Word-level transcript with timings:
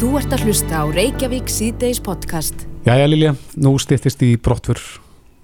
Þú 0.00 0.14
ert 0.16 0.32
að 0.32 0.46
hlusta 0.48 0.78
á 0.80 0.84
Reykjavík 0.88 1.50
síðdeis 1.52 1.98
podcast. 2.00 2.62
Jæja 2.86 3.04
Lilja, 3.04 3.34
nú 3.60 3.74
stýttist 3.76 4.22
í 4.24 4.30
brottfur. 4.40 4.80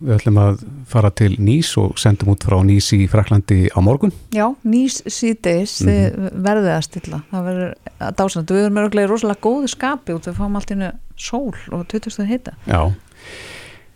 Við 0.00 0.14
ætlum 0.14 0.38
að 0.40 0.62
fara 0.88 1.10
til 1.12 1.34
Nýs 1.36 1.74
og 1.76 1.98
sendum 2.00 2.30
út 2.32 2.46
frá 2.48 2.56
Nýs 2.64 2.88
í 2.96 3.02
Fraklandi 3.04 3.66
á 3.68 3.84
morgun. 3.84 4.14
Já, 4.32 4.46
nýs 4.64 5.02
síðdeis 5.04 5.82
mm 5.84 5.90
-hmm. 5.92 6.40
verðið 6.48 6.72
að 6.72 6.80
stilla. 6.88 7.20
Það 7.30 7.44
verður 7.50 7.74
að 8.00 8.16
dásand. 8.16 8.50
Við 8.50 8.64
erum 8.64 8.80
öruglega 8.80 9.06
í 9.06 9.10
rosalega 9.10 9.40
góðu 9.44 9.68
skapi 9.68 10.12
og 10.12 10.24
við 10.24 10.38
fáum 10.40 10.56
allt 10.56 10.70
innu 10.70 10.90
sól 11.16 11.54
og 11.72 11.86
20. 11.88 12.24
heita. 12.24 12.52
Já, 12.66 12.92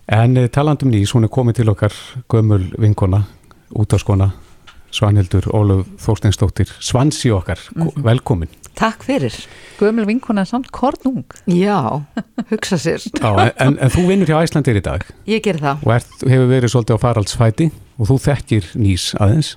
en 0.08 0.36
eh, 0.36 0.48
talandum 0.48 0.90
Nýs, 0.90 1.14
hún 1.14 1.24
er 1.24 1.28
komið 1.28 1.54
til 1.54 1.68
okkar 1.70 1.92
gömul 2.28 2.68
vinkona, 2.78 3.24
útáskona, 3.72 4.30
Svanhildur 4.90 5.48
Ólaf 5.54 5.86
Þórsteinsdóttir, 5.96 6.68
Svansi 6.80 7.30
okkar, 7.30 7.58
mm 7.74 7.82
-hmm. 7.82 8.02
velkomin. 8.02 8.48
Takk 8.78 9.02
fyrir. 9.04 9.34
Gömul 9.80 10.06
vinkona 10.08 10.44
samt 10.44 10.70
kornung. 10.72 11.24
Já, 11.46 12.02
hugsa 12.50 12.78
sér. 12.78 13.02
Já, 13.20 13.50
en, 13.56 13.78
en 13.78 13.92
þú 13.92 14.06
vinnur 14.08 14.30
hjá 14.30 14.40
Æslandir 14.44 14.78
í 14.80 14.84
dag. 14.84 15.04
Ég 15.28 15.42
ger 15.44 15.58
það. 15.60 15.82
Og 15.86 15.94
er, 15.96 16.06
hefur 16.30 16.48
verið 16.50 16.72
svolítið 16.74 17.00
á 17.00 17.04
faraldsfæti 17.04 17.70
og 17.98 18.10
þú 18.10 18.18
þekkir 18.26 18.70
nýs 18.80 19.10
aðeins. 19.20 19.54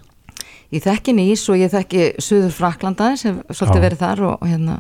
Ég 0.74 0.84
þekki 0.84 1.14
nýs 1.14 1.46
og 1.54 1.60
ég 1.62 1.72
þekki 1.72 2.10
Suður 2.24 2.54
Fraklanda 2.56 3.08
aðeins, 3.08 3.26
hef 3.28 3.58
svolítið 3.60 3.80
Já. 3.80 3.86
verið 3.88 4.04
þar 4.04 4.24
og, 4.28 4.36
og 4.40 4.50
hérna 4.50 4.78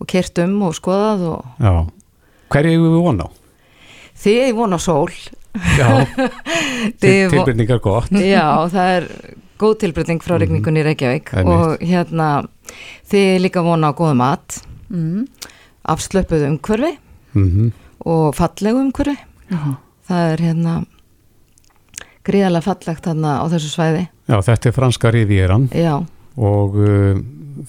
og 0.00 0.10
kert 0.10 0.42
um 0.44 0.58
og 0.68 0.76
skoðað 0.78 1.24
og... 1.32 1.48
Já, 1.58 1.72
hverju 2.54 2.74
hefur 2.76 2.92
við 2.94 3.06
vonað 3.08 3.26
á? 3.26 3.28
Þið 4.24 4.40
hefur 4.40 4.60
vonað 4.60 4.78
á 4.78 4.86
sól. 4.86 5.16
Já, 5.78 5.88
tilbyrningar 7.02 7.80
gott. 7.82 8.14
Já, 8.14 8.46
það 8.70 8.92
er 8.96 9.08
góð 9.60 9.76
tilbreyting 9.84 10.22
frá 10.22 10.34
mhm. 10.36 10.42
regningunni 10.44 10.82
í 10.82 10.86
Reykjavík 10.88 11.32
mm 11.32 11.42
-hmm. 11.42 11.50
og 11.54 11.82
hérna 11.82 12.28
þið 13.10 13.42
líka 13.44 13.62
vona 13.62 13.92
á 13.92 13.96
góða 13.96 14.14
mat. 14.14 14.60
Mm. 14.90 15.26
afslöpuð 15.84 16.46
umhverfi. 16.48 16.98
Mm 17.34 17.48
-hmm. 17.50 17.72
og 18.04 18.34
fallegu 18.34 18.78
umhverfi. 18.78 19.16
-huh. 19.50 19.76
það 20.08 20.32
er 20.32 20.40
hérna 20.40 20.84
gríðarlega 22.24 22.64
fallegt 22.64 23.04
þarna 23.04 23.40
á 23.42 23.44
þessu 23.52 23.70
svæði. 23.72 24.04
Já, 24.28 24.36
þetta 24.42 24.68
er 24.68 24.72
franska 24.72 25.10
rivíeran 25.10 25.68
og 26.36 26.76
uh, 26.76 27.18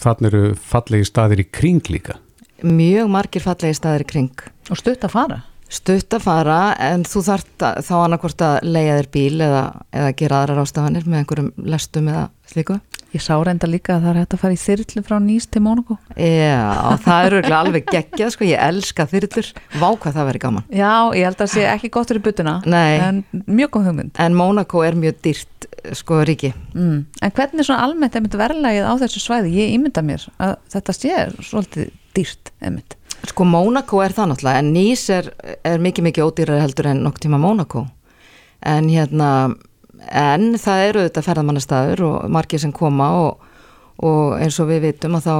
þannig 0.01 0.31
eru 0.31 0.55
fallegi 0.55 1.09
staðir 1.09 1.43
í 1.43 1.49
kring 1.51 1.83
líka. 1.91 2.15
Mjög 2.63 3.11
margir 3.11 3.43
fallegi 3.43 3.73
staðir 3.73 4.05
í 4.05 4.09
kring. 4.09 4.31
Og 4.71 4.79
stutt 4.79 5.03
að 5.03 5.11
fara. 5.11 5.41
Stutt 5.69 6.13
að 6.13 6.21
fara 6.21 6.59
en 6.79 7.03
þú 7.03 7.21
þart 7.25 7.63
þá 7.83 7.95
annarkvort 7.97 8.41
að 8.41 8.57
leiða 8.63 8.99
þér 8.99 9.09
bíl 9.11 9.41
eða, 9.41 9.63
eða 9.91 10.11
gera 10.15 10.41
aðra 10.41 10.57
rástafanir 10.59 11.07
með 11.09 11.23
einhverjum 11.23 11.51
lestum 11.65 12.07
eða 12.07 12.29
slíku 12.47 12.79
Ég 13.15 13.23
sá 13.23 13.35
reynda 13.39 13.67
líka 13.69 13.93
að 13.95 14.03
það 14.03 14.09
er 14.11 14.17
hægt 14.19 14.33
að 14.35 14.41
fara 14.41 14.55
í 14.55 14.59
þyrlu 14.59 15.01
frá 15.05 15.15
Nýst 15.23 15.51
til 15.53 15.61
Mónaco 15.63 15.95
Já, 16.19 16.97
það 17.05 17.27
eru 17.29 17.53
alveg 17.55 17.85
geggjað 17.87 18.31
sko, 18.33 18.47
ég 18.49 18.63
elska 18.65 19.05
þyrlur. 19.07 19.51
Vá 19.79 19.85
hvað 19.87 20.17
það 20.17 20.27
verið 20.29 20.43
gaman. 20.43 20.65
Já, 20.67 20.91
ég 21.15 21.29
held 21.29 21.37
að 21.37 21.43
það 21.45 21.51
sé 21.53 21.63
ekki 21.71 21.91
gott 21.95 22.11
fyrir 22.11 22.25
butuna 22.25 22.55
Nei. 22.67 22.97
en 23.05 23.21
mjög 23.47 23.71
góð 23.77 23.87
hugmynd. 23.87 24.11
En 24.19 24.35
Mónaco 24.35 24.83
er 24.83 24.97
mjög 24.99 25.21
dýrt 25.23 25.67
sko 25.95 26.17
ríki. 26.27 26.51
Mm. 26.75 27.05
En 27.23 27.35
hvernig 27.37 27.63
er 27.63 27.69
svona 27.69 27.85
almennt 27.87 28.17
einmitt 28.19 28.35
verðlægið 28.41 28.89
á 28.91 28.93
þessu 29.05 29.21
svæði? 29.23 29.53
Ég 29.61 29.75
ímynda 29.77 30.03
mér 30.03 30.25
að 30.35 30.57
þetta 30.75 30.95
sé 30.97 31.21
svolítið 31.39 31.93
dýrt 32.17 32.51
einmitt. 32.59 32.97
Sko 33.31 33.47
Mónaco 33.47 34.01
er 34.03 34.15
það 34.17 34.33
náttúrulega 34.33 34.63
en 34.65 34.73
Nýs 34.75 35.05
er, 35.13 35.31
er 35.63 35.79
mikið 35.79 36.09
mikið 36.09 36.27
ódýrar 36.27 36.65
heldur 36.65 36.91
en 36.91 37.05
nokk 37.05 37.23
tíma 37.23 37.39
Mónaco 37.39 37.85
en 38.65 38.91
hérna 38.91 39.29
en 40.11 40.55
það 40.61 40.83
eru 40.89 41.03
þetta 41.07 41.23
ferðamannastæður 41.25 42.03
og 42.09 42.29
margir 42.35 42.61
sem 42.61 42.73
koma 42.75 43.09
og, 43.21 43.45
og 44.03 44.35
eins 44.39 44.59
og 44.59 44.69
við 44.71 44.89
vitum 44.89 45.17
að 45.19 45.27
þá 45.27 45.35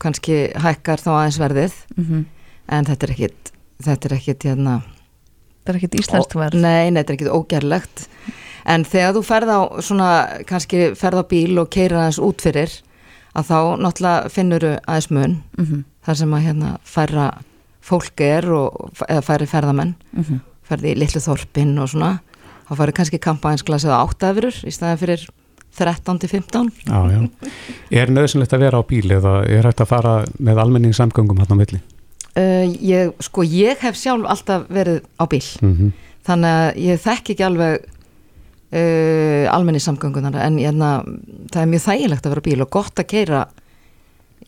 kannski 0.00 0.38
hækkar 0.60 1.02
þá 1.02 1.10
aðeins 1.14 1.40
verðið. 1.40 1.78
Mm 1.96 2.04
-hmm. 2.04 2.24
en 2.68 2.90
þetta 2.90 3.06
er 3.06 3.14
ekkit 3.16 3.52
þetta 3.84 4.08
er 4.08 4.16
ekkit 4.18 4.44
hérna 4.44 4.82
þetta 4.82 5.72
er 5.72 5.76
ekkit 5.76 5.98
íslenskt 6.00 6.34
verð. 6.34 6.60
nei, 6.60 6.90
nei, 6.90 7.00
þetta 7.02 7.12
er 7.12 7.18
ekkit 7.18 7.34
ógerlegt. 7.34 8.08
En 8.66 8.84
þegar 8.84 9.14
þú 9.14 9.22
ferð 9.24 9.50
á 9.50 9.60
svona 9.80 10.10
kannski 10.46 10.94
ferð 10.94 11.22
á 11.22 11.24
bíl 11.24 11.58
og 11.58 11.70
keira 11.70 12.00
aðeins 12.00 12.20
út 12.20 12.42
fyrir 12.42 12.70
að 13.34 13.46
þá 13.46 13.58
náttúrulega 13.78 14.28
finnur 14.28 14.64
aðeins 14.86 15.10
mun 15.10 15.42
mm 15.56 15.64
-hmm 15.64 15.84
þar 16.06 16.20
sem 16.20 16.34
að 16.34 16.46
hérna 16.46 16.70
færa 16.86 17.26
fólk 17.84 18.22
er 18.24 18.48
og, 18.54 18.90
eða 19.06 19.24
færi 19.24 19.48
ferðamenn. 19.50 19.94
Mm 20.12 20.24
-hmm. 20.24 20.40
ferði 20.70 20.92
í 20.92 20.98
litlu 20.98 21.20
þorpin 21.20 21.78
og 21.82 21.88
svona 21.90 22.10
þá 22.70 22.74
færi 22.78 22.96
kannski 22.96 23.20
kampaðinsglasið 23.26 23.94
áttafurur 23.96 24.58
í 24.62 24.74
staðan 24.74 25.00
fyrir 25.00 25.28
13-15 25.78 26.70
Já, 26.86 26.98
já. 27.10 27.20
Er 27.94 28.10
nöðsynlegt 28.10 28.54
að 28.54 28.64
vera 28.64 28.80
á 28.82 28.84
bíli 28.86 29.14
eða 29.16 29.36
er 29.46 29.68
hægt 29.68 29.82
að 29.84 29.92
fara 29.92 30.14
með 30.38 30.62
almenningssamgöngum 30.64 31.40
hann 31.42 31.54
á 31.54 31.60
milli? 31.60 31.80
Uh, 32.38 32.66
ég, 32.78 33.14
sko, 33.22 33.42
ég 33.46 33.80
hef 33.82 33.98
sjálf 33.98 34.28
alltaf 34.30 34.68
verið 34.70 35.02
á 35.18 35.24
bíl 35.30 35.46
mm 35.60 35.72
-hmm. 35.76 35.90
þannig 36.26 36.58
að 36.58 36.68
ég 36.86 37.00
þekk 37.02 37.32
ekki 37.34 37.46
alveg 37.46 37.80
uh, 38.70 39.46
almenningssamgöngunar 39.54 40.38
en 40.38 40.58
hérna, 40.58 40.90
það 41.50 41.62
er 41.62 41.72
mjög 41.72 41.86
þægilegt 41.86 42.26
að 42.26 42.30
vera 42.30 42.42
á 42.42 42.48
bíl 42.48 42.62
og 42.62 42.70
gott 42.70 43.02
að 43.02 43.10
keira 43.10 43.46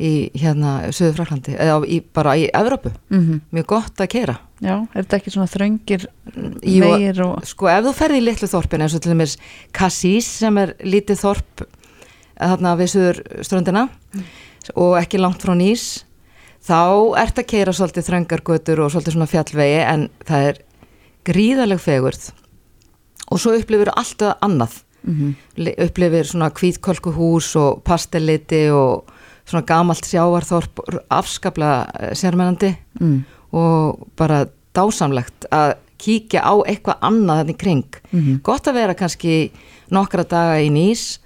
í 0.01 0.31
hérna 0.39 0.93
Suður 0.95 1.19
Fraklandi 1.19 1.57
eða 1.61 1.83
í, 1.85 2.01
bara 2.15 2.37
í 2.41 2.47
Evrópu 2.49 2.93
mm 2.93 3.21
-hmm. 3.21 3.41
mjög 3.51 3.67
gott 3.67 4.01
að 4.01 4.09
kera 4.09 4.39
Já, 4.63 4.87
er 4.95 5.03
þetta 5.03 5.17
ekki 5.17 5.31
svona 5.31 5.51
þröngir 5.51 6.07
meir 6.65 7.23
og... 7.25 7.45
Sko 7.45 7.69
ef 7.69 7.85
þú 7.85 7.93
ferði 7.99 8.19
í 8.19 8.25
litlu 8.25 8.49
þorpin 8.49 8.83
eins 8.83 8.95
og 8.95 9.03
til 9.03 9.13
dæmis 9.13 9.37
Cassís 9.73 10.29
sem 10.39 10.59
er 10.59 10.75
lítið 10.81 11.19
þorp 11.19 11.65
þarna 12.39 12.77
við 12.79 12.93
Suður 12.95 13.23
ströndina 13.43 13.89
mm. 13.89 14.23
og 14.75 14.97
ekki 15.01 15.19
langt 15.19 15.43
frá 15.43 15.55
Nýs 15.55 16.05
þá 16.63 17.19
ert 17.19 17.39
að 17.39 17.49
keira 17.51 17.73
svolítið 17.73 18.07
þröngargötur 18.09 18.81
og 18.81 18.93
svolítið 18.93 19.13
svona 19.13 19.27
fjallvegi 19.27 19.83
en 19.83 20.09
það 20.25 20.49
er 20.53 20.63
gríðaleg 21.27 21.83
fegurð 21.83 22.31
og 23.33 23.41
svo 23.41 23.55
upplifir 23.59 23.91
allt 23.93 24.23
annað 24.41 24.83
mm 25.03 25.15
-hmm. 25.59 25.85
upplifir 25.87 26.25
svona 26.27 26.51
kvítkolkuhús 26.51 27.57
og 27.57 27.83
pastelliti 27.83 28.71
og 28.71 29.05
svona 29.49 29.67
gamalt 29.67 30.07
sjávarþorp 30.07 30.85
afskaplega 31.11 31.87
eh, 32.01 32.13
sérmennandi 32.19 32.75
mm. 33.01 33.17
og 33.53 34.07
bara 34.17 34.47
dásamlegt 34.75 35.49
að 35.53 35.77
kíkja 36.03 36.43
á 36.43 36.55
eitthvað 36.67 37.03
annað 37.07 37.43
þannig 37.43 37.59
kring. 37.59 37.99
Mm 38.11 38.21
-hmm. 38.21 38.39
Gott 38.43 38.67
að 38.67 38.75
vera 38.75 38.95
kannski 38.95 39.53
nokkra 39.91 40.25
daga 40.25 40.61
í 40.61 40.71
nýs 40.71 41.23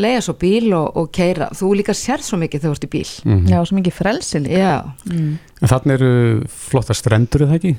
leiða 0.00 0.20
svo 0.24 0.34
bíl 0.40 0.72
og, 0.76 0.96
og 0.96 1.10
keira 1.14 1.50
þú 1.56 1.72
líka 1.80 1.94
sér 1.96 2.22
svo 2.24 2.38
mikið 2.40 2.62
þegar 2.62 2.70
þú 2.70 2.76
ert 2.76 2.84
í 2.84 2.92
bíl 2.92 3.10
mm 3.24 3.38
-hmm. 3.38 3.50
Já, 3.50 3.64
svo 3.66 3.76
mikið 3.76 3.92
frelsi 3.92 4.38
líka 4.38 4.84
mm. 5.04 5.38
Þannig 5.60 5.94
eru 5.94 6.42
flottar 6.48 6.96
strendur 6.96 7.42
eða 7.42 7.54
ekki? 7.54 7.76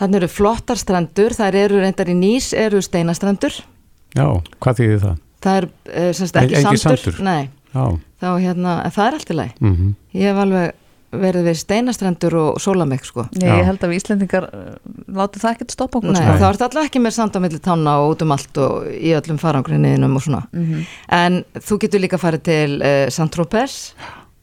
Þannig 0.00 0.16
eru 0.16 0.28
flottar 0.28 0.76
strendur 0.76 1.32
það 1.32 1.54
eru 1.54 1.80
reyndar 1.80 2.08
í 2.08 2.14
nýs, 2.14 2.52
eru 2.52 2.82
steinastrendur 2.82 3.54
Já, 4.16 4.42
hvað 4.60 4.76
þýðir 4.78 5.00
það? 5.00 5.16
Það 5.40 5.56
er 5.56 5.64
uh, 5.64 6.12
semst 6.12 6.36
ekki, 6.36 6.54
ekki 6.54 6.78
sandur, 6.78 7.12
sandur. 7.12 7.98
Nei 8.16 8.22
þá 8.22 8.32
hérna, 8.40 8.80
það 8.92 9.06
er 9.06 9.16
allt 9.18 9.30
í 9.30 9.36
læg 9.36 9.54
mm 9.60 9.72
-hmm. 9.72 9.94
ég 10.16 10.30
hef 10.30 10.42
alveg 10.42 10.74
verið 11.16 11.46
við 11.46 11.58
steinastrendur 11.60 12.34
og 12.36 12.60
sólamegg 12.60 13.04
sko 13.06 13.26
Ég, 13.38 13.46
ég 13.46 13.64
held 13.64 13.82
að 13.84 13.92
við 13.92 14.00
Íslendingar 14.00 14.46
uh, 14.50 14.74
láti 15.16 15.40
það 15.40 15.52
ekkert 15.52 15.72
stoppa 15.72 15.98
okkur 15.98 16.12
Nei, 16.12 16.20
sko. 16.20 16.32
það 16.32 16.46
vart 16.46 16.64
alltaf 16.66 16.88
ekki 16.88 17.00
með 17.00 17.14
sand 17.16 17.36
á 17.36 17.40
milli 17.40 17.60
tanna 17.62 17.96
og 18.02 18.14
út 18.14 18.22
um 18.26 18.34
allt 18.34 18.58
og 18.58 18.88
í 18.90 19.14
öllum 19.16 19.38
farangrinniðinum 19.40 20.16
og 20.16 20.22
svona 20.22 20.42
mm 20.52 20.64
-hmm. 20.64 20.86
en 21.08 21.44
þú 21.54 21.78
getur 21.78 22.00
líka 22.00 22.18
farið 22.18 22.42
til 22.42 22.82
uh, 22.82 23.08
Saint-Tropez 23.08 23.94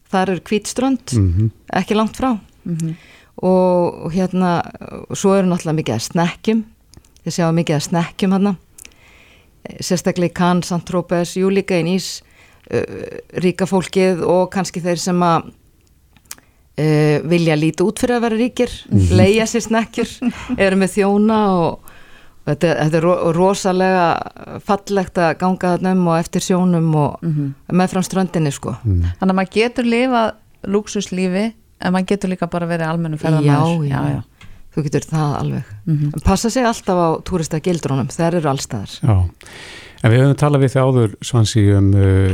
þar 0.09 0.29
er 0.29 0.40
kvítströnd 0.40 1.13
mm 1.13 1.34
-hmm. 1.34 1.50
ekki 1.73 1.95
langt 1.95 2.17
frá 2.17 2.38
mhm. 2.63 2.95
og 3.35 4.13
hérna 4.13 4.61
svo 5.13 5.35
eru 5.35 5.47
náttúrulega 5.47 5.79
mikið 5.81 5.95
að 5.95 6.00
snekkjum 6.00 6.66
ég 7.25 7.34
sjá 7.34 7.51
mikið 7.51 7.75
að 7.75 7.81
snekkjum 7.81 8.31
hérna 8.31 8.55
sérstaklega 9.79 10.31
í 10.31 10.34
Cannes, 10.34 10.67
Saint-Tropez, 10.67 11.35
jú 11.38 11.50
líka 11.50 11.79
í 11.79 11.84
Nýs 11.84 12.22
ríka 13.44 13.68
fólkið 13.68 14.24
og 14.24 14.47
kannski 14.53 14.81
þeir 14.84 15.01
sem 15.01 15.24
að 15.25 15.50
uh, 16.79 17.18
vilja 17.29 17.58
líti 17.59 17.85
út 17.85 18.02
fyrir 18.02 18.17
að 18.17 18.28
vera 18.28 18.40
ríkir 18.40 18.76
mhm. 18.90 19.17
leia 19.20 19.47
sér 19.49 19.66
snekkjur 19.67 20.14
eru 20.66 20.79
með 20.79 20.96
þjóna 20.97 21.40
og 21.58 21.91
þetta, 22.47 22.72
þetta 22.79 22.99
er 22.99 23.08
ro 23.08 23.16
rosalega 23.35 24.08
fallegt 24.66 25.20
að 25.22 25.35
ganga 25.43 25.76
um 25.91 26.08
og 26.08 26.20
eftir 26.20 26.46
sjónum 26.46 26.90
og 26.96 27.20
mm 27.22 27.34
-hmm. 27.34 27.78
með 27.79 27.93
frá 27.93 28.02
strandinni 28.03 28.52
sko 28.52 28.76
mm. 28.84 29.03
Þannig 29.20 29.32
að 29.32 29.38
maður 29.40 29.53
getur 29.53 29.85
lifað 29.85 30.34
lúksuslífi 30.64 31.46
en 31.84 31.93
maður 31.93 32.08
getur 32.08 32.29
líka 32.29 32.47
bara 32.47 32.67
verið 32.67 32.88
almennu 32.88 33.17
ferðarmæður 33.17 33.88
já, 33.88 33.96
já, 33.96 34.09
já, 34.16 34.49
þú 34.76 34.84
getur 34.84 35.08
það 35.11 35.38
alveg 35.40 35.64
mm 35.85 35.97
-hmm. 35.97 36.23
passa 36.23 36.49
sig 36.49 36.66
alltaf 36.66 36.96
á 36.96 37.09
túrista 37.23 37.59
gildrónum, 37.59 38.08
þær 38.08 38.35
eru 38.35 38.49
allstaðar 38.49 38.90
Já 39.02 39.29
En 40.03 40.11
við 40.11 40.23
höfum 40.26 40.40
talað 40.40 40.66
við 40.66 40.73
þið 40.73 40.88
áður 40.88 41.14
svansi 41.23 41.66
um 41.78 41.91
uh, 41.96 42.34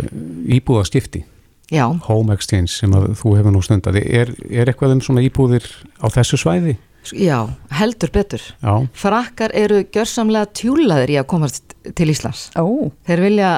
íbúðaskipti 0.57 1.23
Já. 1.69 1.85
Home 2.07 2.33
Exchange 2.33 2.71
sem 2.73 2.93
að 2.97 3.11
þú 3.19 3.33
hefur 3.37 3.53
nú 3.53 3.59
stundað 3.61 3.99
er, 4.01 4.31
er 4.49 4.71
eitthvað 4.71 4.95
um 4.95 5.01
svona 5.05 5.21
íbúðir 5.21 5.67
á 6.01 6.09
þessu 6.09 6.39
svæði? 6.41 6.79
Já, 7.13 7.45
heldur 7.77 8.11
betur 8.13 8.41
Já. 8.41 8.73
Frakkar 8.97 9.53
eru 9.57 9.83
gjörsamlega 9.85 10.49
tjúlaðir 10.57 11.13
í 11.13 11.19
að 11.21 11.27
komast 11.29 11.75
til 11.95 12.09
Íslands 12.09 12.49
oh. 12.59 12.89
Þeir 13.07 13.23
vilja 13.27 13.51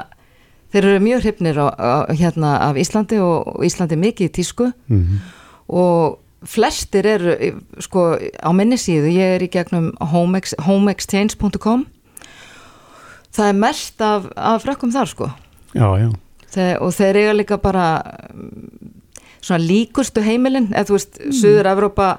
þeir 0.72 0.90
eru 0.90 1.04
mjög 1.04 1.24
hrifnir 1.26 1.62
á, 1.64 1.68
á, 1.72 1.92
hérna 2.12 2.58
af 2.68 2.80
Íslandi 2.80 3.22
og 3.24 3.64
Íslandi 3.66 4.00
mikið 4.00 4.28
í 4.28 4.34
tísku 4.40 4.72
mm 4.72 5.00
-hmm. 5.00 5.24
og 5.68 6.20
flestir 6.44 7.06
eru 7.06 7.36
sko 7.80 8.18
á 8.20 8.50
minni 8.52 8.76
síðu, 8.76 9.08
ég 9.08 9.36
er 9.38 9.42
í 9.44 9.52
gegnum 9.52 9.92
homeex, 10.00 10.56
homeexchange.com 10.60 11.86
það 13.36 13.48
er 13.52 13.60
mest 13.62 14.02
af, 14.02 14.26
af 14.36 14.64
frakkum 14.66 14.92
þar 14.94 15.08
sko 15.12 15.30
Já, 15.76 15.88
já, 16.02 16.10
Þeir, 16.52 16.74
og 16.84 16.92
þeir 16.98 17.16
eiga 17.22 17.34
líka 17.38 17.58
bara 17.64 17.86
mm, 18.34 18.90
svona 19.42 19.62
líkustu 19.64 20.20
heimilin 20.26 20.68
eða 20.74 20.90
þú 20.90 20.98
veist, 20.98 21.20
mm. 21.22 21.32
Suður-Evrópa 21.40 22.10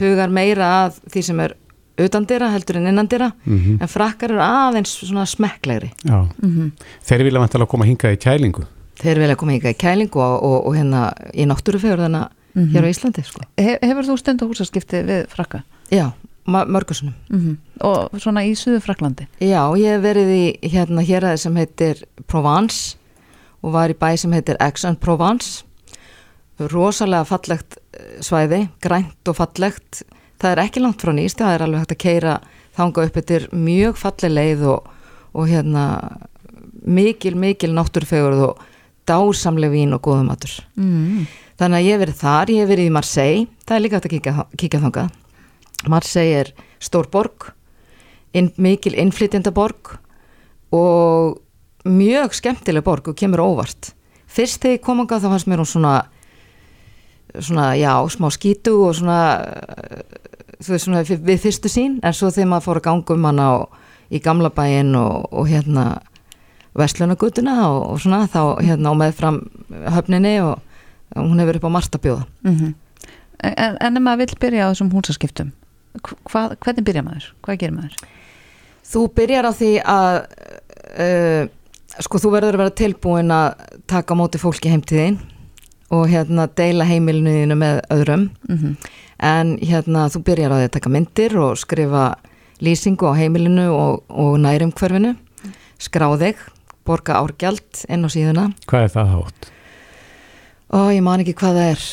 hugar 0.00 0.32
meira 0.32 0.70
að 0.86 0.96
því 1.12 1.22
sem 1.26 1.42
er 1.44 1.52
utandira 2.00 2.48
heldur 2.50 2.80
en 2.80 2.88
innandira 2.90 3.28
Mhm. 3.46 3.76
en 3.84 3.88
frakkar 3.92 4.32
eru 4.32 4.40
aðeins 4.42 4.94
svona 5.04 5.26
smekklegri 5.30 5.92
já. 6.02 6.24
Þeir 7.06 7.22
vilja 7.28 7.38
vantilega 7.44 7.68
koma 7.70 7.84
hingað 7.86 8.16
í 8.16 8.22
kælingu 8.24 8.64
þeir 8.98 9.18
vilja 9.22 9.36
koma 9.36 9.52
hingað 9.52 9.74
í 9.76 9.78
kælingu 9.78 10.18
og, 10.24 10.42
og, 10.42 10.66
og 10.66 10.74
hérna 10.74 11.04
í 11.34 11.44
náttúrufegurðina 11.46 12.24
hér 12.54 12.86
á 12.86 12.90
Íslandi 12.90 13.22
sko. 13.26 13.40
He, 13.58 13.76
hefur 13.82 14.06
þú 14.06 14.16
stundu 14.18 14.46
húsaskipti 14.50 15.04
við 15.06 15.24
frakka? 15.30 15.62
já, 15.92 16.10
mörgursunum 16.46 17.14
Mm 17.30 17.58
Og 17.84 18.20
svona 18.22 18.44
í 18.46 18.54
Suður 18.56 18.80
Fraklandi? 18.84 19.26
Já, 19.40 19.66
ég 19.76 19.96
hef 19.96 20.02
verið 20.02 20.28
í 20.30 20.70
hérna 20.72 21.02
hér 21.02 21.36
sem 21.36 21.56
heitir 21.56 22.04
Provence 22.26 22.96
og 23.64 23.72
var 23.72 23.90
í 23.90 23.96
bæ 23.98 24.16
sem 24.16 24.32
heitir 24.32 24.56
Aix-en-Provence. 24.60 25.64
Rosalega 26.70 27.24
fallegt 27.24 27.78
eh, 27.92 28.20
svæði, 28.22 28.68
grænt 28.80 29.28
og 29.28 29.36
fallegt. 29.36 30.04
Það 30.38 30.50
er 30.50 30.62
ekki 30.64 30.84
langt 30.84 31.02
frá 31.02 31.12
nýst 31.16 31.40
það 31.40 31.54
er 31.54 31.64
alveg 31.66 31.82
hægt 31.82 31.96
að 31.96 32.02
keira 32.04 32.36
þanga 32.76 33.08
upp 33.08 33.18
er 33.24 33.48
mjög 33.52 33.98
falleg 33.98 34.34
leið 34.34 34.64
og, 34.74 34.88
og 35.34 35.50
hérna 35.50 35.84
mikil, 36.84 37.34
mikil 37.34 37.72
náttúrfegurð 37.74 38.46
og 38.50 38.62
dásamleg 39.08 39.72
vín 39.72 39.96
og 39.96 40.04
góðum 40.04 40.30
matur. 40.30 40.54
Mm. 40.76 41.26
þannig 41.60 41.80
að 41.80 41.88
ég 41.88 42.00
verið 42.00 42.22
þar, 42.22 42.50
ég 42.50 42.70
verið 42.70 42.88
í 42.88 42.94
Marseille 42.94 43.46
það 43.64 43.76
er 43.76 43.84
líka 43.84 43.98
hægt 43.98 44.08
að 44.08 44.14
kíkja, 44.16 44.46
kíkja 44.58 44.82
þangað 44.82 45.12
Marseille 45.90 46.44
er 46.44 46.52
stór 46.82 47.08
borg 47.12 47.50
inn, 48.34 48.52
mikil 48.56 48.96
innflytjendaborg 48.98 49.96
og 50.74 51.40
mjög 51.84 52.34
skemmtileg 52.34 52.84
borg 52.84 53.08
og 53.12 53.16
kemur 53.18 53.44
óvart. 53.44 53.92
Fyrst 54.26 54.62
þegar 54.62 54.78
ég 54.78 54.84
kom 54.84 55.02
anga 55.02 55.20
þá 55.22 55.28
fannst 55.30 55.50
mér 55.50 55.62
hún 55.62 55.70
svona 55.70 55.94
svona, 57.40 57.74
já, 57.74 57.94
smá 58.10 58.30
skítu 58.30 58.74
og 58.86 58.94
svona 58.94 59.18
þú 60.62 60.74
veist 60.74 60.86
svona 60.86 61.02
við 61.04 61.40
fyrstu 61.42 61.70
sín 61.70 61.98
en 62.02 62.14
svo 62.14 62.30
þegar 62.30 62.50
maður 62.52 62.66
fór 62.68 62.80
að 62.80 62.86
ganga 62.88 63.16
um 63.16 63.26
hana 63.28 63.48
í 64.14 64.20
gamla 64.22 64.50
bæinn 64.54 64.94
og, 64.98 65.26
og 65.32 65.48
hérna 65.50 65.86
vestlunagutuna 66.78 67.56
og, 67.68 67.80
og 67.94 68.00
svona 68.02 68.24
þá 68.30 68.62
hérna 68.62 68.92
og 68.92 69.00
með 69.00 69.18
fram 69.18 69.40
höfninni 69.96 70.36
og 70.44 70.62
hún 71.16 71.42
hefur 71.42 71.60
upp 71.60 71.68
á 71.70 71.76
margt 71.76 71.98
að 71.98 72.08
bjóða 72.08 72.26
Mm 72.46 72.74
en, 73.44 73.76
en 73.80 73.96
ef 73.98 74.02
maður 74.02 74.22
vill 74.22 74.38
byrja 74.40 74.64
á 74.64 74.70
þessum 74.70 74.92
húsaskiptum 74.94 75.50
hvað, 76.02 76.56
hvernig 76.64 76.86
byrja 76.88 77.04
maður? 77.06 77.28
Hvað 77.44 77.60
gerir 77.62 77.76
maður? 77.76 78.08
Þú 78.84 79.04
byrjar 79.16 79.48
á 79.48 79.52
því 79.54 79.70
að 79.94 80.16
uh, 81.04 81.44
sko 82.04 82.20
þú 82.20 82.32
verður 82.34 82.58
að 82.58 82.64
vera 82.64 82.76
tilbúin 82.82 83.32
að 83.34 83.64
taka 83.90 84.16
á 84.16 84.20
móti 84.20 84.40
fólki 84.42 84.72
heim 84.72 84.82
til 84.84 84.98
þín 85.00 85.18
og 85.94 86.08
hérna 86.10 86.48
deila 86.56 86.86
heimilinu 86.88 87.34
þínu 87.38 87.58
með 87.60 87.82
öðrum 87.94 88.30
Mm 88.48 88.76
en 89.24 89.54
hérna 89.62 90.08
þú 90.10 90.20
byrjar 90.26 90.52
á 90.52 90.56
því 90.58 90.66
að 90.66 90.72
taka 90.74 90.90
myndir 90.90 91.36
og 91.38 91.52
skrifa 91.56 92.00
lýsingu 92.64 93.06
á 93.06 93.14
heimilinu 93.14 93.68
og, 93.70 94.02
og 94.10 94.32
nærum 94.42 94.72
hverfinu 94.74 95.14
skrá 95.78 96.08
þig, 96.18 96.40
borga 96.84 97.20
árgjald 97.22 97.84
inn 97.88 98.04
á 98.04 98.08
síðuna 98.10 98.48
Hvað 98.66 98.82
er 98.88 98.92
það 98.96 99.12
hátt? 99.14 99.48
og 100.74 100.90
ég 100.90 101.04
man 101.06 101.22
ekki 101.22 101.36
hvað 101.38 101.60
það 101.60 101.70
er 101.70 101.86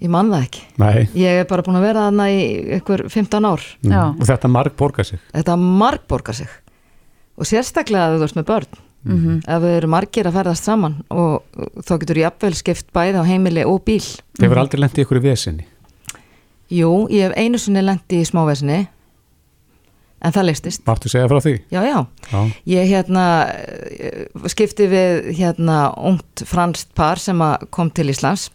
ég 0.00 0.12
man 0.12 0.32
það 0.32 0.46
ekki 0.48 0.66
Nei, 0.82 1.08
ég 1.20 1.40
er 1.42 1.48
bara 1.50 1.64
búin 1.66 1.80
að 1.80 1.86
vera 1.88 2.06
þarna 2.08 2.28
í 2.32 2.42
ykkur 2.80 3.06
15 3.08 3.48
ár 3.48 3.64
mm. 3.84 3.94
Já. 3.94 4.04
og 4.10 4.28
þetta 4.28 4.52
marg 4.52 4.76
borgar 4.76 5.08
sig 5.08 5.22
þetta 5.32 5.56
margborgar 5.60 6.40
sig 6.42 6.54
og 7.40 7.48
sérstaklega 7.48 8.10
að 8.10 8.20
þú 8.20 8.28
ert 8.28 8.40
með 8.40 8.48
börn 8.52 8.80
-hmm. 9.04 9.40
ef 9.46 9.62
við 9.62 9.76
erum 9.78 9.94
margir 9.96 10.28
að 10.28 10.38
ferðast 10.38 10.68
saman 10.68 11.00
og 11.08 11.42
þá 11.86 11.92
getur 12.02 12.22
jafnvel 12.24 12.54
skipt 12.58 12.92
bæði 12.92 13.20
á 13.20 13.24
heimili 13.24 13.64
og 13.64 13.82
bíl. 13.84 14.04
Þeir 14.38 14.48
verður 14.48 14.64
aldrei 14.64 14.80
lent 14.80 14.98
í 14.98 15.04
ykkur 15.04 15.20
í 15.20 15.26
vesinni 15.30 15.66
Jú, 16.70 17.08
ég 17.10 17.26
hef 17.26 17.36
einu 17.36 17.58
sinni 17.58 17.82
lendi 17.82 18.20
í 18.20 18.26
smávesinni 18.26 18.84
en 20.20 20.34
það 20.36 20.50
leistist. 20.50 20.82
Máttu 20.86 21.08
segja 21.10 21.28
frá 21.30 21.40
því? 21.42 21.54
Já, 21.72 21.80
já. 21.82 21.98
Já, 22.30 22.40
Ég 22.68 22.90
hérna 22.92 23.24
eh, 23.48 24.26
skipti 24.52 24.86
við 24.90 25.30
hérna 25.38 25.78
ungt 25.96 26.44
franskt 26.46 26.92
par 26.94 27.18
sem 27.18 27.40
kom 27.72 27.90
til 27.90 28.12
Íslands 28.12 28.50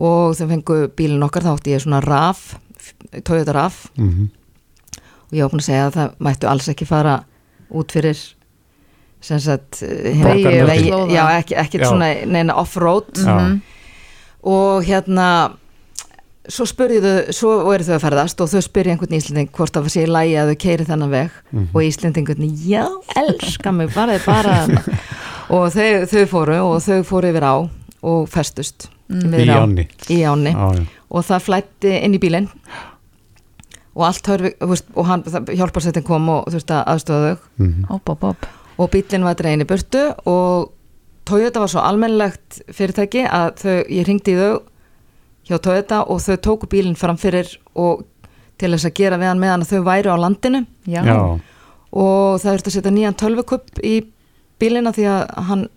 og 0.00 0.36
þau 0.38 0.46
fengu 0.48 0.82
bílinn 0.96 1.24
okkar 1.26 1.44
þá 1.44 1.54
átti 1.54 1.74
ég 1.76 1.84
svona 1.84 2.00
RAF, 2.04 2.54
Toyota 3.24 3.52
RAF 3.56 3.86
mm 3.98 4.28
og 5.30 5.38
ég 5.38 5.46
var 5.46 5.52
búin 5.52 5.62
að 5.62 5.68
segja 5.68 5.86
að 5.86 5.96
það 5.96 6.14
mættu 6.26 6.48
alls 6.50 6.68
ekki 6.72 6.86
fara 6.88 7.14
út 7.70 7.92
fyrir 7.94 8.18
sem 9.22 9.38
sagt 9.38 9.82
eh, 9.86 10.18
Vegi 10.66 10.90
já, 11.14 11.22
ekki, 11.38 11.56
ekki 11.60 11.80
Já. 11.82 11.86
svona 11.86 12.08
neina 12.26 12.56
off-road. 12.58 13.12
Já. 13.20 13.36
og 14.42 14.86
hérna 14.88 15.26
svo 16.50 16.64
spurði 16.66 16.98
þau, 17.04 17.32
svo 17.36 17.50
eru 17.74 17.86
þau 17.86 17.94
að 17.98 18.04
ferðast 18.06 18.42
og 18.42 18.50
þau 18.50 18.62
spurði 18.64 18.94
einhvern 18.94 19.18
íslending 19.20 19.52
hvort 19.54 19.76
það 19.76 19.90
sé 19.92 20.06
í 20.06 20.10
lægi 20.10 20.38
að 20.40 20.50
þau 20.50 20.60
keiri 20.64 20.88
þennan 20.88 21.12
veg. 21.14 21.36
Mhm. 21.52 21.66
og 21.74 21.82
íslendingunni, 21.86 22.50
já, 22.66 22.84
elska 23.16 23.72
mig 23.72 23.94
bara 23.94 24.18
bara. 24.26 24.56
Og 25.50 25.66
þau, 25.74 26.06
þau 26.06 26.26
fóru 26.30 26.56
og 26.62 26.76
þau 26.78 27.00
fóru 27.02 27.30
yfir 27.32 27.42
á 27.42 27.54
og 28.06 28.28
festust 28.30 28.86
Í 29.10 29.26
miðri 29.26 29.50
á- 29.50 29.62
ánni 29.64 29.84
í 30.14 30.20
áni 30.22 30.52
já. 30.54 30.86
og 31.10 31.24
það 31.26 31.44
flætti 31.48 31.92
inn 32.04 32.14
í 32.14 32.20
bílinn. 32.22 32.48
Og 33.98 34.04
allt 34.06 34.26
hörfi 34.30 34.52
og 34.94 35.06
hann, 35.08 35.24
hjálparsettin 35.26 36.04
kom 36.06 36.28
og 36.30 36.44
þú 36.46 36.58
veist 36.60 36.70
að 36.70 36.84
aðstofa 36.92 37.30
þau. 37.32 37.38
Mhm. 37.58 37.86
Hopp, 37.90 38.08
hopp, 38.08 38.20
hopp. 38.28 38.46
Og 38.78 38.90
bílinn 38.92 39.24
var 39.26 39.34
dregin 39.34 39.64
í 39.64 39.66
burtu 39.68 40.04
og 40.26 40.70
Toyota 41.26 41.60
var 41.60 41.68
svo 41.68 41.82
almennlegt 41.84 42.60
fyrirtæki 42.74 43.26
að 43.28 43.50
þau, 43.60 43.74
ég 43.90 44.06
ringdi 44.06 44.32
í 44.34 44.38
þau 44.38 44.62
hjá 45.50 45.58
Toyota 45.62 46.04
og 46.08 46.20
þau 46.22 46.36
tóku 46.38 46.66
bílinn 46.70 46.96
fram 46.96 47.16
fyrir 47.20 47.50
og 47.74 48.04
til 48.58 48.70
þess 48.72 48.86
að 48.88 48.94
gera 48.94 49.18
við 49.18 49.28
hann 49.30 49.40
meðan 49.42 49.62
að 49.66 49.70
þau 49.74 49.84
væru 49.84 50.10
á 50.14 50.16
landinu. 50.22 50.66
Já, 50.86 51.02
Já, 51.04 51.18
og 51.92 52.40
það 52.40 52.54
þurfti 52.54 52.70
að 52.70 52.76
setja 52.78 52.90
nýjan 52.94 53.18
tölvukupp 53.20 53.80
í 53.84 53.94
bílina 54.60 54.92
því 54.94 55.04
að 55.10 55.22
hann 55.50 55.68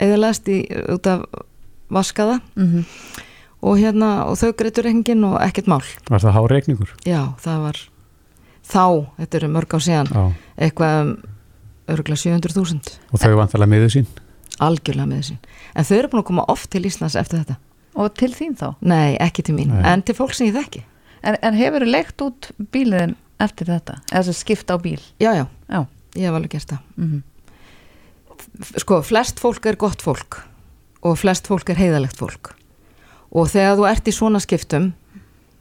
eðalegast 0.00 0.48
í, 0.48 0.58
út 0.92 1.06
af 1.06 1.24
vaskaða 1.90 2.40
Mhm. 2.56 2.84
og 3.62 3.78
hérna 3.78 4.26
og 4.26 4.36
þau 4.38 4.52
greitur 4.56 4.84
reikningin 4.84 5.24
og 5.24 5.40
ekkert 5.40 5.66
mál. 5.66 5.82
Var 6.10 6.20
það 6.20 6.34
háreikningur? 6.36 6.90
já, 7.04 7.34
það 7.40 7.60
var 7.62 7.76
þá, 8.66 9.06
þetta 9.18 9.34
eru 9.40 9.48
mörg 9.48 9.70
á 9.74 9.78
síðan 9.78 10.08
Já, 10.12 10.34
eitthvað 10.58 11.00
um 11.00 11.16
örgulega 11.88 12.18
700.000 12.40 12.98
og 13.12 13.20
þau 13.20 13.36
vantalega 13.36 13.70
miður 13.70 13.90
sín? 13.94 14.06
Algjörlega 14.60 15.06
með 15.06 15.18
þessin 15.22 15.38
en 15.76 15.84
þau 15.84 15.96
eru 15.98 16.08
búin 16.08 16.22
að 16.22 16.26
koma 16.26 16.44
oft 16.48 16.70
til 16.70 16.82
Íslands 16.82 17.14
eftir 17.16 17.44
þetta. 17.44 17.56
Og 17.96 18.14
til 18.14 18.30
þín 18.32 18.56
þá? 18.56 18.74
Nei, 18.82 19.16
ekki 19.20 19.42
til 19.44 19.54
mín, 19.54 19.68
Nei. 19.68 19.82
en 19.92 20.02
til 20.02 20.14
fólk 20.14 20.34
sem 20.34 20.46
ég 20.48 20.54
þekki. 20.56 20.82
En, 21.22 21.36
en 21.42 21.54
hefur 21.54 21.80
þú 21.80 21.90
leikt 21.90 22.16
út 22.20 22.50
bíliðin 22.72 23.14
eftir 23.40 23.66
þetta? 23.66 24.00
Eða 24.12 24.20
þess 24.22 24.28
að 24.28 24.40
skipta 24.40 24.74
á 24.76 24.78
bíl? 24.82 25.00
já, 25.20 25.32
já, 25.34 25.46
Já. 25.70 25.86
Ég 26.16 26.22
hef 26.24 26.34
alveg 26.34 26.50
gert 26.50 26.66
það. 26.68 26.78
Mm 26.96 27.22
F- 28.60 28.78
sko, 28.80 29.02
flest 29.02 29.38
fólk 29.40 29.66
er 29.66 29.76
gott 29.76 30.02
fólk 30.02 30.42
og 31.06 31.16
flest 31.20 31.46
fólk 31.50 31.70
er 31.72 31.78
heiðalegt 31.80 32.18
fólk. 32.18 32.52
Og 33.36 33.48
þegar 33.52 33.76
þú 33.78 33.86
ert 33.90 34.08
í 34.10 34.14
svona 34.14 34.40
skiptum 34.42 34.90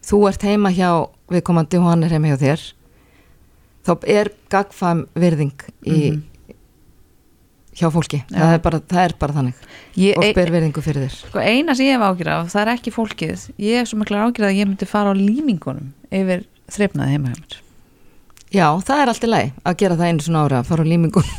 þú 0.06 0.20
ert 0.30 0.46
heima 0.46 0.72
hjá 0.74 0.90
viðkomandi 1.34 1.80
og 1.82 1.88
hann 1.90 2.06
er 2.06 2.14
heima 2.16 2.34
hjá 2.34 2.40
þér 2.44 2.64
þá 3.86 3.92
er 4.16 4.30
gagfam 4.54 5.06
virðing 5.18 5.54
í 5.86 6.00
Mhm. 6.12 6.24
hjá 7.76 7.90
fólki, 7.92 8.22
það 8.32 8.54
er, 8.56 8.60
bara, 8.64 8.80
það 8.80 9.02
er 9.04 9.14
bara 9.20 9.34
þannig. 9.36 9.58
Ég, 10.00 10.16
og 10.18 10.24
e, 10.24 10.32
ber 10.38 10.52
virðingu 10.54 10.82
fyrir 10.86 11.04
þér. 11.10 11.16
Sko, 11.28 11.40
eina 11.44 11.76
sem 11.76 11.90
ég 11.90 11.98
hef 11.98 12.06
ágjur 12.08 12.30
af, 12.32 12.48
það 12.54 12.62
er 12.62 12.72
ekki 12.78 12.94
fólkið. 12.96 13.44
Ég 13.60 13.82
hef 13.82 13.90
svo 13.92 14.00
mikla 14.00 14.22
ágjur 14.30 14.48
að 14.48 14.56
ég 14.62 14.70
myndi 14.70 14.88
fara 14.88 15.12
á 15.12 15.16
límingunum 15.20 15.90
yfir 16.10 16.46
þreifnaði 16.72 17.18
heima 17.18 17.34
hjá 17.34 17.42
mér 17.42 17.58
Já, 18.56 18.68
það 18.88 19.02
er 19.02 19.10
allt 19.12 19.26
í 19.26 19.30
lagi 19.30 19.48
að 19.68 19.78
gera 19.82 19.96
það 20.00 20.10
einu 20.10 20.24
svona 20.24 20.42
ára 20.46 20.60
að 20.62 20.68
fara 20.70 20.84
á 20.86 20.88
límingun 20.88 21.30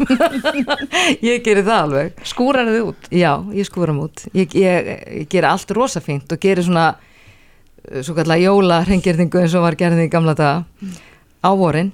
ég 1.31 1.45
geri 1.45 1.63
það 1.65 1.79
alveg. 1.79 2.23
Skúrar 2.29 2.69
þið 2.69 2.89
út? 2.91 3.07
Já, 3.15 3.31
ég 3.57 3.69
skúra 3.69 3.95
mút 3.97 4.25
ég, 4.37 4.57
ég, 4.59 4.89
ég 5.23 5.29
geri 5.33 5.49
allt 5.49 5.73
rosa 5.77 6.03
fínt 6.05 6.33
og 6.35 6.41
geri 6.43 6.65
svona 6.67 6.91
uh, 6.93 8.01
svo 8.05 8.17
kallar 8.19 8.43
jóla 8.43 8.83
hrengirningu 8.85 9.41
eins 9.41 9.55
og 9.57 9.65
var 9.65 9.79
gerðin 9.81 10.05
í 10.05 10.13
gamla 10.13 10.35
daga 10.37 10.67
á 11.41 11.51
vorin. 11.57 11.93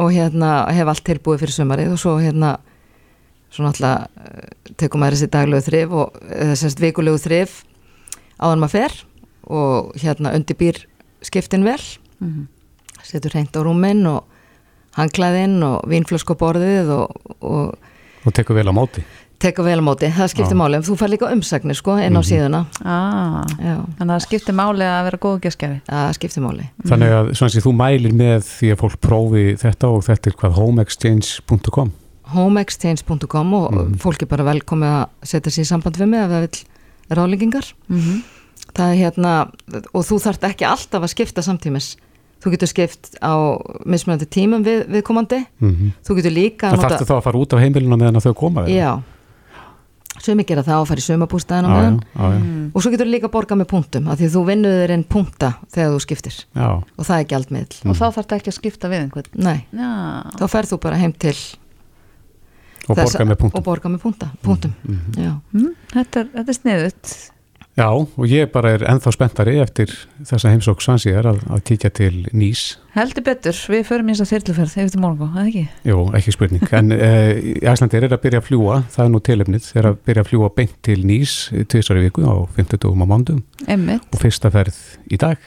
Og 0.00 0.14
hérna 0.14 0.62
hef 0.72 0.88
allt 0.88 1.04
tilbúið 1.04 1.42
fyrir 1.42 1.56
sömarið 1.58 1.96
og 1.96 2.00
svo 2.00 2.14
hérna 2.22 2.54
svo 3.52 3.66
náttúrulega 3.66 4.06
uh, 4.06 4.70
tekum 4.80 5.04
maður 5.04 5.18
þessi 5.18 5.32
daglegu 5.34 5.66
þrif 5.66 5.98
og 6.00 6.22
eða 6.30 6.56
semst 6.62 6.80
vikulegu 6.80 7.20
þrif 7.20 7.58
áður 8.40 8.62
maður 8.62 8.76
fer 8.78 8.96
og 9.50 9.92
hérna 10.00 10.32
undirbýr 10.38 10.80
skiptin 11.26 11.66
vel. 11.66 11.82
Mm 12.22 12.48
setur 13.10 13.34
hreint 13.36 13.56
á 13.56 13.60
rúminn 13.66 14.04
og 14.10 14.24
hangklæðinn 14.98 15.58
og 15.66 15.84
vínflösku 15.90 16.34
á 16.34 16.40
borðið 16.42 16.90
og, 16.96 17.34
og 17.40 17.74
og 18.26 18.34
tekur 18.36 18.58
vel 18.58 18.68
á 18.68 18.74
móti? 18.76 19.02
teka 19.40 19.62
vel 19.64 19.80
á 19.80 19.84
móti, 19.86 20.04
það 20.12 20.28
skiptir 20.34 20.52
Já. 20.52 20.60
máli. 20.60 20.78
Þú 20.84 20.94
fær 21.00 21.08
líka 21.08 21.28
umsagnir 21.32 21.76
sko 21.78 21.94
inn 21.96 22.12
á 22.12 22.20
síðuna. 22.20 22.58
Ah, 22.84 23.38
já, 23.56 23.76
Þannig 23.96 24.02
að 24.04 24.10
það 24.10 24.24
skiptir 24.26 24.56
máli 24.58 24.84
að 24.84 25.06
vera 25.06 25.20
góð 25.22 25.38
geskjafi 25.46 25.78
það 25.88 26.10
skiptir 26.18 26.44
máli. 26.44 26.66
Þannig 26.90 27.14
að 27.16 27.30
svona 27.38 27.54
sem 27.54 27.64
þú 27.64 27.72
mælir 27.78 28.12
með 28.20 28.44
því 28.50 28.68
að 28.74 28.80
fólk 28.82 28.98
prófi 29.00 29.44
þetta 29.62 29.88
og 29.94 30.04
þetta 30.04 30.28
er 30.28 30.36
hvað 30.42 30.58
homeexchange.com 30.60 31.92
homeexchange.com 32.34 33.54
og 33.54 33.72
Mhm. 33.72 33.94
fólk 34.04 34.22
er 34.22 34.26
bara 34.28 34.44
velkomið 34.44 34.92
að 34.92 35.08
setja 35.24 35.50
sér 35.56 35.64
í 35.64 35.70
samband 35.72 35.96
við 35.96 36.08
mig 36.08 36.20
ef 36.20 36.30
það 36.30 36.40
vil 36.44 37.16
rálingingar 37.16 37.72
mm 37.88 38.22
það 38.70 38.92
er 38.92 38.98
hérna, 39.00 39.50
og 39.94 40.04
þú 40.06 40.16
þarft 40.22 40.44
ekki 40.46 40.64
alltaf 40.68 41.02
að 41.02 41.10
skipta 41.10 41.42
samtímis 41.42 41.96
þú 42.40 42.52
getur 42.54 42.70
skipt 42.70 43.14
á 43.20 43.34
mismunandi 43.84 44.28
tímum 44.30 44.64
við, 44.64 44.84
viðkomandi, 44.88 45.44
mm 45.60 45.70
-hmm. 45.70 45.94
þú 46.06 46.16
getur 46.18 46.34
líka 46.34 46.70
Það 46.70 46.84
þarftu 46.84 47.08
þá 47.08 47.16
að 47.16 47.24
fara 47.28 47.38
út 47.38 47.52
af 47.52 47.60
heimilinu 47.60 47.96
meðan 47.96 48.20
þau 48.20 48.34
koma 48.34 48.64
þeirra? 48.66 48.76
já. 48.76 49.02
Sumi 50.20 50.44
gera 50.44 50.62
það 50.62 50.82
og 50.82 50.88
fara 50.88 51.00
í 51.00 51.02
sumabústæðina 51.02 51.68
meðan. 51.68 52.00
Mm. 52.14 52.70
og 52.74 52.82
svo 52.82 52.90
getur 52.90 53.06
líka 53.06 53.28
borga 53.28 53.56
með 53.56 53.68
punktum 53.70 54.08
af 54.08 54.18
því 54.18 54.28
þú 54.34 54.44
vinnur 54.46 54.74
þér 54.82 54.90
inn 54.90 55.04
punkta 55.04 55.54
þegar 55.72 55.90
þú 55.94 56.00
skiptir. 56.00 56.36
Já. 56.54 56.68
og 56.98 57.04
það 57.06 57.18
er 57.18 57.24
gjaldmiðl 57.24 57.88
Og 57.88 57.96
þá 57.96 58.04
þarf 58.04 58.14
þetta 58.16 58.36
ekki 58.36 58.50
að 58.50 58.58
skipta 58.58 58.88
við 58.88 59.00
einhvern? 59.00 59.30
Nei, 59.34 59.64
Já, 59.72 59.90
þá 60.36 60.46
ferð 60.48 60.68
þú 60.72 60.80
bara 60.80 60.96
heim 60.96 61.12
til 61.12 61.36
og 62.88 62.96
borga 62.96 63.24
með 63.24 63.36
punktum. 63.40 63.58
og 63.58 63.64
borga 63.64 63.88
með 63.88 64.00
punktum. 64.42 64.72
Mhm. 64.82 65.12
já, 65.16 65.32
mm, 65.52 65.74
þetta, 65.92 66.20
er, 66.20 66.26
þetta 66.34 66.50
er 66.50 66.58
sniðut 66.58 67.30
Já, 67.78 67.86
og 67.94 68.24
ég 68.26 68.48
bara 68.50 68.72
er 68.74 68.82
ennþá 68.90 69.12
spenntari 69.14 69.54
eftir 69.62 69.92
þessa 70.26 70.50
heimsók 70.50 70.82
svansíðar 70.82 71.28
að, 71.30 71.38
að 71.54 71.60
kíkja 71.68 71.90
til 71.94 72.12
nýs. 72.34 72.64
Heldur 72.96 73.24
betur, 73.28 73.60
við 73.70 73.84
förum 73.86 74.10
í 74.10 74.16
þess 74.16 74.24
að 74.26 74.32
þyrluferð 74.32 74.90
til 74.90 75.02
morgun, 75.02 75.30
eða 75.30 75.44
ekki? 75.46 75.62
Jú, 75.86 76.00
ekki 76.18 76.34
spurning, 76.34 76.66
en 76.76 76.90
í 76.96 77.54
Æslandir 77.70 78.08
er 78.08 78.16
að 78.16 78.24
byrja 78.24 78.42
að 78.42 78.48
fljúa, 78.48 78.80
það 78.90 79.04
er 79.04 79.12
nú 79.14 79.22
tilefnið 79.30 79.70
er 79.78 79.88
að 79.92 80.02
byrja 80.10 80.24
að 80.26 80.32
fljúa 80.32 80.50
beint 80.58 80.74
til 80.88 80.98
nýs 81.06 81.36
tvisari 81.70 82.04
viku 82.08 82.26
á 82.26 82.34
50 82.58 82.90
á 82.90 83.06
mándum 83.06 83.40
og 83.62 84.18
fyrsta 84.18 84.50
ferð 84.50 84.82
í 85.06 85.20
dag. 85.22 85.38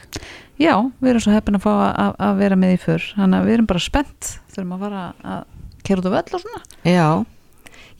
Já, 0.62 0.78
við 1.04 1.12
erum 1.12 1.26
svo 1.28 1.36
heppin 1.36 1.60
að 1.60 1.68
fá 1.68 1.72
að, 1.76 2.18
að 2.24 2.40
vera 2.40 2.58
með 2.62 2.76
í 2.76 2.82
fyrr 2.84 3.06
Þannig 3.18 3.40
að 3.40 3.48
við 3.48 3.56
erum 3.58 3.70
bara 3.74 3.84
spennt 3.84 4.34
þurfum 4.54 4.76
að 4.76 4.84
fara 4.86 5.06
að 5.36 5.48
kera 5.84 6.00
út 6.04 6.08
á 6.08 6.16
völl 6.16 6.38
og 6.38 6.44
svona. 6.46 6.66
Já 6.88 7.08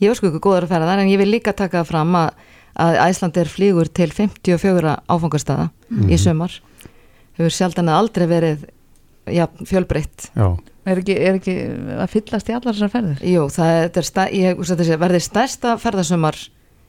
ég 0.00 0.10
var 0.10 0.18
sko 0.18 0.30
ekki 0.30 0.42
góður 0.42 0.66
að 0.66 0.74
færa 0.74 0.88
þar 0.88 1.02
en 1.02 1.10
ég 1.12 1.20
vil 1.20 1.30
líka 1.30 1.54
taka 1.56 1.84
fram 1.86 2.14
að, 2.18 2.30
að 2.80 2.98
Æslandir 3.06 3.50
flýgur 3.50 3.88
til 3.94 4.10
54 4.12 4.94
áfangastada 5.10 5.68
í 6.10 6.18
sumar. 6.20 6.54
Hefur 7.38 7.50
sjaldan 7.54 7.90
að 7.90 8.00
aldrei 8.02 8.26
verið 8.30 8.64
já, 9.30 9.46
fjölbreytt. 9.66 10.30
Já, 10.34 10.48
Er 10.84 10.98
ekki, 11.00 11.14
er 11.16 11.38
ekki 11.38 11.52
að 11.96 12.10
fyllast 12.12 12.48
í 12.50 12.52
allar 12.52 12.74
þessar 12.76 12.90
ferðir? 12.92 13.20
Jú, 13.24 13.46
það 13.48 13.70
er, 13.88 14.04
stæ, 14.04 14.24
ég 14.36 14.58
hugsa 14.58 14.74
þetta 14.74 14.84
sé, 14.90 14.98
verði 15.00 15.20
stærsta 15.24 15.70
ferðasumar 15.80 16.36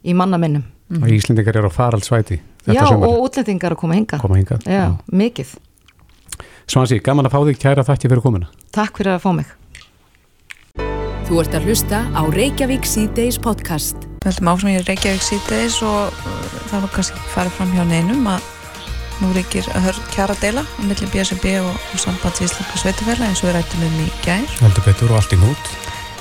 í 0.03 0.15
manna 0.17 0.35
minnum 0.41 0.65
og 0.99 1.07
Íslendingar 1.09 1.55
eru 1.61 1.71
á 1.71 1.73
faraldsvæti 1.73 2.35
Já, 2.37 2.73
þetta 2.73 2.89
sumar. 2.91 3.07
og 3.07 3.23
útlendingar 3.23 3.73
að 3.73 3.79
koma 3.79 3.95
hinga 3.95 4.19
koma 4.19 4.35
hingað 4.41 4.67
Já, 4.67 4.83
mikið. 5.09 5.53
Svansi, 6.67 6.99
gaman 6.99 7.29
að 7.29 7.35
fá 7.37 7.39
þig. 7.45 7.59
Kæra 7.61 7.85
þakki 7.85 8.09
fyrir 8.11 8.25
komuna. 8.25 8.49
Takk 8.75 8.97
fyrir 8.99 9.15
að 9.15 9.23
fá 9.23 9.31
mig. 9.37 9.53
Þú 11.29 11.39
ert 11.41 11.55
að 11.57 11.69
hlusta 11.69 12.01
á 12.13 12.21
Reykjavík 12.35 12.85
C-Days 12.89 13.39
podcast. 13.41 14.04
Við 14.25 14.31
höldum 14.31 14.47
áfram 14.49 14.71
í 14.73 14.77
Reykjavík 14.81 15.21
síðdeis 15.21 15.75
og 15.85 16.09
uh, 16.09 16.45
það 16.71 16.79
var 16.81 16.93
kannski 16.95 17.25
farið 17.29 17.57
fram 17.59 17.73
hjá 17.75 17.83
neinum 17.85 18.25
að 18.25 18.47
nú 19.21 19.29
reykir 19.35 19.67
að 19.77 19.85
hör 19.85 19.99
kjara 20.15 20.35
deila 20.41 20.63
á 20.65 20.81
milli 20.81 21.09
BSB 21.13 21.51
og, 21.61 21.69
og 21.93 22.01
sambands 22.01 22.41
Íslandska 22.41 22.81
sveitafélag 22.81 23.29
eins 23.29 23.43
og 23.43 23.51
við 23.51 23.59
rættum 23.59 23.85
um 23.85 23.99
í 24.01 24.07
gær. 24.25 24.47
Heldur 24.63 24.87
betur 24.87 25.13
og 25.13 25.19
allt 25.21 25.35
í 25.37 25.39
nút 25.43 25.75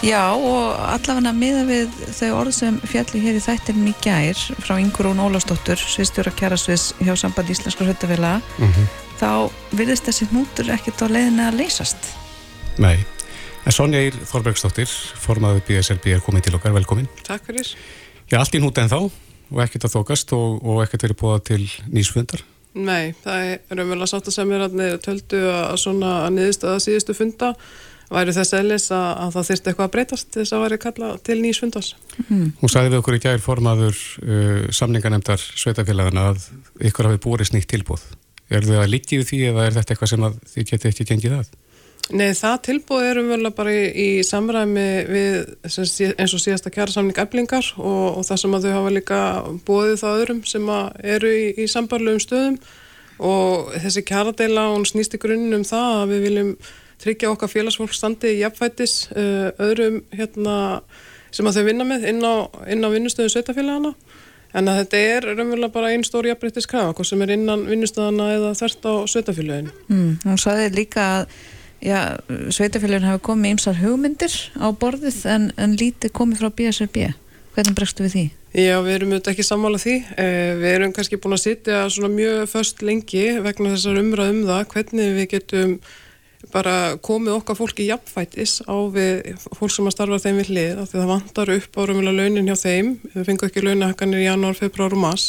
Já 0.04 0.34
og 0.36 0.74
allavega 0.84 1.32
miða 1.32 1.62
við 1.64 1.96
þau 2.12 2.42
orð 2.42 2.54
sem 2.58 2.76
fjalli 2.84 3.22
hér 3.24 3.38
í 3.38 3.42
þættinum 3.46 3.88
í 3.88 3.94
gær 4.04 4.42
frá 4.60 4.76
Ingrún 4.76 5.22
Ólafsdóttur, 5.24 5.80
sviðstjóra 5.80 6.34
kjærasviðs 6.36 6.90
hjá 7.00 7.14
samband 7.16 7.48
Íslandska 7.54 7.88
sveitafélag 7.88 8.44
mm 8.58 8.68
-hmm. 8.68 8.92
þá 9.16 9.30
virðist 9.72 10.04
þessi 10.04 10.28
hnútur 10.28 10.68
ekkert 10.76 11.00
á 11.00 11.06
leiðinni 11.08 11.48
að 11.48 11.56
leysast. 11.62 12.12
Nei, 12.76 13.06
en 13.64 13.72
Sonja 13.72 14.00
Ír 14.04 14.16
Þorbergsdóttir 14.28 14.90
formaður 15.20 15.62
BSRB 15.68 16.10
er 16.14 16.24
komin 16.24 16.44
til 16.44 16.54
okkar, 16.56 16.74
velkomin 16.76 17.08
Takk 17.24 17.46
fyrir. 17.48 17.70
Já, 18.28 18.38
allt 18.40 18.56
í 18.56 18.60
nút 18.62 18.78
en 18.80 18.90
þá 18.92 18.98
og 19.04 19.62
ekkert 19.64 19.86
að 19.88 19.94
þókast 19.98 20.34
og, 20.36 20.60
og 20.64 20.82
ekkert 20.84 21.06
verið 21.06 21.20
búið 21.20 21.42
til 21.50 21.64
nýsfundar 21.92 22.44
Nei, 22.74 23.14
það 23.22 23.48
er 23.48 23.58
raunverulega 23.70 24.10
sátt 24.10 24.28
að 24.28 24.34
semja 24.34 24.66
að 24.66 25.00
töldu 25.04 25.40
að 25.46 25.76
svona 25.78 26.14
að 26.24 26.32
niðurstaða 26.40 26.80
síðustu 26.82 27.14
funda 27.14 27.52
væri 28.10 28.34
þess 28.34 28.56
eðlis 28.58 28.88
að, 28.92 29.06
að 29.22 29.30
það 29.36 29.46
þyrfti 29.48 29.70
eitthvað 29.70 29.86
að 29.86 29.94
breytast 29.94 30.26
til 30.28 30.40
þess 30.42 30.54
að 30.56 30.64
væri 30.64 30.78
kalla 30.82 31.10
til 31.24 31.36
nýs 31.40 31.60
fundas. 31.62 31.88
Hún 32.28 32.72
sagði 32.72 32.90
við 32.92 32.98
okkur 33.00 33.16
í 33.16 33.22
gær 33.22 33.40
formaður 33.42 33.94
uh, 33.94 34.66
samninganemdar 34.74 35.40
sveitafélagana 35.40 36.22
að 36.32 36.38
ykkur 36.90 37.08
hafi 37.08 37.22
búið 37.24 37.54
nýtt 37.54 37.70
tilbúð. 37.70 38.02
Er 38.50 38.66
þau 38.66 38.82
að 38.82 38.92
líkið 38.92 39.22
Nei, 42.12 42.34
það 42.36 42.56
tilbúið 42.66 43.06
er 43.08 43.16
raunverulega 43.16 43.56
bara 43.56 43.72
í, 43.72 43.84
í 43.96 44.08
samræmi 44.28 44.82
við 45.08 45.36
sé- 45.72 46.10
eins 46.20 46.34
og 46.36 46.42
síðasta 46.42 46.72
kjara 46.74 46.92
samning 46.92 47.16
eblingar 47.22 47.70
og, 47.80 48.18
og 48.20 48.26
það 48.28 48.40
sem 48.42 48.56
að 48.58 48.66
þau 48.66 48.74
hafa 48.76 48.92
líka 48.92 49.20
búið 49.64 49.94
það 50.02 50.18
öðrum 50.20 50.42
sem 50.50 50.68
eru 51.16 51.30
í, 51.32 51.46
í 51.64 51.68
sambarlegum 51.72 52.20
stöðum 52.20 52.58
og 53.24 53.72
þessi 53.80 54.02
kjaradeila 54.04 54.66
hún 54.74 54.84
snýst 54.90 55.16
í 55.16 55.22
grunninn 55.22 55.56
um 55.62 55.64
það 55.64 55.88
að 56.02 56.12
við 56.12 56.22
viljum 56.28 56.52
tryggja 57.04 57.32
okkar 57.32 57.52
félagsfólk 57.54 57.96
standi 57.96 58.34
í 58.34 58.42
jafnfætis 58.42 58.94
uh, 59.16 59.48
öðrum 59.64 60.02
hérna 60.12 60.58
sem 61.34 61.48
að 61.48 61.56
þau 61.58 61.64
vinna 61.70 61.88
með 61.88 62.04
inn 62.12 62.20
á, 62.20 62.34
á 62.52 62.88
vinnustöðum 62.92 63.32
sveitafélagana 63.32 63.94
en 64.54 64.70
að 64.70 64.84
þetta 64.84 65.00
er 65.16 65.26
raunverulega 65.32 65.72
bara 65.74 65.90
einn 65.90 66.04
stór 66.06 66.28
jafnbreyttis 66.28 66.68
krafa, 66.70 66.92
hvort 66.94 67.08
sem 67.08 67.22
er 67.24 67.32
innan 67.34 67.64
vinnustöðana 67.66 68.28
eða 68.36 68.52
þvert 68.60 68.86
á 68.86 68.92
sveitafélaginu. 69.10 69.72
Mm, 69.90 70.12
hún 70.28 70.38
sagði 70.38 70.68
líka 70.76 71.06
að 71.16 71.32
já, 71.84 72.16
sveitafélagin 72.52 73.06
hafi 73.08 73.22
komið 73.28 73.54
ýmsar 73.54 73.76
hugmyndir 73.82 74.34
á 74.56 74.72
borðið 74.72 75.18
en, 75.30 75.50
en 75.60 75.76
lítið 75.78 76.14
komið 76.16 76.40
frá 76.40 76.50
BSRB. 76.56 77.10
Hvernig 77.54 77.76
bregstu 77.76 78.06
við 78.06 78.14
því? 78.14 78.24
Já, 78.54 78.76
við 78.86 78.94
erum 78.94 79.12
auðvitað 79.12 79.32
ekki 79.34 79.46
sammála 79.46 79.80
því. 79.82 79.94
Eh, 80.22 80.52
við 80.60 80.72
erum 80.76 80.94
kannski 80.94 81.18
búin 81.18 81.36
að 81.36 81.44
sitja 81.44 81.84
svona 81.90 82.10
mjög 82.14 82.48
först 82.50 82.82
lengi 82.86 83.24
vegna 83.42 83.74
þessar 83.74 84.00
umræð 84.00 84.32
um 84.32 84.42
það 84.48 84.64
hvernig 84.74 85.14
við 85.18 85.28
getum 85.34 85.76
bara 86.52 86.74
komið 87.02 87.38
okkar 87.38 87.56
fólki 87.58 87.86
jafnfætis 87.88 88.58
á 88.68 88.76
við 88.92 89.32
fólk 89.56 89.72
sem 89.72 89.88
að 89.88 89.94
starfa 89.96 90.20
þeim 90.22 90.38
við 90.42 90.50
hlið 90.52 90.82
af 90.82 90.90
því 90.90 91.00
það 91.00 91.10
vantar 91.10 91.52
upp 91.54 91.78
árumulega 91.80 92.18
launin 92.20 92.50
hjá 92.50 92.56
þeim. 92.60 92.92
Við 93.14 93.26
fengum 93.30 93.50
ekki 93.50 93.64
launahækkanir 93.64 94.22
í 94.22 94.28
janúar, 94.28 94.58
februar 94.58 94.94
og 94.94 95.02
mars 95.06 95.26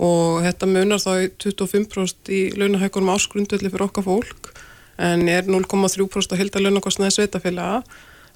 og 0.00 0.40
þetta 0.46 0.70
munar 0.70 1.02
þá 1.02 1.12
í 1.26 1.30
25% 1.44 2.32
í 2.34 2.42
launahækkunum 2.56 3.12
áskrundulli 3.14 3.70
fyrir 3.70 3.86
okkar 3.90 4.06
fólk 4.06 4.52
en 5.00 5.26
er 5.32 5.48
0,3% 5.48 6.34
að 6.36 6.42
hilda 6.44 6.62
launakostnaði 6.64 7.16
sveitafélaga. 7.16 7.82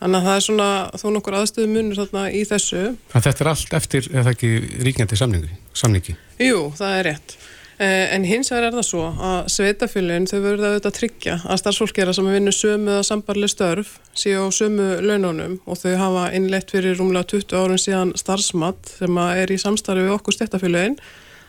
Þannig 0.00 0.18
að 0.18 0.26
það 0.26 0.36
er 0.36 0.44
svona 0.48 0.68
þó 1.00 1.06
nokkur 1.14 1.36
aðstöðu 1.38 1.70
munur 1.70 2.00
þarna 2.02 2.22
í 2.34 2.42
þessu. 2.48 2.80
En 3.14 3.24
þetta 3.24 3.44
er 3.44 3.50
allt 3.52 3.74
eftir, 3.78 4.08
eða 4.12 4.32
ekki 4.34 4.54
ríkjandi 4.88 5.18
samningi? 5.20 5.52
samningi. 5.74 6.16
Jú, 6.42 6.70
það 6.76 6.96
er 6.98 7.06
rétt. 7.12 7.36
Eh, 7.78 8.14
En 8.14 8.22
hins 8.26 8.50
vegar 8.52 8.68
er 8.68 8.76
það 8.76 8.86
svo 8.86 9.04
að 9.10 9.48
sveitafélagin 9.50 10.28
þau 10.30 10.36
verður 10.44 10.66
auðvitað 10.68 10.90
að 10.90 10.98
tryggja 10.98 11.34
að 11.42 11.60
starfsfólkera 11.62 12.12
sem 12.14 12.28
vinnur 12.30 12.54
sömu 12.54 12.92
eða 12.92 13.06
sambarleg 13.08 13.50
störf 13.50 13.96
séu 14.14 14.44
á 14.46 14.48
sömu 14.54 14.86
laununum 15.02 15.56
og 15.66 15.80
þau 15.80 15.96
hafa 15.98 16.24
innleitt 16.38 16.70
fyrir 16.70 16.94
rúmlega 17.00 17.26
20 17.34 17.58
árum 17.58 17.80
síðan 17.82 18.12
starfsmatt 18.14 18.92
sem 19.00 19.18
að 19.18 19.42
er 19.42 19.54
í 19.54 19.58
samstarfi 19.58 20.06
við 20.06 20.14
okkur 20.14 20.36
sveitafélagin 20.38 20.94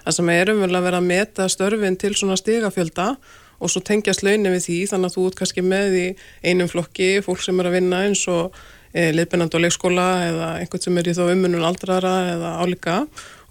það 0.05 0.17
sem 0.17 0.31
er 0.33 0.53
umverulega 0.55 0.81
að 0.81 0.87
vera 0.89 1.01
að 1.03 1.09
meta 1.11 1.47
störfin 1.49 1.99
til 2.01 2.13
svona 2.17 2.39
stigafjölda 2.41 3.07
og 3.59 3.71
svo 3.71 3.81
tengjast 3.85 4.23
launin 4.25 4.53
við 4.55 4.65
því 4.67 4.79
þannig 4.91 5.11
að 5.11 5.17
þú 5.17 5.27
ert 5.29 5.37
kannski 5.41 5.63
með 5.65 5.99
í 5.99 6.07
einum 6.45 6.71
flokki 6.71 7.11
fólk 7.25 7.43
sem 7.43 7.59
er 7.61 7.69
að 7.69 7.77
vinna 7.77 8.01
eins 8.07 8.25
og 8.31 8.57
e, 8.91 9.11
liðbennandi 9.15 9.59
á 9.59 9.63
leikskóla 9.63 10.07
eða 10.25 10.49
einhvern 10.59 10.85
sem 10.85 10.99
er 10.99 11.09
í 11.09 11.15
þá 11.15 11.23
umunum 11.27 11.65
aldrara 11.67 12.13
eða 12.33 12.51
álíka. 12.63 12.97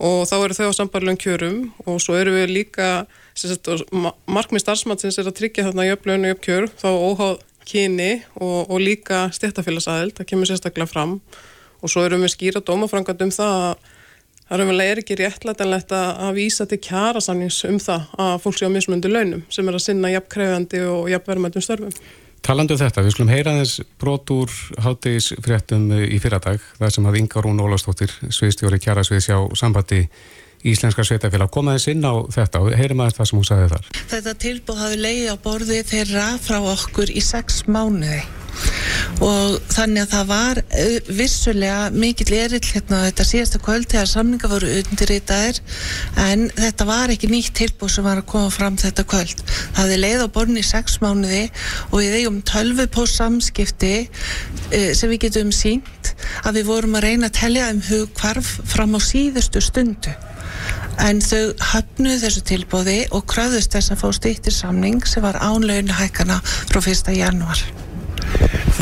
Og 0.05 0.25
þá 0.29 0.37
eru 0.41 0.59
þau 0.59 0.69
á 0.71 0.79
sambarlegum 0.81 1.21
kjörum 1.23 1.59
og 1.87 2.01
svo 2.03 2.19
eru 2.19 2.35
við 2.35 2.53
líka 2.53 2.91
sagt, 3.35 3.71
markmið 4.27 4.65
starfsmannsins 4.65 5.19
er 5.21 5.31
að 5.31 5.39
tryggja 5.41 5.69
þarna 5.69 5.89
jöfnlaun 5.89 6.27
og 6.27 6.33
jöfnkjör 6.35 6.71
þá 6.81 6.89
óháð 6.93 7.35
kyni 7.65 8.13
og, 8.37 8.69
og 8.69 8.79
líka 8.83 9.29
stjættafélagsaðild, 9.33 10.19
það 10.19 10.31
kemur 10.31 10.51
sérstaklega 10.51 10.91
fram. 10.91 11.19
Og 11.81 11.93
svo 11.93 12.05
erum 12.05 12.25
við 12.25 12.35
skýra 12.35 12.65
dómafrangand 12.65 13.25
um 13.25 13.33
það 13.35 13.63
að 13.69 13.94
það 14.51 14.83
er 14.85 15.01
ekki 15.03 15.17
réttlætanlegt 15.21 15.95
að, 15.97 16.35
vísa 16.37 16.67
til 16.69 16.81
kjarasamnings 16.83 17.63
um 17.69 17.79
það 17.81 18.13
að 18.21 18.35
fólk 18.45 18.61
sé 18.61 18.69
á 18.69 18.75
mismundu 18.75 19.09
launum 19.09 19.43
sem 19.49 19.69
er 19.69 19.79
að 19.79 19.87
sinna 19.87 20.13
jafnkrefjandi 20.13 20.85
og 20.91 21.09
jafnverðmættum 21.13 21.65
störfum. 21.65 21.97
Talandu 22.45 22.77
um 22.77 22.81
þetta, 22.83 23.03
við 23.03 23.15
skulum 23.15 23.33
heyra 23.33 23.57
þess 23.57 23.81
brot 24.01 24.31
úr 24.35 24.53
hátegisfréttum 24.85 25.89
í 25.97 26.19
fyrradag, 26.21 26.61
þar 26.77 26.93
sem 26.93 27.09
að 27.09 27.21
Inga 27.23 27.41
Rún 27.41 27.63
Ólafsdóttir, 27.65 28.13
sviðstjóri 28.29 28.83
kjarasviðs 28.85 29.31
hjá 29.31 29.39
sambandi 29.57 30.05
Íslenska 30.65 31.05
sveitafélag, 31.05 31.51
komaðins 31.53 31.91
inn 31.93 32.05
á 32.05 32.25
þetta 32.33 32.63
og 32.65 32.77
heyrum 32.77 33.03
aðeins 33.05 33.19
það 33.19 33.31
sem 33.31 33.41
hún 33.41 33.49
sagði 33.49 33.67
þar. 33.75 33.91
Þetta 34.13 34.39
tilbúð 34.45 34.81
hafi 34.81 35.01
leiði 35.01 35.27
á 35.29 35.37
borði 35.45 35.83
þeirra 35.89 36.31
frá 36.41 36.57
okkur 36.73 37.13
í 37.13 37.25
sex 37.25 37.65
mánuði 37.69 38.23
og 39.25 39.59
þannig 39.73 40.05
að 40.05 40.13
það 40.15 40.27
var 40.31 40.61
uh, 40.63 41.11
vissulega 41.21 41.79
mikill 41.95 42.33
erill 42.39 42.63
hérna 42.65 43.03
þetta 43.07 43.27
síðasta 43.29 43.61
kvöld 43.65 43.89
þegar 43.93 44.11
samninga 44.11 44.51
voru 44.51 44.71
undirritaðir 44.81 45.61
en 46.25 46.47
þetta 46.57 46.89
var 46.89 47.15
ekki 47.15 47.31
nýtt 47.33 47.55
tilbúð 47.59 47.95
sem 47.97 48.07
var 48.07 48.23
að 48.23 48.29
koma 48.35 48.53
fram 48.55 48.79
þetta 48.81 49.07
kvöld. 49.09 49.45
Það 49.77 49.95
er 49.95 50.03
leið 50.05 50.27
á 50.27 50.29
borðin 50.35 50.61
í 50.61 50.67
sex 50.67 50.99
mánuði 51.05 51.45
og 51.91 51.97
við 52.01 52.19
eigum 52.21 52.43
tölvu 52.47 52.89
på 52.95 53.07
samskipti 53.11 53.95
uh, 54.05 54.91
sem 54.93 55.13
við 55.13 55.27
getum 55.29 55.55
sínt 55.55 56.15
að 56.45 56.61
við 56.61 56.71
vorum 56.71 56.99
að 56.99 57.09
reyna 57.09 57.31
að 57.31 57.39
telja 57.41 57.73
um 57.73 57.83
hugkvarf 57.89 58.55
fram 58.71 58.97
á 58.97 59.01
síðustu 59.03 59.63
stundu 59.65 60.15
en 61.03 61.23
þau 61.25 61.55
höfnuð 61.73 62.21
þessu 62.23 62.45
tilbóði 62.51 62.99
og 63.15 63.27
kröðust 63.31 63.75
þess 63.75 63.95
að 63.95 64.05
fá 64.05 64.09
stýttir 64.19 64.55
samning 64.55 65.03
sem 65.09 65.25
var 65.25 65.41
ánlaun 65.43 65.93
hækana 65.99 66.41
frá 66.45 66.81
1. 66.81 67.11
januar. 67.19 67.65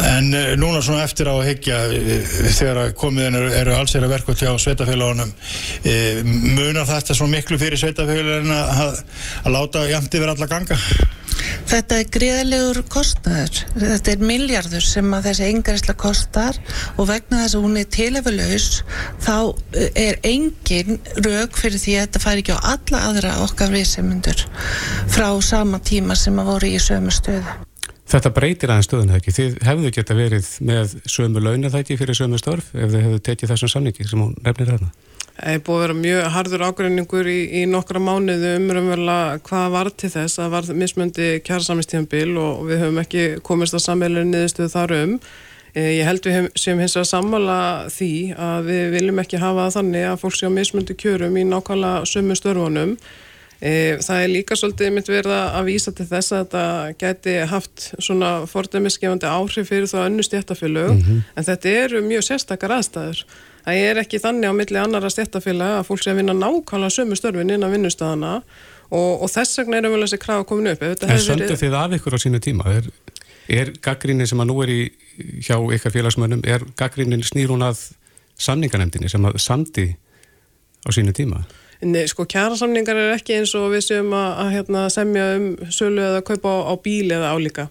En 0.02 0.30
uh, 0.32 0.52
núna 0.60 0.82
svona 0.82 1.04
eftir 1.06 1.28
á 1.28 1.34
að 1.34 1.46
higgja 1.50 1.80
uh, 1.88 2.36
þegar 2.58 2.94
komiðin 2.98 3.38
eru, 3.40 3.50
eru 3.62 3.76
alls 3.76 3.96
er 3.96 4.06
að 4.06 4.14
verka 4.16 4.36
til 4.36 4.52
á 4.52 4.56
sveitafélagunum 4.56 5.32
munar 6.56 6.88
þetta 6.88 7.16
svo 7.16 7.28
miklu 7.30 7.58
fyrir 7.60 7.80
sveitafélagin 7.80 8.52
að, 8.54 9.02
að 9.44 9.56
láta 9.56 9.88
jæmti 9.90 10.22
verið 10.22 10.36
alla 10.36 10.50
ganga? 10.50 10.78
Þetta 11.70 11.98
er 11.98 12.08
greiðlegur 12.12 12.80
kostnaður. 12.92 13.60
Þetta 13.78 14.12
er 14.12 14.24
miljardur 14.28 14.84
sem 14.84 15.14
að 15.16 15.28
þessi 15.28 15.48
engarisla 15.48 15.94
kostar 15.98 16.58
og 16.96 17.08
vegna 17.10 17.42
þess 17.42 17.56
að 17.58 17.66
hún 17.66 17.80
er 17.80 17.88
tilefalaus 17.96 18.68
þá 19.24 19.36
er 19.88 20.20
engin 20.28 21.00
rauk 21.24 21.58
fyrir 21.58 21.82
því 21.82 21.96
að 21.96 22.06
þetta 22.06 22.24
fær 22.26 22.44
ekki 22.44 22.56
á 22.58 22.66
alla 22.74 23.04
aðra 23.08 23.34
okkar 23.46 23.74
viðsemundur 23.74 24.46
frá 25.12 25.28
sama 25.44 25.82
tíma 25.82 26.18
sem 26.18 26.40
að 26.42 26.54
voru 26.54 26.72
í 26.72 26.80
sömu 26.82 27.14
stöðu. 27.14 27.60
Þetta 28.12 28.32
breytir 28.36 28.68
aðeins 28.68 28.88
stöðun 28.90 29.14
ekki. 29.16 29.32
Þið 29.32 29.54
hefðu 29.64 29.90
geta 29.96 30.16
verið 30.16 30.48
með 30.68 30.98
sömu 31.08 31.40
launatæki 31.40 31.96
fyrir 31.96 32.18
sömu 32.18 32.40
störf 32.40 32.74
ef 32.76 32.90
þið 32.92 33.06
hefðu 33.06 33.20
tekið 33.28 33.52
þessum 33.54 33.70
samningi 33.72 34.08
sem 34.08 34.20
hún 34.20 34.34
nefnir 34.44 34.68
þarna. 34.74 34.90
Það 35.32 35.54
er 35.54 35.62
búið 35.64 35.78
að 35.78 35.82
vera 35.82 35.96
mjög 35.96 36.26
hardur 36.34 36.64
ágreiningur 36.66 37.30
í, 37.32 37.38
í 37.56 37.62
nokkra 37.70 38.02
mánuðu 38.04 38.50
umrömmurlega 38.58 39.38
hvað 39.46 39.70
var 39.72 39.90
til 39.96 40.10
þess 40.12 40.42
að 40.44 40.52
var 40.52 40.68
mismöndi 40.76 41.30
kjærasamlistíðanbíl 41.46 42.36
og 42.42 42.60
við 42.68 42.84
höfum 42.84 43.00
ekki 43.00 43.24
komist 43.46 43.78
að 43.78 43.86
sammeilinu 43.86 44.28
niðurstöðu 44.28 44.74
þar 44.74 44.94
um. 44.98 45.16
Eh, 45.72 45.94
ég 45.96 46.04
held 46.04 46.28
við 46.28 46.50
sem 46.60 46.84
hins 46.84 46.98
að 47.00 47.08
sammála 47.14 47.58
því 47.88 48.12
að 48.36 48.68
við 48.68 48.82
viljum 48.98 49.24
ekki 49.24 49.40
hafa 49.40 49.70
þannig 49.72 50.04
að 50.10 50.20
fólk 50.20 50.36
sé 50.36 50.52
á 50.52 50.52
mismöndi 50.52 50.98
kjörum 51.00 51.40
í 51.40 51.48
nákvæmlega 51.48 52.04
sömu 52.12 52.36
störfunum. 52.36 52.98
Eh, 53.62 53.94
það 54.02 54.24
er 54.24 54.30
líka 54.32 54.56
svolítið 54.58 54.88
mitt 54.90 55.06
verða 55.06 55.38
að 55.54 55.68
vísa 55.70 55.92
til 55.94 56.08
þess 56.10 56.34
að 56.34 56.40
þetta 56.40 56.62
geti 56.98 57.34
haft 57.46 57.84
svona 58.02 58.30
fordæmisgefandi 58.50 59.28
áhrif 59.30 59.68
fyrir 59.70 59.86
þá 59.86 60.00
önnu 60.08 60.24
stjættafélög 60.26 60.90
mm 60.90 61.02
-hmm. 61.06 61.20
en 61.36 61.46
þetta 61.46 61.74
eru 61.84 62.00
mjög 62.02 62.26
sérstakar 62.26 62.74
aðstæður 62.74 63.22
það 63.62 63.78
er 63.86 64.00
ekki 64.02 64.18
þannig 64.18 64.50
á 64.50 64.54
milli 64.58 64.82
annara 64.82 65.10
stjættafélag 65.14 65.76
að 65.78 65.86
fólk 65.86 66.02
sé 66.02 66.10
að 66.10 66.18
vinna 66.18 66.34
nákvæmlega 66.34 66.96
sömu 66.96 67.14
störfin 67.14 67.54
innan 67.54 67.70
vinnustöðana 67.70 68.42
og, 68.90 69.22
og 69.22 69.30
þess 69.30 69.58
vegna 69.58 69.78
er 69.78 69.86
umvel 69.86 70.02
þessi 70.08 70.18
krafa 70.18 70.44
komin 70.44 70.72
upp 70.74 70.82
En 70.82 71.22
söndu 71.22 71.54
þið 71.54 71.78
af 71.78 71.96
ykkur 72.00 72.18
á 72.18 72.24
sínu 72.24 72.42
tíma 72.42 72.66
er, 72.66 72.90
er 73.48 73.72
gaggrínin 73.78 74.26
sem 74.26 74.42
að 74.42 74.50
nú 74.50 74.62
er 74.66 74.74
í 74.74 74.90
hjá 75.38 75.54
ykkar 75.54 75.94
félagsmönnum, 75.94 76.42
er 76.42 76.66
gaggrínin 76.74 77.22
snýrún 77.22 77.62
að 77.62 77.92
samningarnemdini 78.42 79.08
sem 79.08 79.22
að 79.22 79.38
sandi 79.38 79.92
á 80.82 80.90
sínu 80.90 81.14
tíma? 81.14 81.46
Nei, 81.82 82.04
sko 82.06 82.28
kjærasamningar 82.30 82.94
er 82.94 83.16
ekki 83.16 83.40
eins 83.40 83.56
og 83.58 83.72
við 83.72 83.84
séum 83.88 84.12
að, 84.14 84.30
að 84.44 84.54
hérna, 84.54 84.86
semja 84.94 85.28
um 85.34 85.46
sölu 85.74 86.02
eða 86.04 86.24
kaupa 86.26 86.52
á, 86.54 86.58
á 86.70 86.74
bíli 86.78 87.16
eða 87.16 87.32
álíka 87.34 87.68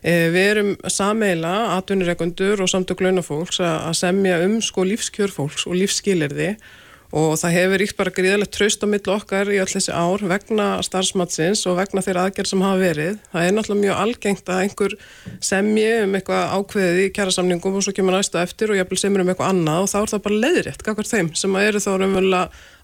Eh, 0.00 0.30
við 0.32 0.46
erum 0.54 0.70
sameila, 0.88 1.76
atvinnireikundur 1.76 2.62
og 2.64 2.70
samtök 2.72 3.02
launafólks 3.04 3.60
að 3.60 3.92
semja 3.98 4.38
um 4.46 4.56
sko 4.64 4.86
lífskjörfólks 4.88 5.66
og 5.68 5.76
lífsskilirði 5.76 6.54
og 7.10 7.34
það 7.36 7.54
hefur 7.56 7.80
ríkt 7.82 7.96
bara 7.98 8.12
gríðilegt 8.14 8.52
traust 8.54 8.80
á 8.80 8.88
millu 8.88 9.12
okkar 9.12 9.50
í 9.50 9.58
all 9.60 9.68
þessi 9.68 9.92
ár 9.92 10.22
vegna 10.30 10.68
starfsmatsins 10.86 11.66
og 11.68 11.76
vegna 11.82 12.04
þeirra 12.06 12.28
aðgerð 12.28 12.52
sem 12.52 12.62
hafa 12.64 12.80
verið. 12.80 13.18
Það 13.34 13.44
er 13.44 13.56
náttúrulega 13.56 13.84
mjög 13.84 14.02
algengt 14.06 14.52
að 14.54 14.62
einhver 14.64 14.94
semji 15.50 15.88
um 16.06 16.16
eitthvað 16.16 16.54
ákveðið 16.54 17.00
í 17.02 17.12
kjærasamningum 17.18 17.76
og 17.76 17.84
svo 17.84 17.96
kemur 17.98 18.16
næstu 18.16 18.40
eftir 18.40 18.72
og 18.72 18.78
jafnvel 18.80 19.00
semur 19.02 19.24
um 19.24 19.34
eitthvað 19.34 19.52
annað 19.52 19.84
og 19.84 19.90
þá 19.90 19.98
er 20.00 20.12
það 20.14 20.24
bara 20.28 20.42
leiðrétt, 20.46 20.86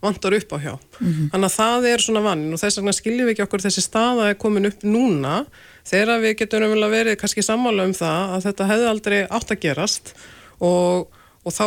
vantar 0.03 0.37
upp 0.37 0.53
á 0.53 0.59
hjá. 0.61 0.75
Mm 0.77 1.13
-hmm. 1.13 1.31
Þannig 1.33 1.49
að 1.51 1.59
það 1.61 1.89
er 1.93 2.01
svona 2.05 2.23
vann 2.29 2.53
og 2.53 2.61
þess 2.61 2.79
vegna 2.79 2.93
skiljum 2.93 3.27
við 3.27 3.35
ekki 3.35 3.47
okkur 3.47 3.65
þessi 3.67 3.83
staða 3.83 4.31
er 4.31 4.35
komin 4.35 4.67
upp 4.67 4.81
núna 4.83 5.47
þegar 5.85 6.21
við 6.21 6.39
getum 6.39 6.63
umvel 6.63 6.85
að 6.85 6.97
verið 6.99 7.21
kannski 7.21 7.43
sammála 7.43 7.85
um 7.85 7.95
það 7.95 8.23
að 8.35 8.45
þetta 8.47 8.71
hefði 8.71 8.89
aldrei 8.93 9.19
átt 9.31 9.51
að 9.51 9.63
gerast 9.63 10.15
og, 10.61 11.09
og 11.45 11.53
þá 11.53 11.67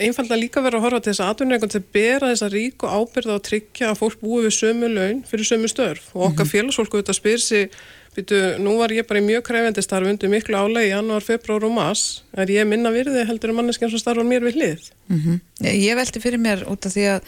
einfalda 0.00 0.36
líka 0.38 0.62
verið 0.64 0.80
að 0.80 0.86
horfa 0.86 1.00
til 1.00 1.12
þess 1.12 1.24
að 1.24 1.32
atvinningun 1.32 1.72
til 1.72 1.80
að 1.80 1.90
bera 1.96 2.30
þessa 2.30 2.48
ríku 2.52 2.88
ábyrða 2.88 3.36
og 3.38 3.44
tryggja 3.48 3.90
að 3.90 4.00
fólk 4.00 4.22
búi 4.22 4.46
við 4.46 4.56
sömu 4.58 4.88
laun 4.88 5.20
fyrir 5.28 5.48
sömu 5.48 5.68
störf 5.70 6.08
og 6.14 6.30
okkar 6.30 6.46
mhm. 6.46 6.52
félagsfólku 6.54 7.02
þetta 7.02 7.16
spyr 7.16 7.44
sér 7.44 7.68
Býtu, 8.14 8.36
nú 8.62 8.76
var 8.78 8.92
ég 8.94 9.08
bara 9.08 9.18
í 9.18 9.24
mjög 9.26 9.42
kræfendi 9.48 9.82
starf 9.82 10.06
undir 10.06 10.30
miklu 10.30 10.54
álega 10.54 10.86
í 10.86 10.92
januar, 10.92 11.24
februar 11.26 11.64
og 11.66 11.72
mass 11.74 12.20
er 12.38 12.52
ég 12.52 12.68
minna 12.70 12.92
virði 12.94 13.24
heldur 13.26 13.50
en 13.50 13.56
manneskinn 13.58 13.90
sem 13.90 13.98
starfar 13.98 14.28
mér 14.28 14.44
við 14.46 14.60
hlið 14.60 14.84
mm 15.08 15.18
-hmm. 15.18 15.40
Ég 15.66 15.96
veldi 15.98 16.20
fyrir 16.22 16.38
mér 16.38 16.62
út 16.70 16.86
af 16.86 16.94
því 16.94 17.04
að 17.10 17.20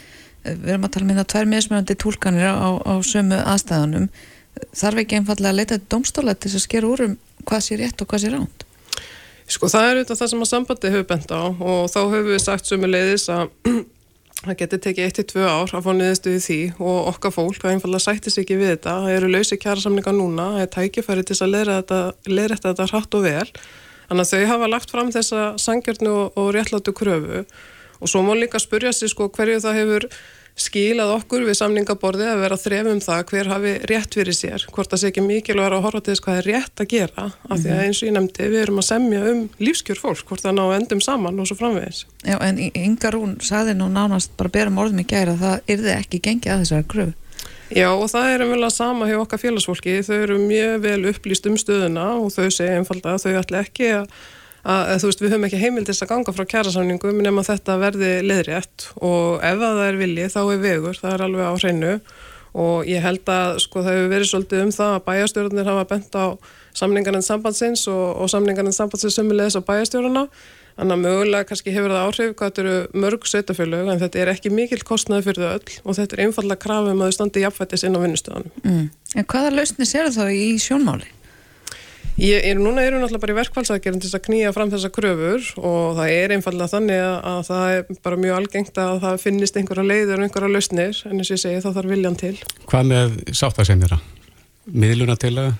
við 0.53 0.73
erum 0.73 0.87
að 0.87 0.95
tala 0.95 1.09
minna 1.09 1.25
um 1.25 1.31
tvær 1.33 1.49
meðsmjöndi 1.51 1.97
tólkanir 2.03 2.49
á, 2.51 2.69
á 2.77 2.93
sömu 3.05 3.39
aðstæðanum 3.43 4.07
þarf 4.77 5.03
ekki 5.03 5.19
einfallega 5.19 5.53
að 5.53 5.59
leita 5.59 5.81
domstóla 5.91 6.35
til 6.35 6.51
þess 6.51 6.61
að 6.61 6.65
skera 6.67 6.89
úr 6.89 7.05
um 7.05 7.19
hvað 7.47 7.65
sé 7.65 7.77
rétt 7.79 8.01
og 8.01 8.09
hvað 8.09 8.23
sé 8.23 8.31
ránt? 8.33 8.65
Sko 9.47 9.69
það 9.71 9.85
er 9.85 9.93
auðvitað 9.97 10.19
það 10.19 10.31
sem 10.31 10.41
að 10.43 10.49
sambandi 10.51 10.89
hefur 10.91 11.05
bent 11.07 11.29
á 11.31 11.43
og 11.47 11.85
þá 11.93 11.99
hefur 12.01 12.25
við 12.33 12.41
sagt 12.43 12.67
sömu 12.67 12.89
leiðis 12.89 13.29
að 13.31 13.45
það 14.43 14.57
getur 14.59 14.81
tekið 14.83 15.07
1-2 15.07 15.45
ár 15.47 15.73
að 15.77 15.85
fá 15.85 15.91
niðurstuði 15.95 16.41
því 16.43 16.59
og 16.77 16.97
okkar 17.13 17.33
fólk 17.35 17.61
það 17.61 17.75
einfallega 17.75 18.03
sættis 18.03 18.37
ekki 18.41 18.57
við 18.59 18.73
þetta. 18.75 18.95
Það 19.05 19.15
eru 19.15 19.31
lausi 19.33 19.59
kjæra 19.61 19.83
samlinga 19.83 20.13
núna 20.15 20.49
það 20.57 20.63
er 20.65 20.71
tækifæri 20.75 21.25
til 21.27 21.37
að 21.39 21.53
leira 21.55 21.79
þetta, 21.79 22.01
þetta 22.67 22.89
hratt 22.91 23.17
og 23.17 23.25
vel. 23.25 23.47
Þannig 24.07 24.23
að 24.23 24.33
þau 24.33 24.51
hafa 24.51 24.69
lagt 24.71 24.93
fram 24.93 25.09
þessa 25.15 25.47
sangjörnu 25.63 26.11
og, 26.11 26.37
og 26.39 26.51
réttláttu 26.55 26.93
kröfu. 26.95 27.45
Og 27.97 28.11
svo 28.11 28.21
má 28.23 28.35
líka 28.37 28.59
spurja 28.61 28.91
sig 28.93 29.11
sko 29.11 29.31
hverju 29.33 29.63
það 29.63 29.79
hefur 29.81 30.09
skilað 30.57 31.13
okkur 31.19 31.43
við 31.45 31.57
samningaborði 31.59 32.25
að 32.31 32.39
vera 32.41 32.57
þrefum 32.57 33.01
það 33.03 33.19
hver 33.29 33.49
hafi 33.51 33.73
rétt 33.91 34.17
fyrir 34.17 34.35
sér, 34.35 34.65
hvort 34.73 34.89
það 34.89 35.01
sé 35.01 35.11
ekki 35.11 35.23
mikilvæg 35.25 35.75
að 35.77 35.83
horfa 35.85 36.01
til 36.01 36.13
þess 36.15 36.23
hvað 36.25 36.39
er 36.39 36.47
rétt 36.49 36.81
að 36.81 36.89
gera 36.93 37.25
af 37.25 37.27
mm 37.27 37.51
-hmm. 37.51 37.61
því 37.61 37.69
að 37.69 37.77
mhm. 37.77 37.85
eins 37.85 38.01
og 38.01 38.07
ég 38.07 38.15
nefndi 38.15 38.49
við 38.49 38.61
erum 38.61 38.81
að 38.81 38.89
semja 38.89 39.21
um 39.31 39.43
lífskjör 39.59 39.99
fólk, 40.01 40.25
hvort 40.25 40.41
það 40.41 40.57
ná 40.57 40.63
endum 40.75 41.01
saman 41.01 41.39
og 41.39 41.47
svo 41.47 41.55
framvegis. 41.55 42.05
Já 42.25 42.37
en 42.41 42.57
Inga 42.73 43.11
Rún 43.11 43.37
saði 43.41 43.73
nú 43.73 43.87
nánast 43.89 44.31
bara 44.37 44.49
berum 44.49 44.77
orðum 44.77 44.99
í 44.99 45.05
gæra 45.05 45.37
að 45.37 45.43
það 45.45 45.57
yrði 45.67 45.91
ekki 45.93 46.19
gengið 46.19 46.53
að 46.53 46.59
þessari 46.61 46.87
gröfu. 46.87 47.13
Já 47.69 47.89
og 47.91 48.07
það 48.07 48.25
er 48.31 48.43
umvel 48.45 48.63
að 48.63 48.73
sama 48.73 49.07
hjá 49.09 49.19
okkar 49.19 49.39
félagsfólki, 49.39 49.99
þau 50.07 50.15
eru 50.15 50.37
mjög 50.39 50.81
vel 50.81 51.05
upplýst 51.11 51.47
um 51.49 51.57
stöðuna 51.59 52.15
og 52.15 52.31
þau 52.31 52.49
segja 52.49 52.77
einfalda 52.79 53.13
að 53.13 53.23
þau 53.25 53.39
ætla 53.41 53.63
ekki 53.65 53.89
að 53.91 54.07
að 54.67 55.01
þú 55.01 55.09
veist 55.09 55.21
við 55.23 55.33
höfum 55.33 55.47
ekki 55.47 55.61
heimildist 55.61 56.03
að 56.03 56.11
ganga 56.11 56.33
frá 56.35 56.45
kjærasamningum 56.51 57.21
nema 57.23 57.45
þetta 57.47 57.77
verði 57.81 58.11
leðrétt 58.25 58.89
og 58.99 59.43
ef 59.45 59.61
það 59.63 59.83
er 59.85 59.99
viljið 60.01 60.33
þá 60.33 60.41
er 60.43 60.63
vegur, 60.65 60.99
það 60.99 61.13
er 61.13 61.25
alveg 61.27 61.47
á 61.47 61.53
hreinu 61.55 61.93
og 62.57 62.87
ég 62.89 63.03
held 63.03 63.31
að 63.31 63.59
sko 63.63 63.83
það 63.85 63.97
hefur 63.97 64.13
verið 64.15 64.31
svolítið 64.31 64.63
um 64.65 64.75
það 64.75 64.93
að 64.97 65.03
bæjastjórnir 65.07 65.71
hafa 65.71 65.89
bent 65.91 66.15
á 66.19 66.25
samningarinn 66.77 67.25
sambandsins 67.25 67.87
og, 67.91 68.05
og 68.23 68.31
samningarinn 68.33 68.75
sambandsins 68.75 69.19
sömulegis 69.19 69.59
á 69.59 69.61
bæjastjórnuna 69.67 70.27
Þannig 70.77 70.93
að 70.93 71.01
mögulega 71.01 71.45
kannski 71.49 71.73
hefur 71.73 71.89
það 71.89 72.03
áhrif 72.05 72.33
hvað 72.37 72.51
þetta 72.51 72.61
eru 72.63 73.01
mörg 73.01 73.23
sveitafélög 73.25 73.87
en 73.89 74.01
þetta 74.03 74.19
er 74.21 74.29
ekki 74.29 74.51
mikil 74.53 74.77
kostnaði 74.85 75.25
fyrir 75.25 75.41
þau 75.41 75.55
öll 75.55 75.77
og 75.81 75.97
þetta 75.97 76.13
er 76.13 76.21
einfallega 76.27 76.61
krafum 76.61 77.01
að 77.01 77.09
þau 77.09 77.15
standi 77.15 77.41
jafnfættis 77.41 77.85
inn 77.87 77.97
á 77.97 78.03
vinnustöðanum. 78.03 78.51
Mm. 78.61 78.83
En 79.17 79.27
hvaða 79.33 79.55
lausni 79.55 79.87
sér 79.89 80.11
þá 80.13 80.27
í 80.29 80.51
sjónmáli? 80.61 81.09
Ég 82.17 82.47
er 82.49 82.57
núna 82.57 82.81
erum 82.81 83.03
náttúrulega 83.03 83.21
bara 83.21 83.33
í 83.35 83.37
verkfallsagerinn 83.37 84.01
til 84.01 84.09
að 84.09 84.23
knýja 84.25 84.51
fram 84.55 84.71
þessa 84.71 84.89
kröfur 84.89 85.43
og 85.61 85.99
það 85.99 86.13
er 86.15 86.31
einfallega 86.33 86.71
þannig 86.71 87.01
að 87.05 87.41
það 87.45 87.73
er 87.75 87.99
bara 88.07 88.17
mjög 88.23 88.37
algengt 88.39 88.79
að 88.81 88.93
það 89.03 89.19
finnist 89.21 89.59
einhverja 89.59 89.85
leiður 89.85 90.15
og 90.15 90.25
einhverja 90.25 90.49
lausnir 90.49 91.01
en 91.05 91.19
eins 91.21 91.29
og 91.29 91.35
ég 91.35 91.43
segi 91.43 91.59
þá 91.61 91.67
þarf 91.75 91.91
viljan 91.93 92.17
til. 92.17 92.31
Hvað 92.71 92.89
með 92.89 93.13
sáttasemjara? 93.37 93.99
Miðluna 94.65 95.17
til 95.21 95.35
að? 95.43 95.51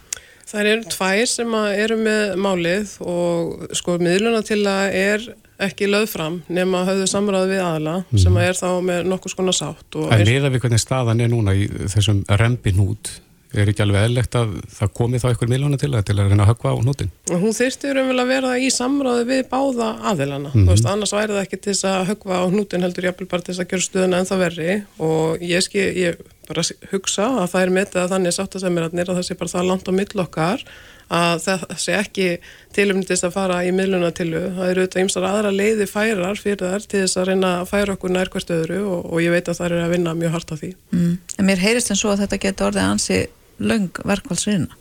Það 0.47 0.71
eru 0.71 0.89
tvær 0.95 1.29
sem 1.29 1.53
eru 1.59 1.99
með 2.01 2.33
málið 2.41 2.95
og 3.05 3.69
sko 3.77 3.99
miðluna 4.01 4.41
til 4.47 4.63
að 4.65 4.97
er 4.97 5.29
ekki 5.61 5.91
löð 5.91 6.09
fram 6.09 6.41
nema 6.49 6.81
að 6.81 6.91
hafðu 6.91 7.07
samræði 7.11 7.53
við 7.53 7.63
aðla 7.67 7.95
mm. 8.01 8.17
sem 8.23 8.41
er 8.41 8.57
þá 8.57 8.67
með 8.89 9.07
nokkus 9.13 9.37
konar 9.37 9.57
sátt. 9.57 9.85
Það 9.93 10.17
er 10.17 10.33
meða 10.33 10.53
við 10.53 10.65
hvernig 10.65 10.81
staðan 10.81 11.21
er 11.21 11.33
núna 11.33 11.53
í 11.53 11.69
þessum 11.93 12.25
rempin 12.41 12.81
hút 12.81 13.13
er 13.55 13.71
ekki 13.71 13.83
alveg 13.85 14.07
eðlegt 14.07 14.37
að 14.39 14.55
það 14.75 14.93
komi 14.99 15.21
þá 15.21 15.27
einhver 15.29 15.51
miljónu 15.51 15.79
til 15.79 15.91
að 15.93 16.05
til 16.09 16.15
að 16.17 16.31
reyna 16.31 16.45
að 16.45 16.51
hökva 16.51 16.73
á 16.73 16.77
nútin? 16.83 17.11
Hún 17.31 17.55
þyrfti 17.55 17.93
raunverulega 17.93 18.25
að 18.25 18.33
vera 18.33 18.53
í 18.59 18.71
samráði 18.73 19.27
við 19.29 19.43
báða 19.51 19.89
aðilana, 20.11 20.49
mm 20.49 20.55
-hmm. 20.55 20.65
þú 20.67 20.75
veist, 20.75 20.89
annars 20.91 21.15
væri 21.15 21.35
það 21.35 21.45
ekki 21.45 21.61
til 21.61 21.73
þess 21.73 21.87
að 21.91 22.07
högva 22.11 22.41
á 22.41 22.45
hnútin 22.51 22.83
heldur 22.83 23.07
jafnvel 23.07 23.29
bara 23.31 23.41
til 23.41 23.53
þess 23.53 23.63
að 23.63 23.71
gera 23.71 23.87
stuðuna 23.87 24.19
en 24.19 24.29
það 24.31 24.43
verri 24.45 24.83
og 24.99 25.41
ég 25.41 25.63
skil, 25.63 25.87
ég 25.95 26.19
bara 26.47 26.67
hugsa 26.91 27.25
að 27.43 27.49
það 27.51 27.61
er 27.61 27.73
metið 27.79 28.01
að 28.03 28.13
þannig 28.13 28.35
sátt 28.35 28.55
að 28.55 28.63
semirarnir 28.63 29.09
að 29.09 29.17
það 29.19 29.27
sé 29.27 29.35
bara 29.35 29.55
það 29.55 29.67
langt 29.67 29.89
á 29.89 29.97
millokkar 29.99 30.63
að 31.07 31.41
það 31.43 31.63
sé 31.79 31.95
ekki 31.95 32.27
tilumnitist 32.75 33.23
að 33.23 33.35
fara 33.37 33.61
í 33.63 33.71
miðlunatilu, 33.75 34.41
það 34.57 34.71
eru 34.71 34.83
auðvitað 34.83 35.03
ymsar 35.05 35.27
aðra 35.29 35.53
leiði 35.55 35.87
færar 35.89 36.41
fyrir 36.41 36.73
þar 36.73 36.83
til 36.83 37.03
þess 37.05 37.19
að 37.21 37.29
reyna 37.31 37.51
að 37.61 37.69
færa 37.71 37.95
okkur 37.95 38.13
nær 38.13 38.31
hvert 38.33 38.53
öðru 38.57 38.81
og, 38.83 39.07
og 39.07 39.23
ég 39.23 39.33
veit 39.33 39.47
að 39.47 39.59
það 39.61 39.69
er 39.69 39.85
að 39.85 39.93
vinna 39.95 40.15
mjög 40.19 40.35
hardt 40.35 40.51
á 40.51 40.55
því. 40.59 40.71
Mm. 40.91 41.13
En 41.39 41.47
mér 41.47 41.63
heyrist 41.63 41.93
en 41.93 41.99
svo 41.99 42.11
að 42.11 42.25
þetta 42.25 42.41
getur 42.43 42.69
orðið 42.69 42.89
ansi 42.91 43.21
löng 43.59 43.91
verkvælsvinna. 44.05 44.73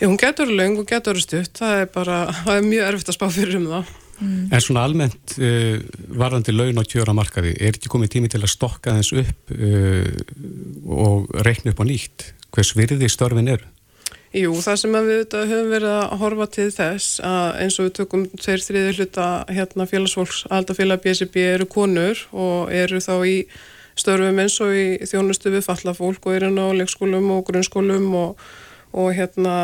Já, 0.00 0.08
hún 0.08 0.18
getur 0.18 0.50
löng 0.50 0.80
og 0.82 0.88
getur 0.90 1.18
stutt, 1.22 1.54
það 1.60 1.80
er 1.80 1.90
bara, 1.94 2.22
það 2.42 2.56
er 2.56 2.64
mjög 2.66 2.88
erfitt 2.88 3.12
að 3.12 3.18
spá 3.18 3.26
fyrir 3.30 3.58
um 3.60 3.68
það. 3.70 3.90
Mm. 4.22 4.46
En 4.54 4.62
svona 4.62 4.84
almennt 4.86 5.34
uh, 5.38 5.76
varðandi 6.18 6.54
laun 6.54 6.82
og 6.82 6.88
kjöra 6.90 7.14
markaði, 7.16 7.52
er 7.58 7.76
ekki 7.76 7.90
komið 7.90 8.16
tími 8.16 8.30
til 8.32 8.42
að 8.42 8.50
stokka 8.50 8.96
þess 8.98 9.14
upp 9.22 9.54
uh, 9.54 10.08
og 11.06 11.30
reikna 11.46 11.74
upp 11.74 11.82
á 11.82 11.86
nýtt? 11.86 12.32
Hvers 12.52 12.74
virði 12.76 13.08
störfin 13.10 13.50
eru? 13.54 13.70
Jú, 14.32 14.52
það 14.64 14.78
sem 14.80 14.94
við 14.96 15.34
höfum 15.36 15.70
verið 15.74 15.90
að 15.92 16.12
horfa 16.22 16.46
til 16.54 16.68
þess 16.72 17.18
að 17.28 17.58
eins 17.62 17.74
og 17.76 17.86
við 17.86 17.96
tökum 17.98 18.22
tveir 18.40 18.62
þriði 18.64 18.94
hluta 18.96 19.26
hérna 19.52 19.86
félagsfólks, 19.90 20.46
aldafélag 20.48 21.02
BSB 21.04 21.36
eru 21.50 21.66
konur 21.68 22.22
og 22.32 22.72
eru 22.72 23.00
þá 23.04 23.12
í 23.28 23.34
störfum 23.98 24.42
eins 24.42 24.58
og 24.64 24.74
í 24.76 24.86
þjónustu 25.08 25.52
við 25.54 25.66
fallafólk 25.68 26.28
og 26.28 26.36
eru 26.36 26.52
ná 26.52 26.64
leikskólum 26.76 27.30
og 27.36 27.46
grunnskólum 27.48 28.12
og 28.16 28.44
og 28.92 29.14
hérna, 29.16 29.54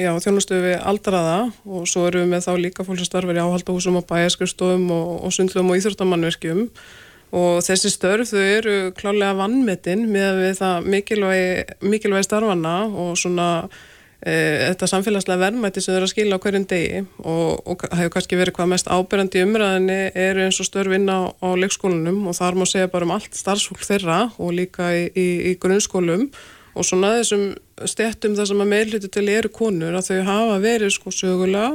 já, 0.00 0.14
þjónastöðu 0.16 0.62
við 0.64 0.78
aldraða. 0.80 1.40
Og 1.68 1.84
svo 1.90 2.06
eru 2.08 2.22
við 2.22 2.30
með 2.32 2.46
þá 2.46 2.52
líka 2.56 2.86
fólk 2.86 3.02
sem 3.02 3.08
starfar 3.08 3.36
í 3.36 3.42
áhaldahúsum 3.42 3.98
og 4.00 4.06
bæjaskustofum 4.08 4.88
og, 4.94 5.10
og 5.28 5.34
sundlum 5.36 5.68
og 5.68 5.76
íþjórnamannverkjum 5.80 6.62
og 7.36 7.58
þessi 7.60 7.90
störf 7.92 8.30
þau 8.30 8.40
eru 8.40 8.76
klálega 8.96 9.36
vannmetinn 9.36 10.06
með 10.08 10.38
það 10.56 10.86
mikilvægi, 10.94 11.48
mikilvægi 11.84 12.24
starfana 12.24 12.76
og 12.88 13.18
svona 13.20 13.48
þetta 14.18 14.88
samfélagslega 14.90 15.38
verðmætti 15.44 15.82
sem 15.82 15.94
þau 15.94 15.98
eru 16.00 16.06
að 16.08 16.10
skila 16.10 16.38
á 16.38 16.42
hverjum 16.42 16.64
degi 16.66 17.02
og, 17.22 17.60
og 17.70 17.84
hefur 17.86 18.12
kannski 18.16 18.38
verið 18.40 18.56
hvað 18.56 18.70
mest 18.72 18.90
ábyrjandi 18.90 19.44
umræðinni 19.46 19.98
eru 20.18 20.42
eins 20.42 20.58
og 20.58 20.66
störf 20.66 20.94
inn 20.96 21.06
á, 21.06 21.30
á 21.30 21.48
leikskólanum 21.54 22.24
og 22.26 22.34
þar 22.34 22.58
má 22.58 22.64
segja 22.66 22.90
bara 22.90 23.06
um 23.06 23.14
allt 23.14 23.38
starfsfólk 23.38 23.86
þeirra 23.86 24.24
og 24.42 24.56
líka 24.58 24.90
í, 24.90 25.04
í, 25.14 25.28
í 25.52 25.54
grunnskólum 25.62 26.26
og 26.74 26.86
svona 26.86 27.14
þessum 27.20 27.46
stettum 27.86 28.34
þar 28.38 28.50
sem 28.50 28.64
að 28.64 28.70
meðlutu 28.72 29.12
til 29.14 29.24
eru 29.30 29.52
konur 29.54 29.94
að 29.94 30.10
þau 30.10 30.20
hafa 30.32 30.58
verið 30.66 30.92
sko 30.96 31.14
sögulega 31.14 31.70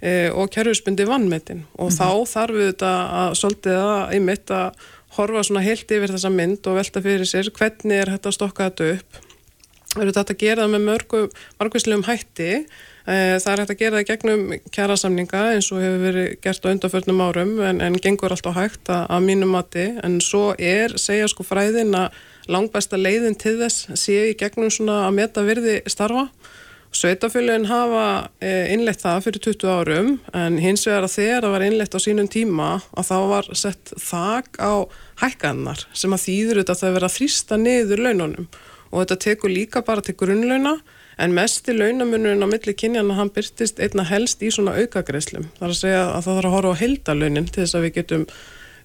e, 0.00 0.30
og 0.32 0.48
kerfisbundi 0.56 1.04
vannmetin 1.08 1.66
og 1.76 1.90
mm 1.90 1.92
-hmm. 1.92 2.00
þá 2.00 2.32
þarf 2.32 2.58
við 2.60 2.70
þetta 2.72 2.94
að 3.20 3.36
svolítið 3.42 3.78
að 3.82 4.14
einmitt 4.16 4.50
að 4.50 4.88
horfa 5.18 5.44
svona 5.46 5.62
heilt 5.68 5.90
yfir 5.90 6.16
þessa 6.16 6.32
mynd 6.32 6.66
og 6.66 6.80
velta 6.80 7.04
fyrir 7.04 7.28
sér 7.28 7.52
hvernig 7.52 8.00
er 8.00 8.16
þetta 8.16 8.32
að 8.32 8.36
stokka 8.40 8.70
þetta 8.70 8.90
upp 8.96 9.23
eru 10.00 10.14
þetta 10.14 10.34
að 10.34 10.42
gera 10.42 10.66
með 10.70 10.84
mörgum 10.88 11.30
margvíslegum 11.60 12.04
hætti. 12.08 12.50
E, 13.04 13.16
það 13.42 13.50
er 13.52 13.62
hægt 13.62 13.72
að 13.74 13.80
gera 13.82 14.00
það 14.00 14.08
gegnum 14.10 14.44
kjærasamninga 14.74 15.42
eins 15.54 15.70
og 15.74 15.82
hefur 15.84 16.04
verið 16.06 16.28
gert 16.44 16.66
á 16.66 16.72
undanförnum 16.72 17.22
árum 17.24 17.54
en, 17.68 17.82
en 17.84 17.98
gengur 18.02 18.34
alltaf 18.34 18.56
hægt 18.56 18.90
að, 18.92 19.06
að 19.12 19.26
mínum 19.28 19.54
mati. 19.54 19.86
En 20.06 20.18
svo 20.24 20.52
er 20.58 20.96
segja 21.00 21.28
sko 21.30 21.46
fræðin 21.46 21.94
að 21.98 22.18
langbæsta 22.50 23.00
leiðin 23.00 23.38
til 23.40 23.56
þess 23.62 23.88
séu 23.98 24.30
í 24.32 24.36
gegnum 24.40 24.72
svona 24.72 25.04
að 25.06 25.16
meta 25.20 25.46
virði 25.46 25.80
starfa. 25.90 26.28
Sveitafélagin 26.94 27.66
hafa 27.66 28.28
e, 28.38 28.50
innlegt 28.70 29.02
það 29.02 29.24
fyrir 29.24 29.42
20 29.48 29.72
árum 29.72 30.10
en 30.36 30.60
hins 30.62 30.84
vegar 30.86 31.08
að 31.08 31.16
þegar 31.16 31.40
það 31.42 31.54
var 31.56 31.64
innlegt 31.66 31.96
á 31.98 32.04
sínum 32.04 32.28
tíma 32.30 32.68
að 32.94 33.08
þá 33.08 33.16
var 33.32 33.48
sett 33.58 33.94
þak 33.98 34.60
á 34.62 34.74
hækkannar 35.24 35.82
sem 35.90 36.14
að 36.14 36.22
þýður 36.28 36.60
þetta 36.60 36.76
að 36.76 36.82
það 36.84 36.94
vera 36.98 37.10
að 37.10 37.16
þrýsta 37.16 37.58
niður 37.58 38.04
laununum 38.06 38.46
og 38.94 39.02
þetta 39.02 39.18
tekur 39.26 39.50
líka 39.50 39.82
bara 39.84 40.04
til 40.04 40.14
grunnlauna 40.18 40.76
en 41.18 41.34
mest 41.34 41.68
í 41.70 41.74
launamunurinn 41.74 42.46
á 42.46 42.48
milli 42.50 42.74
kynjana 42.78 43.18
hann 43.18 43.32
byrtist 43.34 43.82
einna 43.82 44.06
helst 44.06 44.42
í 44.42 44.50
svona 44.54 44.76
aukagreislum. 44.78 45.48
Það 45.58 45.66
er 45.66 45.74
að 45.74 45.80
segja 45.80 46.02
að 46.04 46.20
það 46.26 46.38
þarf 46.38 46.48
að 46.48 46.56
horfa 46.56 46.74
á 46.74 46.82
heldalaunin 46.82 47.50
til 47.50 47.62
þess 47.62 47.78
að 47.78 47.86
við 47.86 47.96
getum 47.98 48.26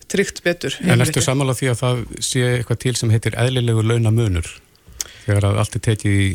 tryggt 0.10 0.43
betur. 0.45 0.78
En 0.82 1.06
ertu 1.06 1.24
samála 1.24 1.56
því 1.58 1.72
að 1.72 1.82
það 1.84 2.04
sé 2.26 2.45
eitthvað 2.58 2.84
til 2.86 2.95
sem 2.98 3.13
heitir 3.13 3.38
eðlilegu 3.38 3.86
launamunur 3.86 4.50
þegar 5.26 5.52
að 5.52 5.60
allt 5.63 5.78
er 5.78 5.86
tekið 5.91 6.22
í 6.26 6.30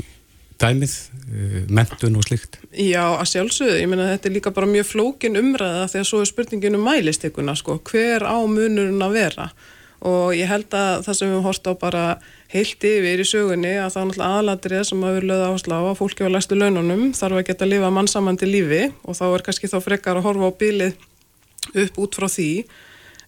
dæmið, 0.63 0.93
eh, 1.35 1.63
mentun 1.67 2.17
og 2.17 2.27
slikt? 2.29 2.59
Já, 2.71 3.03
að 3.19 3.31
sjálfsögðu, 3.33 3.79
ég 3.81 3.89
menna 3.91 4.11
þetta 4.13 4.29
er 4.29 4.35
líka 4.37 4.55
bara 4.55 4.71
mjög 4.71 4.87
flókin 4.93 5.39
umræða 5.41 5.89
þegar 5.91 6.07
svo 6.07 6.21
er 6.23 6.31
spurningin 6.31 6.79
um 6.79 6.87
mælistekuna, 6.87 7.57
sko, 7.59 7.81
hver 7.91 8.23
á 8.23 8.39
munurinn 8.47 9.03
að 9.03 9.17
vera 9.19 9.49
og 10.05 10.35
ég 10.37 10.49
held 10.51 10.75
að 10.77 11.05
það 11.07 11.17
sem 11.19 11.31
við 11.33 11.45
hórt 11.47 11.69
á 11.69 11.73
bara 11.81 12.05
heilt 12.53 12.85
yfir 12.85 13.23
í 13.23 13.27
sögunni 13.27 13.73
að 13.81 13.95
það 13.95 14.01
er 14.01 14.09
náttúrulega 14.09 14.33
aðalatrið 14.35 14.83
sem 14.91 15.05
að 15.05 15.15
við 15.17 15.27
lögða 15.31 15.51
áslá 15.55 15.77
að 15.81 15.97
fólki 16.01 16.27
á 16.29 16.35
læstu 16.35 16.59
laununum 16.59 17.05
þarf 17.17 17.39
að 17.41 17.47
geta 17.49 17.65
að 17.65 17.73
lifa 17.73 17.93
mannsamandi 17.97 18.49
lífi. 18.51 18.83
Og 19.09 19.17
þá 19.17 19.25
er 19.31 19.45
kannski 19.47 19.71
þá 19.73 19.79
frekar 19.85 20.21
að 20.21 20.27
horfa 20.29 20.51
á 20.53 20.59
bílið 20.61 20.99
upp 21.85 22.03
út 22.05 22.19
frá 22.21 22.29
því. 22.29 22.51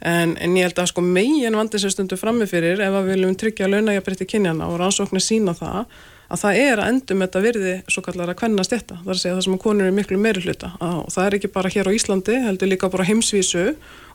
En, 0.05 0.37
en 0.37 0.59
ég 0.61 0.69
held 0.69 0.83
að 0.83 0.91
sko 0.93 1.05
megin 1.05 1.57
vandi 1.57 1.81
sem 1.81 1.93
stundur 1.95 2.21
frammefyrir 2.21 2.83
ef 2.85 2.99
við 2.99 3.09
viljum 3.15 3.39
tryggja 3.41 3.71
launægjabrætti 3.73 4.29
kynjana 4.29 4.69
og 4.69 4.77
rannsóknir 4.83 5.25
sína 5.25 5.57
það 5.57 5.87
að 6.27 6.41
það 6.43 6.61
er 6.63 6.81
að 6.83 6.89
endum 6.93 7.23
þetta 7.23 7.43
virði 7.45 7.75
svo 7.93 8.03
kallar 8.07 8.33
að 8.33 8.39
kvennast 8.41 8.73
þetta. 8.75 8.99
Það 9.03 9.11
er 9.11 9.17
að 9.17 9.21
segja 9.23 9.35
það 9.37 9.45
sem 9.47 9.57
að 9.57 9.63
konur 9.65 9.89
er 9.89 9.97
miklu 9.97 10.19
meiri 10.21 10.43
hluta 10.45 10.71
og 10.81 11.11
það 11.15 11.27
er 11.27 11.37
ekki 11.39 11.51
bara 11.55 11.73
hér 11.73 11.91
á 11.91 11.97
Íslandi, 11.97 12.39
heldur 12.47 12.71
líka 12.71 12.91
bara 12.93 13.07
heimsvísu 13.07 13.67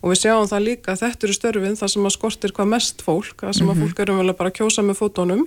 og 0.02 0.08
við 0.12 0.20
sjáum 0.24 0.50
það 0.52 0.66
líka 0.68 0.96
að 0.96 1.06
þetta 1.06 1.28
eru 1.28 1.38
störfin 1.38 1.78
þar 1.80 1.94
sem 1.94 2.10
að 2.10 2.16
skortir 2.18 2.56
hvað 2.58 2.74
mest 2.74 3.06
fólk, 3.06 3.38
það 3.46 3.56
sem 3.60 3.70
að 3.70 3.78
mhm. 3.78 3.86
fólk 3.86 4.04
eru 4.04 4.18
vel 4.20 4.34
að 4.34 4.40
bara 4.42 4.56
kjósa 4.58 4.84
með 4.86 5.00
fótónum 5.00 5.46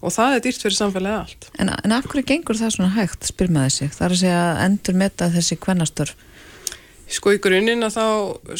og 0.00 0.14
það 0.14 0.34
er 0.34 0.42
dýrt 0.46 0.64
fyrir 0.64 0.78
samfélagi 0.78 1.18
allt. 1.20 1.50
En, 1.60 1.70
en 1.70 1.94
af 1.94 2.08
hverju 2.08 2.26
gengur 2.32 2.58
það 2.58 2.74
svona 2.76 2.94
hægt, 2.96 3.28
spyr 3.28 3.52
maður 3.52 3.76
sig? 3.76 3.92
Það 3.94 4.06
er 4.06 4.16
að 4.16 4.22
segja 4.22 4.42
endur 4.64 4.98
metta 5.02 5.28
þessi 5.34 5.60
kvennastörf? 5.60 6.26
Sko 7.10 7.34
í 7.34 7.40
grunninn 7.42 7.84
að 7.84 7.98
þá 7.98 8.06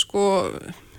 sko 0.02 0.24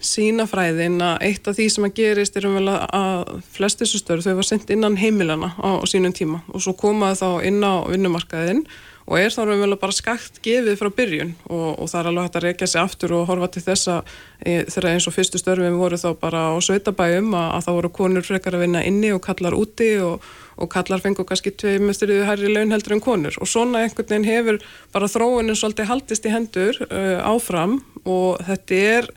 sínafræðin 0.02 1.02
að 1.06 1.26
eitt 1.28 1.50
af 1.50 1.58
því 1.58 1.68
sem 1.74 1.88
að 1.88 1.98
gerist 2.00 2.38
er 2.38 2.48
um 2.50 2.58
vel 2.58 2.72
að 2.74 3.36
flest 3.54 3.82
þessu 3.82 4.02
störu 4.02 4.26
þau 4.26 4.34
var 4.40 4.48
sendt 4.48 4.74
innan 4.74 4.98
heimilana 5.00 5.54
á, 5.62 5.78
á 5.78 5.86
sínum 5.90 6.14
tíma 6.16 6.42
og 6.50 6.64
svo 6.64 6.74
komaði 6.78 7.22
þá 7.22 7.30
inn 7.50 7.62
á 7.62 7.74
vinnumarkaðin 7.86 8.66
og 9.12 9.18
er 9.20 9.34
þá 9.34 9.42
um 9.44 9.64
vel 9.64 9.72
að 9.74 9.80
bara 9.82 9.96
skakt 9.96 10.40
gefið 10.46 10.78
frá 10.80 10.90
byrjun 10.96 11.34
og, 11.50 11.80
og 11.82 11.90
það 11.90 12.00
er 12.00 12.10
alveg 12.12 12.28
hægt 12.28 12.38
að 12.40 12.46
reykja 12.46 12.70
sig 12.72 12.82
aftur 12.82 13.16
og 13.18 13.26
horfa 13.30 13.50
til 13.52 13.64
þessa 13.66 13.98
e, 14.40 14.54
þegar 14.70 14.88
eins 14.92 15.08
og 15.10 15.16
fyrstu 15.16 15.42
störfum 15.42 15.80
voru 15.82 16.00
þá 16.00 16.08
bara 16.22 16.44
á 16.54 16.56
sveitabæjum 16.64 17.34
að, 17.34 17.50
að 17.58 17.66
þá 17.66 17.72
voru 17.78 17.92
konur 17.98 18.28
frekar 18.28 18.58
að 18.58 18.66
vinna 18.66 18.86
inni 18.88 19.12
og 19.16 19.24
kallar 19.26 19.58
úti 19.58 19.92
og, 20.06 20.24
og 20.62 20.72
kallar 20.72 21.04
fengur 21.04 21.28
kannski 21.28 21.54
tvei 21.58 21.76
mestriðu 21.84 22.28
hærri 22.30 22.54
laun 22.54 22.74
heldur 22.76 22.98
en 22.98 23.04
konur 23.04 23.38
og 23.42 23.50
svona 23.50 23.84
einhvern 23.84 24.10
veginn 24.14 24.30
hefur 24.30 24.62
bara 24.94 25.12
þróunin 25.12 25.60
svolítið 25.60 25.92
haldist 25.92 26.28
í 26.30 26.34
hendur 26.34 26.82
uh, 26.88 27.20
áfram 27.34 27.80
og 28.06 28.42
þetta 28.48 28.82
er 28.96 29.14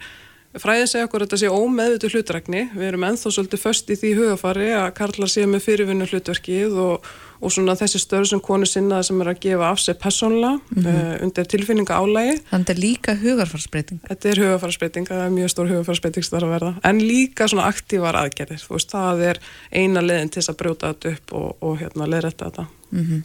Fræðin 0.55 0.87
segja 0.87 1.09
okkur 1.09 1.25
að 1.25 1.27
þetta 1.27 1.38
sé 1.40 1.49
ómeðutu 1.51 2.09
hlutrækni. 2.12 2.61
Við 2.77 2.87
erum 2.87 3.05
enþá 3.09 3.31
svolítið 3.35 3.61
först 3.64 3.88
í 3.90 3.97
því 3.99 4.11
hugafari 4.21 4.69
að 4.77 4.93
Karla 4.95 5.27
sé 5.31 5.47
með 5.51 5.64
fyrirvinnu 5.64 6.07
hlutverkið 6.07 6.77
og, 6.79 7.09
og 7.40 7.55
svona 7.55 7.75
þessi 7.81 7.99
störð 7.99 8.29
sem 8.31 8.43
konu 8.45 8.69
sinnaði 8.71 9.09
sem 9.09 9.25
er 9.25 9.31
að 9.33 9.40
gefa 9.43 9.71
af 9.73 9.83
sig 9.83 9.99
personla 9.99 10.53
mm 10.55 10.85
-hmm. 10.85 11.01
uh, 11.01 11.25
undir 11.27 11.49
tilfinninga 11.51 11.99
álægi. 11.99 12.37
Þannig 12.53 12.71
að 12.71 12.83
líka 12.85 13.17
hugarfarsbreyting. 13.25 14.01
Þetta 14.09 14.31
er 14.31 14.43
hugarfarsbreyting, 14.45 15.09
það 15.09 15.25
er 15.25 15.35
mjög 15.38 15.51
stór 15.51 15.69
hugarfarsbreyting 15.73 16.25
starf 16.25 16.47
að 16.47 16.55
verða. 16.55 16.73
En 16.85 17.03
líka 17.03 17.49
svona 17.49 17.67
aktívar 17.67 18.14
aðgerðir. 18.14 18.62
Þú 18.62 18.79
veist, 18.79 18.90
það 18.95 19.27
er 19.31 19.43
eina 19.73 20.01
leðin 20.01 20.31
til 20.31 20.43
að 20.47 20.57
brjóta 20.62 20.95
þetta 20.95 21.09
upp 21.09 21.33
og, 21.33 21.57
og 21.61 21.79
hérna 21.83 22.07
leðrætta 22.07 22.45
þetta. 22.45 22.67
Mm 22.93 23.05
-hmm. 23.05 23.23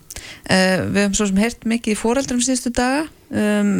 uh, 0.50 0.94
við 0.94 1.02
hefum 1.02 1.13
svo 1.13 1.26
sem 1.26 1.38
heyrt 1.38 1.65
mikið 1.65 1.94
í 1.94 3.10
um, 3.30 3.76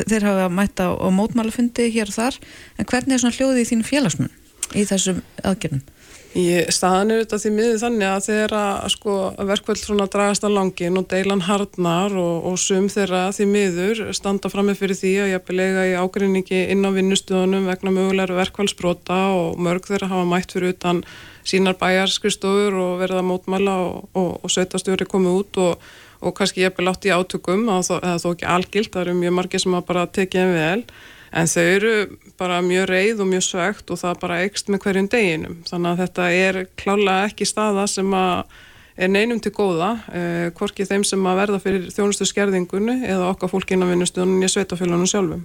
þeir 0.00 0.28
hafa 0.28 0.50
mætt 0.52 0.82
á, 0.82 0.88
á 0.92 1.08
mótmálafundi 1.14 1.90
hér 1.94 2.12
og 2.12 2.18
þar 2.18 2.40
en 2.78 2.90
hvernig 2.90 3.16
er 3.16 3.24
svona 3.24 3.38
hljóðið 3.38 3.64
í 3.64 3.70
þínu 3.72 3.88
félagsmun 3.88 4.36
í 4.76 4.84
þessum 4.86 5.24
aðgjörnum? 5.42 5.82
Ég 6.30 6.68
staðan 6.70 7.10
er 7.10 7.24
þetta 7.24 7.38
því 7.42 7.50
miður 7.56 7.78
þannig 7.80 8.06
að 8.06 8.26
þeirra 8.28 8.62
sko, 8.92 9.14
verkvöld 9.48 9.80
svona 9.80 10.04
dragast 10.06 10.44
að 10.46 10.52
langin 10.60 11.00
og 11.00 11.08
deilan 11.10 11.42
hardnar 11.42 12.14
og, 12.14 12.44
og 12.46 12.60
sum 12.62 12.86
þeirra 12.92 13.24
því 13.34 13.46
miður 13.50 14.02
standa 14.14 14.50
fram 14.52 14.70
með 14.70 14.78
fyrir 14.78 14.98
því 15.00 15.10
að 15.24 15.30
ég 15.32 15.40
epi 15.40 15.56
lega 15.58 15.88
í 15.90 15.96
ágrinningi 15.98 16.60
inn 16.70 16.86
á 16.86 16.94
vinnustöðunum 16.94 17.66
vegna 17.66 17.94
mögulegur 17.96 18.38
verkvælsbrota 18.38 19.18
og 19.40 19.58
mörg 19.58 19.90
þeirra 19.90 20.12
hafa 20.12 20.28
mætt 20.30 20.54
fyrir 20.54 20.76
utan 20.76 21.02
sínar 21.42 21.74
bæjarskristóður 21.82 22.78
og 22.78 22.94
verða 23.02 23.26
mótmæla 23.26 23.74
og, 23.88 24.06
og, 24.14 24.30
og 24.38 24.54
sveitastjóri 24.54 25.10
komið 25.10 25.40
út 25.40 25.60
og, 25.64 25.90
og 26.20 26.36
kannski 26.36 26.64
ég 26.64 26.70
hef 26.70 26.82
látt 26.84 27.06
í 27.08 27.12
átökum 27.14 27.68
eða 27.72 28.16
þó 28.20 28.28
ekki 28.34 28.48
algilt, 28.48 28.92
það 28.92 29.06
eru 29.06 29.16
mjög 29.20 29.36
margir 29.38 29.64
sem 29.64 29.76
að 29.76 29.86
bara 29.88 30.06
tekið 30.06 30.40
en 30.42 30.54
vel 30.54 30.82
en 31.30 31.46
þau 31.46 31.62
eru 31.62 31.92
bara 32.40 32.62
mjög 32.66 32.88
reið 32.90 33.22
og 33.22 33.30
mjög 33.30 33.46
svegt 33.46 33.92
og 33.92 34.00
það 34.00 34.18
bara 34.24 34.40
eikst 34.44 34.68
með 34.68 34.82
hverjum 34.84 35.08
deginum 35.12 35.60
þannig 35.68 35.92
að 35.92 36.02
þetta 36.04 36.32
er 36.40 36.60
klálega 36.80 37.30
ekki 37.30 37.48
staða 37.48 37.86
sem 37.90 38.18
að 38.18 38.58
er 39.00 39.08
neinum 39.08 39.40
til 39.40 39.52
góða, 39.54 39.94
uh, 40.12 40.46
hvorki 40.56 40.84
þeim 40.88 41.04
sem 41.08 41.26
að 41.26 41.38
verða 41.40 41.60
fyrir 41.62 41.88
þjónustu 41.94 42.26
skerðingunni 42.28 42.98
eða 43.08 43.30
okkar 43.32 43.52
fólk 43.52 43.72
innan 43.72 43.92
vinnustunum 43.94 44.42
í 44.44 44.50
sveitafélagunum 44.50 45.08
sjálfum. 45.08 45.44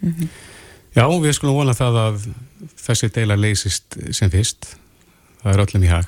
Mm 0.00 0.12
-hmm. 0.12 0.28
Já, 0.96 1.06
við 1.06 1.32
skulum 1.32 1.54
vona 1.54 1.74
það 1.74 1.98
að 2.04 2.28
þessi 2.76 3.10
deila 3.14 3.36
leysist 3.36 3.96
sem 4.10 4.30
fyrst. 4.30 4.74
Það 5.42 5.52
er 5.52 5.62
öllum 5.64 5.84
í 5.86 5.90
hag. 5.90 6.06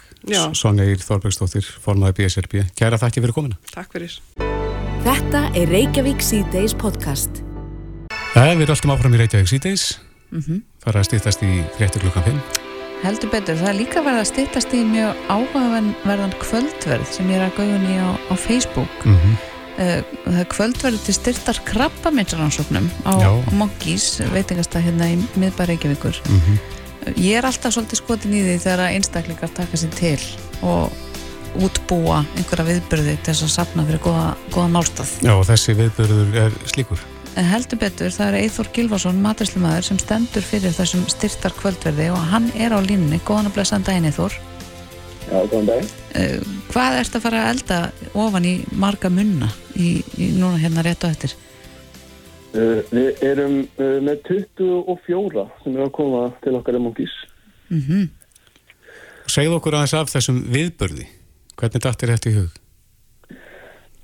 Sonja 0.54 0.84
Ír 0.86 1.00
Þorbergsdóttir, 1.02 1.66
formaði 1.82 2.22
BSRB. 2.22 2.60
Kæra 2.78 2.98
þakki 3.00 3.22
fyrir 3.24 3.34
komina. 3.34 3.56
Takk 3.72 3.96
fyrir. 3.96 4.14
Þetta 5.02 5.40
er 5.58 5.70
Reykjavík 5.72 6.22
C-Days 6.22 6.76
podcast. 6.78 7.42
Það 8.32 8.50
er 8.52 8.60
við 8.60 8.70
alltum 8.70 8.92
áfram 8.94 9.16
í 9.16 9.22
Reykjavík 9.22 9.50
C-Days. 9.50 9.86
Mm 10.30 10.42
-hmm. 10.46 10.60
Það 10.84 10.92
er 10.92 10.98
að 11.00 11.08
stýttast 11.08 11.42
í 11.42 11.52
fréttu 11.76 11.98
klukkan 11.98 12.22
5. 12.22 12.38
Heldur 13.02 13.30
betur, 13.30 13.56
það 13.58 13.68
er 13.68 13.80
líka 13.80 14.02
verið 14.02 14.20
að 14.22 14.30
stýttast 14.30 14.74
í 14.74 14.84
mjög 14.86 15.16
áhugaverðan 15.28 16.34
kvöldverð 16.38 17.08
sem 17.10 17.30
ég 17.30 17.36
er 17.36 17.48
að 17.48 17.56
gauðin 17.56 17.90
í 17.90 17.96
á, 17.98 18.10
á 18.30 18.34
Facebook. 18.38 18.94
Mm 19.04 19.16
-hmm. 19.16 19.34
Það 20.24 20.38
er 20.38 20.46
kvöldverð 20.54 21.04
til 21.04 21.14
styrtar 21.14 21.58
krabbameinsrannsóknum 21.64 22.86
á, 23.04 23.12
á 23.18 23.32
Monkeys, 23.50 24.22
veitingasta 24.32 24.78
hérna 24.78 25.10
í 25.10 25.18
miðbæri 25.34 25.74
Reykjavíkur. 25.74 26.14
Mm 26.28 26.40
-hmm. 26.40 26.81
Ég 27.16 27.38
er 27.38 27.46
alltaf 27.48 27.74
svolítið 27.74 27.98
skotin 28.02 28.34
í 28.36 28.42
því 28.46 28.58
þegar 28.62 28.84
einstaklingar 28.90 29.50
taka 29.56 29.80
sér 29.80 29.94
til 29.98 30.18
og 30.62 30.92
útbúa 31.62 32.22
einhverja 32.38 32.68
viðbyrði 32.68 33.16
til 33.20 33.32
þess 33.32 33.46
að 33.46 33.54
sapna 33.56 33.86
fyrir 33.88 34.02
goða, 34.04 34.28
goða 34.54 34.70
málstað. 34.76 35.16
Já, 35.24 35.32
og 35.34 35.44
þessi 35.48 35.74
viðbyrður 35.80 36.38
er 36.46 36.56
slíkur. 36.70 37.02
En 37.36 37.48
heldur 37.48 37.80
betur, 37.80 38.12
það 38.12 38.28
er 38.28 38.38
Eithor 38.42 38.68
Gilvason, 38.76 39.20
maturislumadur, 39.24 39.86
sem 39.86 40.00
stendur 40.00 40.44
fyrir 40.44 40.74
þessum 40.76 41.04
styrtar 41.08 41.54
kvöldverði 41.56 42.10
og 42.12 42.24
hann 42.32 42.50
er 42.60 42.74
á 42.76 42.80
línni. 42.84 43.20
Góðan 43.24 43.48
að 43.48 43.56
blessa 43.56 43.80
daginn, 43.80 44.08
Eithor. 44.10 44.36
Já, 45.30 45.38
góðan 45.48 45.70
daginn. 45.70 45.92
Uh, 46.12 46.58
hvað 46.72 46.98
ert 47.00 47.16
að 47.16 47.24
fara 47.24 47.44
að 47.44 47.54
elda 47.54 47.78
ofan 48.20 48.48
í 48.48 48.54
marga 48.76 49.08
munna 49.12 49.48
í, 49.72 49.94
í 50.20 50.28
núna 50.36 50.60
hérna 50.60 50.84
rétt 50.84 51.08
og 51.08 51.14
eftir? 51.16 51.36
Uh, 52.52 52.82
við 52.92 53.22
erum 53.24 53.54
uh, 53.80 53.94
með 54.04 54.26
24 54.28 55.44
sem 55.62 55.76
er 55.76 55.86
að 55.86 55.94
koma 55.96 56.26
til 56.44 56.52
okkar 56.58 56.76
í 56.76 56.82
Monkeys. 56.84 57.14
Mm 57.70 57.80
-hmm. 57.86 58.10
Segð 59.26 59.54
okkur 59.56 59.76
aðeins 59.78 59.94
af 59.96 60.12
þessum 60.12 60.42
viðbörði. 60.52 61.06
Hvernig 61.56 61.82
dættir 61.82 62.12
þetta 62.12 62.28
í 62.28 62.34
hug? 62.36 62.52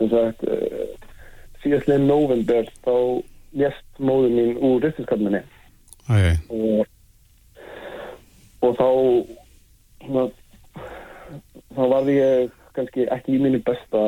Að 0.00 0.14
uh, 0.48 0.88
síðastlega 1.60 2.00
november 2.00 2.72
þá 2.86 2.96
lést 3.52 4.00
móður 4.00 4.32
mín 4.32 4.56
úr 4.56 4.80
ristiskarminni. 4.82 5.44
Og, 6.48 6.86
og 8.64 8.76
þá 8.80 8.88
svona, 10.06 10.26
þá 11.76 11.82
var 11.92 12.08
ég 12.08 12.50
kannski 12.72 13.08
ekki 13.12 13.36
í 13.36 13.42
mínu 13.44 13.60
besta 13.60 14.00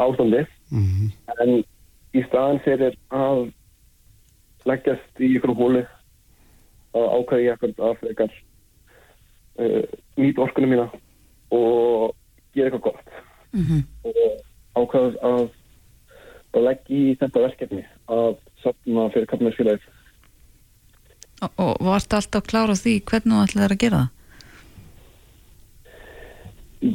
ástandi 0.00 0.46
mm 0.70 0.86
-hmm. 0.86 1.10
en 1.42 1.64
í 2.16 2.24
staðan 2.26 2.60
fyrir 2.64 2.96
að 3.10 3.52
leggjast 4.66 5.20
í 5.20 5.32
ykkur 5.36 5.54
hóli 5.54 5.84
að 6.96 7.06
ákvæði 7.16 7.44
ég 7.44 7.52
ekkert 7.54 7.78
að 7.78 7.98
frekar 8.00 8.32
uh, 9.60 9.82
nýta 10.16 10.42
orkunum 10.42 10.70
mína 10.70 10.88
og 11.50 12.14
gera 12.54 12.70
eitthvað 12.70 12.86
gott 12.88 13.08
mm 13.52 13.64
-hmm. 13.64 13.82
og 14.02 14.82
ákvæði 14.82 15.18
að, 15.22 15.48
leggja 16.56 16.96
í 16.96 17.16
þetta 17.20 17.40
verkefni 17.40 17.84
að 18.08 18.36
sapna 18.62 19.10
fyrir 19.12 19.26
kapinársfélagið 19.28 19.92
Og, 21.42 21.50
og 21.60 21.72
varst 21.84 22.14
alltaf 22.16 22.46
klára 22.48 22.72
því 22.72 23.00
hvernig 23.04 23.34
þú 23.34 23.42
ætlaði 23.44 23.74
að 23.74 23.82
gera 23.82 23.98
það? 23.98 24.12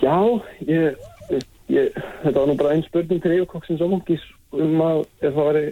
Já, 0.02 0.18
ég 0.68 1.11
Ég, 1.72 1.92
þetta 2.24 2.40
var 2.40 2.50
nú 2.50 2.56
bara 2.60 2.74
einn 2.76 2.84
spurning 2.86 3.22
til 3.24 3.36
yfirkokksins 3.36 3.84
og 3.84 3.94
mungis 3.94 4.24
um 4.52 4.82
að 4.84 5.04
ef 5.22 5.36
það 5.36 5.48
væri 5.48 5.68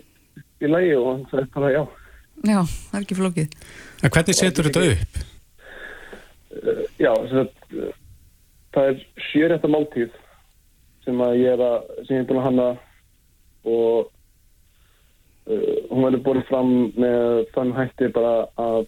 í 0.60 0.70
lægi 0.70 0.94
og 1.00 1.08
hann 1.10 1.26
sagði 1.32 1.50
bara 1.56 1.72
já. 1.74 1.82
Já, 2.40 2.60
það 2.64 3.00
er 3.00 3.06
ekki 3.06 3.18
flókið. 3.20 3.58
En 4.04 4.14
hvernig 4.16 4.38
setur 4.38 4.70
þetta 4.70 4.84
upp? 4.94 5.18
Uh, 6.60 6.84
já, 7.00 7.12
það, 7.32 7.50
uh, 7.76 7.90
það 8.76 8.92
er 8.92 9.02
sjörétta 9.30 9.72
máltíð 9.72 10.16
sem 11.06 11.26
að 11.26 11.42
ég 11.42 11.58
er 11.58 11.66
að, 11.66 11.92
sem 12.06 12.16
ég 12.16 12.24
er 12.24 12.30
búin 12.30 12.40
að 12.40 12.48
hanna 12.48 12.70
og 13.68 14.10
uh, 15.52 15.76
hún 15.92 16.08
verður 16.08 16.24
búin 16.30 16.48
fram 16.48 16.74
með 16.96 17.44
þann 17.58 17.76
hætti 17.76 18.12
bara 18.16 18.38
að 18.60 18.88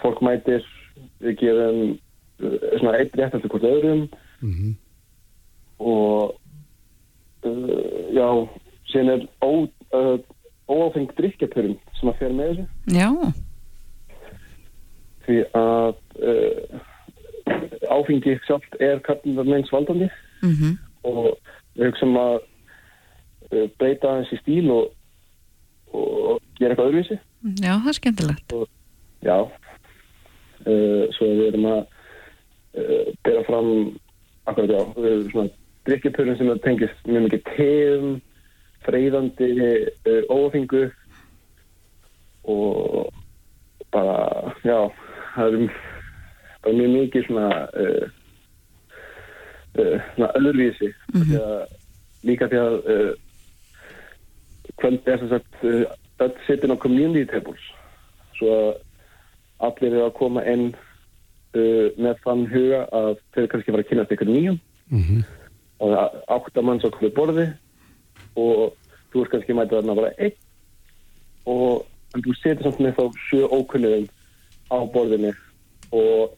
fólk 0.00 0.22
mætir, 0.24 0.62
við 1.20 1.34
gefum 1.42 1.80
svona 2.80 2.94
eitt 2.96 3.12
rétt 3.18 3.34
eftir 3.36 3.52
hvort 3.52 3.66
öðrum 3.68 4.06
Mm 4.40 4.52
-hmm. 4.52 4.85
Og 5.78 6.34
uh, 7.44 8.14
já, 8.14 8.28
síðan 8.90 9.12
er 9.14 9.26
ó, 9.44 9.50
uh, 9.92 10.18
óáfengt 10.68 11.16
drikkjapörum 11.18 11.76
sem 11.98 12.10
að 12.10 12.20
fer 12.20 12.34
með 12.34 12.52
þessu. 12.52 12.66
Já. 12.96 13.08
Því 15.26 15.38
að 15.58 15.94
uh, 16.30 16.80
áfengi 17.92 18.36
sjálft 18.46 18.78
er 18.80 19.02
karnarmeins 19.06 19.72
valdandi. 19.72 20.08
Mm 20.42 20.52
-hmm. 20.52 20.72
og 21.02 21.38
við 21.74 21.86
hugsaum 21.86 22.16
að 22.20 22.40
breyta 23.78 24.18
þessi 24.20 24.36
stíl 24.40 24.70
og, 24.70 24.90
og 25.92 26.40
gera 26.58 26.74
eitthvað 26.74 26.88
öðruvísi. 26.90 27.18
Já, 27.62 27.72
það 27.78 27.88
er 27.88 27.92
skemmtilegt. 27.92 28.52
Og, 28.52 28.68
Já. 29.22 29.48
Svo 31.16 31.26
við 31.26 31.46
erum 31.46 31.64
að 31.70 31.86
bera 33.22 33.42
fram 33.46 33.68
akkurat 34.46 34.70
já, 34.70 34.80
við 34.96 35.12
erum 35.12 35.30
svona 35.30 35.48
drikkjapörun 35.86 36.36
sem 36.38 36.52
tengist 36.64 37.08
mjög 37.08 37.26
mikið 37.26 37.42
tegum, 37.56 38.14
freyðandi 38.86 39.50
uh, 40.06 40.22
ófingu 40.30 40.86
og 42.46 43.12
bara, 43.94 44.52
já, 44.66 44.78
það 45.34 45.58
er 45.58 45.68
bara 46.62 46.76
mjög 46.80 46.94
mikið 46.96 47.28
svona, 47.28 47.50
uh, 47.82 48.06
uh, 49.78 50.08
svona 50.14 50.32
öðruvísi. 50.40 50.92
Mm 51.14 51.22
-hmm. 51.22 51.40
að, 51.40 51.76
líka 52.22 52.48
því 52.48 52.58
að 52.58 53.14
kvöld 54.76 55.08
er 55.08 55.18
sem 55.18 55.28
sagt 55.28 55.64
öll 56.18 56.34
sittin 56.46 56.74
á 56.74 56.76
community 56.76 57.24
tables 57.24 57.62
svo 58.38 58.50
að 58.50 58.74
allir 59.58 59.92
eru 59.92 60.04
að 60.06 60.18
koma 60.18 60.42
inn 60.44 60.74
Uh, 61.56 61.92
með 61.96 62.18
þann 62.24 62.42
huga 62.50 62.78
að 62.92 63.12
þau 63.32 63.44
kannski 63.52 63.72
fara 63.72 63.84
að 63.84 63.88
kynast 63.88 64.10
ykkur 64.12 64.28
nýjum 64.28 64.56
mm 64.90 65.02
-hmm. 65.04 65.20
Og 65.80 65.94
áttamanns 66.32 66.86
á 66.86 66.90
hverju 66.90 67.12
borði 67.16 67.46
og 68.36 68.76
þú 69.12 69.22
er 69.22 69.30
kannski 69.32 69.56
mætið 69.56 69.78
þarna 69.78 69.98
bara 69.98 70.12
einn 70.16 70.36
og 71.46 71.84
en 72.14 72.24
þú 72.24 72.36
setur 72.40 72.68
samt 72.68 72.80
með 72.84 72.96
þá 72.98 73.04
sjö 73.28 73.42
ókunnum 73.52 74.06
á 74.72 74.78
borðinni 74.94 75.32
og 75.94 76.36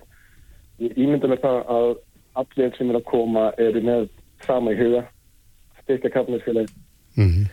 ég 0.83 0.98
ímynda 0.98 1.31
mér 1.31 1.42
það 1.44 1.61
að 1.77 1.92
allir 2.42 2.74
sem 2.77 2.90
er 2.90 2.98
að 2.98 3.09
koma 3.11 3.46
eru 3.59 3.85
með 3.85 4.09
sama 4.46 4.74
í 4.74 4.81
huga 4.81 5.05
styrka 5.83 6.11
kaffnæsfélagi 6.14 6.74
mm 7.16 7.31
-hmm. 7.31 7.46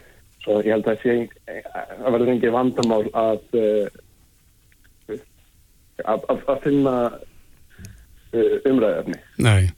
svo 0.43 0.59
ég 0.61 0.73
held 0.73 0.87
að 0.87 0.99
það 1.05 2.11
verður 2.11 2.33
engið 2.33 2.57
vandamál 2.57 3.05
að 3.13 3.39
að, 6.03 6.25
að, 6.29 6.43
að 6.47 6.61
finna 6.63 6.95
umræðarni. 8.65 9.19
Nei, 9.37 9.69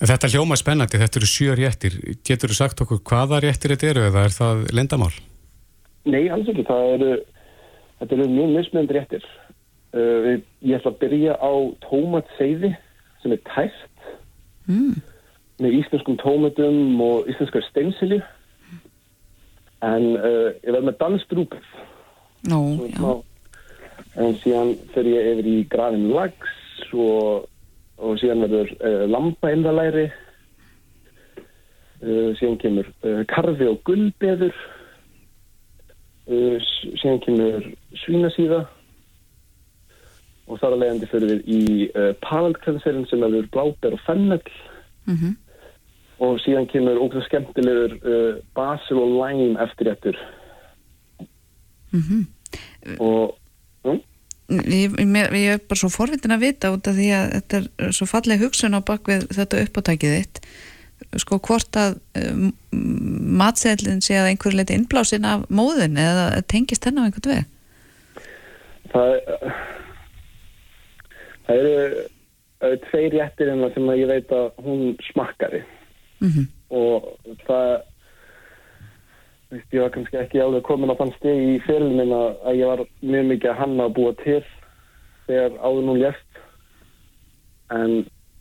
þetta 0.00 0.30
hljóma 0.32 0.58
spennandi, 0.58 0.98
þetta 1.00 1.20
eru 1.20 1.30
sjö 1.30 1.54
réttir. 1.58 1.96
Getur 2.26 2.52
þú 2.52 2.58
sagt 2.58 2.82
okkur 2.84 3.02
hvaða 3.06 3.40
réttir 3.44 3.74
þetta 3.74 3.90
eru 3.92 4.04
eða 4.08 4.26
er 4.26 4.34
það 4.34 4.66
lendamál? 4.74 5.12
Nei, 6.04 6.26
alls 6.32 6.50
ekki. 6.50 6.66
Það 6.68 6.92
eru, 6.96 7.10
þetta 8.00 8.16
eru 8.18 8.28
mjög 8.32 8.54
mismönd 8.58 8.94
réttir. 8.94 9.26
Uh, 9.94 10.30
ég 10.66 10.80
ætla 10.80 10.90
að 10.90 11.00
byrja 11.04 11.36
á 11.38 11.52
tómatseiði 11.86 12.72
sem 13.22 13.34
er 13.36 13.42
tæst 13.46 14.08
mm. 14.66 14.96
með 15.62 15.76
íslenskum 15.78 16.18
tómatum 16.18 16.98
og 17.04 17.28
íslenskar 17.30 17.62
steinsilju 17.68 18.18
en 19.84 20.08
uh, 20.18 20.50
ég 20.64 20.72
verð 20.72 20.88
með 20.88 20.98
dansdrúpið. 21.04 21.70
Nó, 22.50 22.60
já. 22.90 23.14
En 24.20 24.36
síðan 24.42 24.74
fer 24.94 25.06
ég 25.08 25.30
yfir 25.32 25.50
í 25.50 25.56
grafin 25.70 26.08
lags 26.10 26.90
og 26.90 27.46
og 27.98 28.18
síðan 28.18 28.44
verður 28.44 28.70
uh, 28.80 29.04
lampaindalæri 29.10 30.06
uh, 32.02 32.30
síðan 32.38 32.58
kemur 32.62 32.88
uh, 33.06 33.22
karfi 33.30 33.68
og 33.70 33.82
gullbeður 33.88 34.56
síðan 36.24 37.18
kemur 37.20 37.66
svínasíða 38.00 38.62
og 40.48 40.56
þar 40.56 40.72
að 40.72 40.80
leiðandi 40.80 41.08
fyrir 41.10 41.28
við 41.34 41.40
í 41.52 41.58
palandkranserinn 42.24 43.04
sem 43.10 43.20
verður 43.20 43.50
bláber 43.52 43.92
og 43.92 44.00
fennell 44.06 44.40
mm 45.04 45.18
-hmm. 45.18 45.34
og 46.24 46.40
síðan 46.40 46.70
kemur 46.72 46.96
ógæða 46.96 47.26
skemmtilegur 47.26 47.92
basil 48.56 49.02
og 49.04 49.12
lime 49.20 49.60
eftir 49.60 49.84
réttur 49.90 50.16
mm 51.92 52.00
-hmm. 52.00 52.24
og? 53.00 53.36
Ég, 54.52 54.92
ég, 55.00 55.46
er 55.48 55.60
bara 55.64 55.80
svo 55.80 55.88
forvitin 55.88 56.34
að 56.34 56.42
vita 56.44 56.70
út 56.74 56.88
af 56.90 56.98
því 56.98 57.06
að 57.16 57.30
þetta 57.32 57.60
er 57.60 57.94
svo 57.96 58.08
falleg 58.10 58.42
hugsun 58.44 58.76
á 58.76 58.80
bakvið 58.84 59.26
þetta 59.32 59.62
uppátækið 59.64 60.16
þitt. 60.18 60.40
Sko 61.22 61.38
hvort 61.44 61.78
að 61.80 61.96
um, 62.20 62.50
matseðlinn 63.40 64.02
sé 64.04 64.18
að 64.20 64.28
einhver 64.32 64.56
leiti 64.56 64.76
innblásin 64.76 65.24
af 65.28 65.46
móðun 65.48 65.96
eða 66.00 66.42
tengist 66.50 66.84
henn 66.84 67.00
á 67.00 67.06
einhvern 67.06 67.32
veg? 67.32 67.48
Það, 68.92 69.16
það 71.48 71.62
eru 71.62 71.72
uh, 71.80 72.76
tveir 72.90 73.16
réttir 73.16 73.52
en 73.54 73.64
það 73.64 73.74
sem 73.78 73.90
ég 73.96 74.12
veit 74.12 74.36
að 74.36 74.46
hún 74.66 74.84
smakkaði 75.08 75.64
mm 76.20 76.30
-hmm. 76.30 76.46
og 76.68 77.08
það 77.48 77.72
ég 79.54 79.80
var 79.80 79.92
kannski 79.94 80.18
ekki 80.20 80.42
alveg 80.42 80.64
komin 80.66 80.92
á 80.92 80.98
þann 80.98 81.14
steg 81.18 81.40
í 81.54 81.56
fyrirlin 81.66 82.12
að 82.14 82.58
ég 82.58 82.70
var 82.70 82.84
mjög 83.02 83.26
mikið 83.30 83.50
að 83.50 83.60
hanna 83.60 83.88
að 83.88 83.96
búa 83.98 84.14
til 84.22 84.42
þegar 85.26 85.58
áður 85.60 85.86
nú 85.88 85.96
lést 86.00 86.40
en 87.74 87.92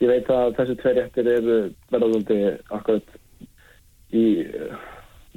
ég 0.03 0.11
veit 0.11 0.31
að 0.33 0.55
þessi 0.57 0.77
tvei 0.81 0.93
réttir 0.97 1.29
eru 1.31 1.57
verðandi 1.93 2.39
akkurat 2.75 3.15
í 4.13 4.25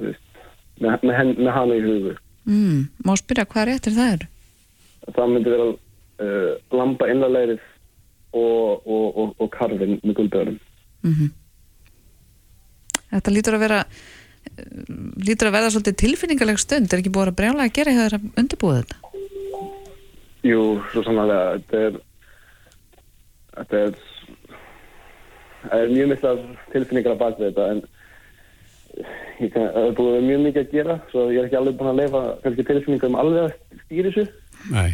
vist, 0.01 0.43
með, 0.81 0.99
með, 1.03 1.15
henn, 1.21 1.35
með 1.39 1.53
hana 1.57 1.79
í 1.79 1.85
hugu 1.85 2.15
mm, 2.49 2.83
Má 3.07 3.15
spyrja 3.21 3.47
hvað 3.53 3.71
réttir 3.71 3.97
það 3.97 4.13
eru? 4.17 4.29
Það 5.07 5.33
myndi 5.33 5.55
vera 5.55 5.71
uh, 5.73 6.53
lamba 6.75 7.11
innarleirið 7.13 7.65
og, 8.37 8.85
og, 8.85 9.07
og, 9.07 9.35
og 9.41 9.51
karfin 9.55 9.99
með 10.03 10.21
guldöðurum 10.21 10.61
mm 11.07 11.13
-hmm. 11.13 11.35
Þetta 13.07 13.33
lítur 13.33 13.55
að 13.57 13.65
vera 13.65 13.81
lítur 15.27 15.51
að 15.51 15.57
verða 15.59 15.73
svolítið 15.75 15.99
tilfinningaleg 16.03 16.61
stund 16.61 16.93
er 16.93 17.03
ekki 17.03 17.13
búið 17.15 17.33
að 17.33 17.39
brjálega 17.41 17.69
að 17.69 17.77
gera 17.79 17.97
hefur 17.97 18.17
það 18.17 18.43
undirbúið 18.43 18.79
þetta? 18.81 18.97
Jú, 20.47 20.61
svo 20.93 21.03
sannlega 21.07 21.41
þetta 21.57 21.83
er 21.87 21.99
þetta 23.57 23.83
er 23.83 23.99
það 25.67 25.83
er 25.85 25.93
mjög 25.93 26.11
mikla 26.13 26.35
tilfinningar 26.73 27.15
að 27.15 27.23
baka 27.23 27.45
þetta 27.47 27.69
en 27.75 27.83
ég 29.43 29.53
það 29.57 29.81
er 29.83 29.97
búið 29.99 30.29
mjög 30.29 30.45
mikið 30.47 30.63
að 30.63 30.77
gera 30.77 30.99
svo 31.11 31.27
ég 31.31 31.41
er 31.41 31.49
ekki 31.49 31.59
alveg 31.61 31.81
búin 31.81 31.93
að 31.93 32.01
leifa 32.03 32.23
kannski 32.45 32.69
tilfinningar 32.71 33.11
um 33.11 33.19
alveg 33.23 33.43
að 33.49 33.83
stýri 33.85 34.13
þessu 34.15 34.27
Nei. 34.73 34.91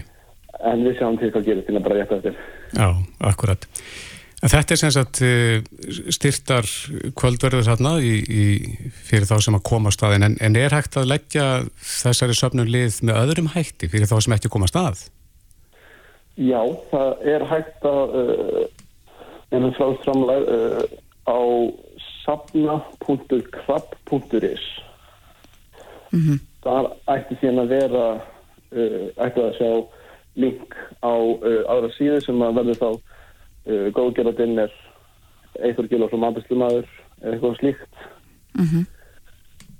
en 0.73 0.87
við 0.87 0.97
sjáum 0.99 1.21
til 1.21 1.31
hvað 1.35 1.51
gerir 1.51 1.69
til 1.69 1.77
að 1.77 1.87
bara 1.87 2.01
rétta 2.01 2.21
þetta 2.23 2.33
Já, 2.73 2.89
akkurat 3.31 3.69
En 4.43 4.51
þetta 4.51 4.75
er 4.75 4.79
sem 4.81 4.91
sagt 4.91 5.21
eh, 5.23 5.63
styrtar 6.11 6.67
kvöldverður 7.19 7.67
þarna 7.69 7.93
í, 8.03 8.15
í, 8.27 8.47
fyrir 9.07 9.27
þá 9.31 9.39
sem 9.45 9.55
að 9.55 9.63
koma 9.69 9.91
staðin 9.95 10.27
en, 10.27 10.35
en 10.43 10.57
er 10.59 10.75
hægt 10.75 10.97
að 10.99 11.11
leggja 11.13 11.45
þessari 11.79 12.35
söfnum 12.35 12.67
lið 12.67 12.99
með 13.07 13.21
öðrum 13.21 13.53
hætti 13.55 13.87
fyrir 13.93 14.11
þá 14.11 14.19
sem 14.25 14.35
ekki 14.35 14.51
koma 14.51 14.67
stað? 14.71 14.97
Já, 16.35 16.63
það 16.91 17.11
er 17.29 17.43
hægt 17.53 17.83
að 17.87 18.05
uh, 18.19 18.67
erum 19.55 19.75
frástramlega 19.79 20.59
uh, 20.59 20.83
á 21.31 21.39
safna.krabb.is 22.25 24.65
mm 26.11 26.19
-hmm. 26.19 26.39
Það 26.67 26.85
ætti 27.15 27.39
síðan 27.39 27.63
að 27.63 27.71
vera 27.77 28.07
uh, 28.19 29.07
ætti 29.23 29.39
að 29.39 29.55
sjá 29.61 29.71
link 30.35 30.75
á 31.05 31.13
aðra 31.71 31.91
síðu 31.95 32.19
sem 32.25 32.43
að 32.43 32.57
verður 32.59 32.83
þá 32.83 32.91
uh, 33.67 33.87
góðgerðardinn 33.97 34.59
er 34.65 34.75
eitthvað 35.61 35.91
gil 35.93 36.03
og 36.07 36.13
svo 36.13 36.21
maturslumæður 36.23 36.89
eða 37.23 37.33
eitthvað 37.35 37.59
slíkt 37.61 38.03
mm 38.59 38.67
-hmm. 38.67 38.85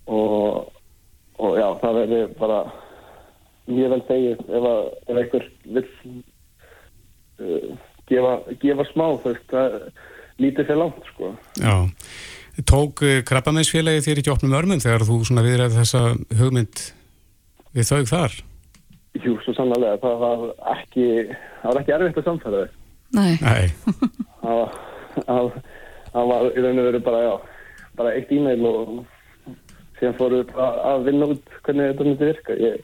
og, 0.07 0.73
og 1.39 1.59
já, 1.59 1.69
það 1.83 1.99
verður 2.01 2.35
bara 2.39 2.61
mjög 3.67 3.95
vel 3.95 4.03
þegið 4.09 4.45
ef, 4.59 4.69
að, 4.73 4.83
ef 5.07 5.17
einhver 5.23 5.49
vil 5.65 5.87
uh, 7.41 7.69
gefa, 8.11 8.35
gefa 8.61 8.89
smá 8.93 9.07
það 9.25 9.41
lítið 10.43 10.67
fyrir 10.67 10.81
langt 10.81 11.11
sko. 11.13 11.35
Já, 11.61 11.75
tók 12.67 13.03
uh, 13.03 13.21
krabbameinsfélagi 13.29 14.05
þér 14.07 14.23
ekki 14.23 14.35
opnum 14.35 14.57
örmum 14.59 14.83
þegar 14.83 15.07
þú 15.09 15.23
svona 15.25 15.47
viðræði 15.47 15.79
þessa 15.79 16.03
hugmynd 16.41 16.87
við 17.73 17.89
þau 17.89 18.03
þar? 18.13 18.39
Jú, 19.23 19.37
svo 19.45 19.53
sannlega, 19.55 19.99
það 20.01 20.23
var 20.23 20.47
ekki 20.77 21.09
það 21.63 21.69
var 21.69 21.81
ekki 21.83 21.95
erfitt 21.97 22.23
að 22.23 22.31
samfæða 22.31 22.63
þau 22.63 22.82
Nei. 23.17 23.33
Nei. 23.43 23.67
Það 26.13 26.29
var 26.29 26.47
í 26.53 26.63
raun 26.65 26.81
og 26.81 26.89
veru 26.89 27.01
bara, 27.05 27.21
já, 27.25 27.35
bara 27.97 28.15
eitt 28.17 28.33
e-mail 28.33 28.65
og 28.69 28.95
síðan 29.99 30.17
fóru 30.19 30.43
að 30.59 31.07
vinna 31.07 31.29
út 31.33 31.55
hvernig 31.63 31.93
þetta 31.93 32.09
myndi 32.09 32.29
virka. 32.29 32.57
Ég, 32.59 32.83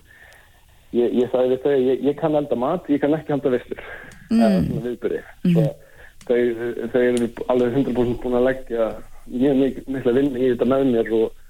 ég, 0.97 1.19
ég 1.19 1.33
sagði 1.33 1.57
við 1.57 1.65
þau, 1.65 1.75
ég, 1.75 2.07
ég 2.09 2.19
kann 2.21 2.39
elda 2.39 2.59
mat, 2.59 2.89
ég 2.93 3.03
kann 3.03 3.17
ekki 3.17 3.35
halda 3.35 3.53
visslur. 3.57 3.85
Mm. 4.29 4.39
Það 4.39 4.49
er 4.49 4.65
svona 4.69 4.87
viðbyrði. 4.87 5.23
Mm. 5.45 5.59
Þau, 6.29 6.41
þau 6.93 7.03
eru 7.03 7.31
alveg 7.55 7.79
100% 7.83 8.23
búin 8.23 8.39
að 8.39 8.49
leggja 8.51 8.89
mjög 9.29 9.83
mikla 9.89 10.15
vinn 10.17 10.37
í 10.37 10.51
þetta 10.53 10.69
með 10.69 10.87
mér 10.93 11.13
og, 11.19 11.43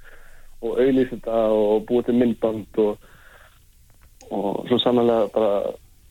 og 0.63 0.81
auðlýsa 0.83 1.15
þetta 1.17 1.43
og 1.55 1.85
búið 1.89 2.09
til 2.09 2.17
myndband 2.19 2.81
og, 2.83 3.11
og 4.35 4.49
svo 4.71 4.79
sannlega 4.83 5.29
bara 5.35 5.53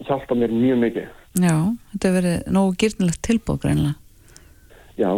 hjálpa 0.08 0.38
mér 0.38 0.54
mjög 0.54 0.84
mikið. 0.86 1.16
Já, 1.38 1.58
þetta 1.92 2.08
hefur 2.08 2.18
verið 2.18 2.52
nógu 2.56 2.76
gyrnilegt 2.82 3.22
tilbúð 3.28 3.62
greinlega. 3.62 3.96
Já. 4.98 5.12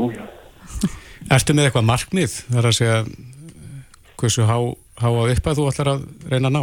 Ertu 1.30 1.56
með 1.56 1.70
eitthvað 1.70 1.88
markmið 1.88 2.36
þar 2.50 2.68
að 2.70 2.78
segja 2.80 3.00
hversu 4.20 4.46
há, 4.50 4.58
há 5.00 5.08
að 5.08 5.34
upp 5.36 5.50
að 5.50 5.60
þú 5.60 5.66
ætlar 5.72 5.92
að 5.94 6.06
reyna 6.32 6.52
að 6.52 6.56
ná? 6.56 6.62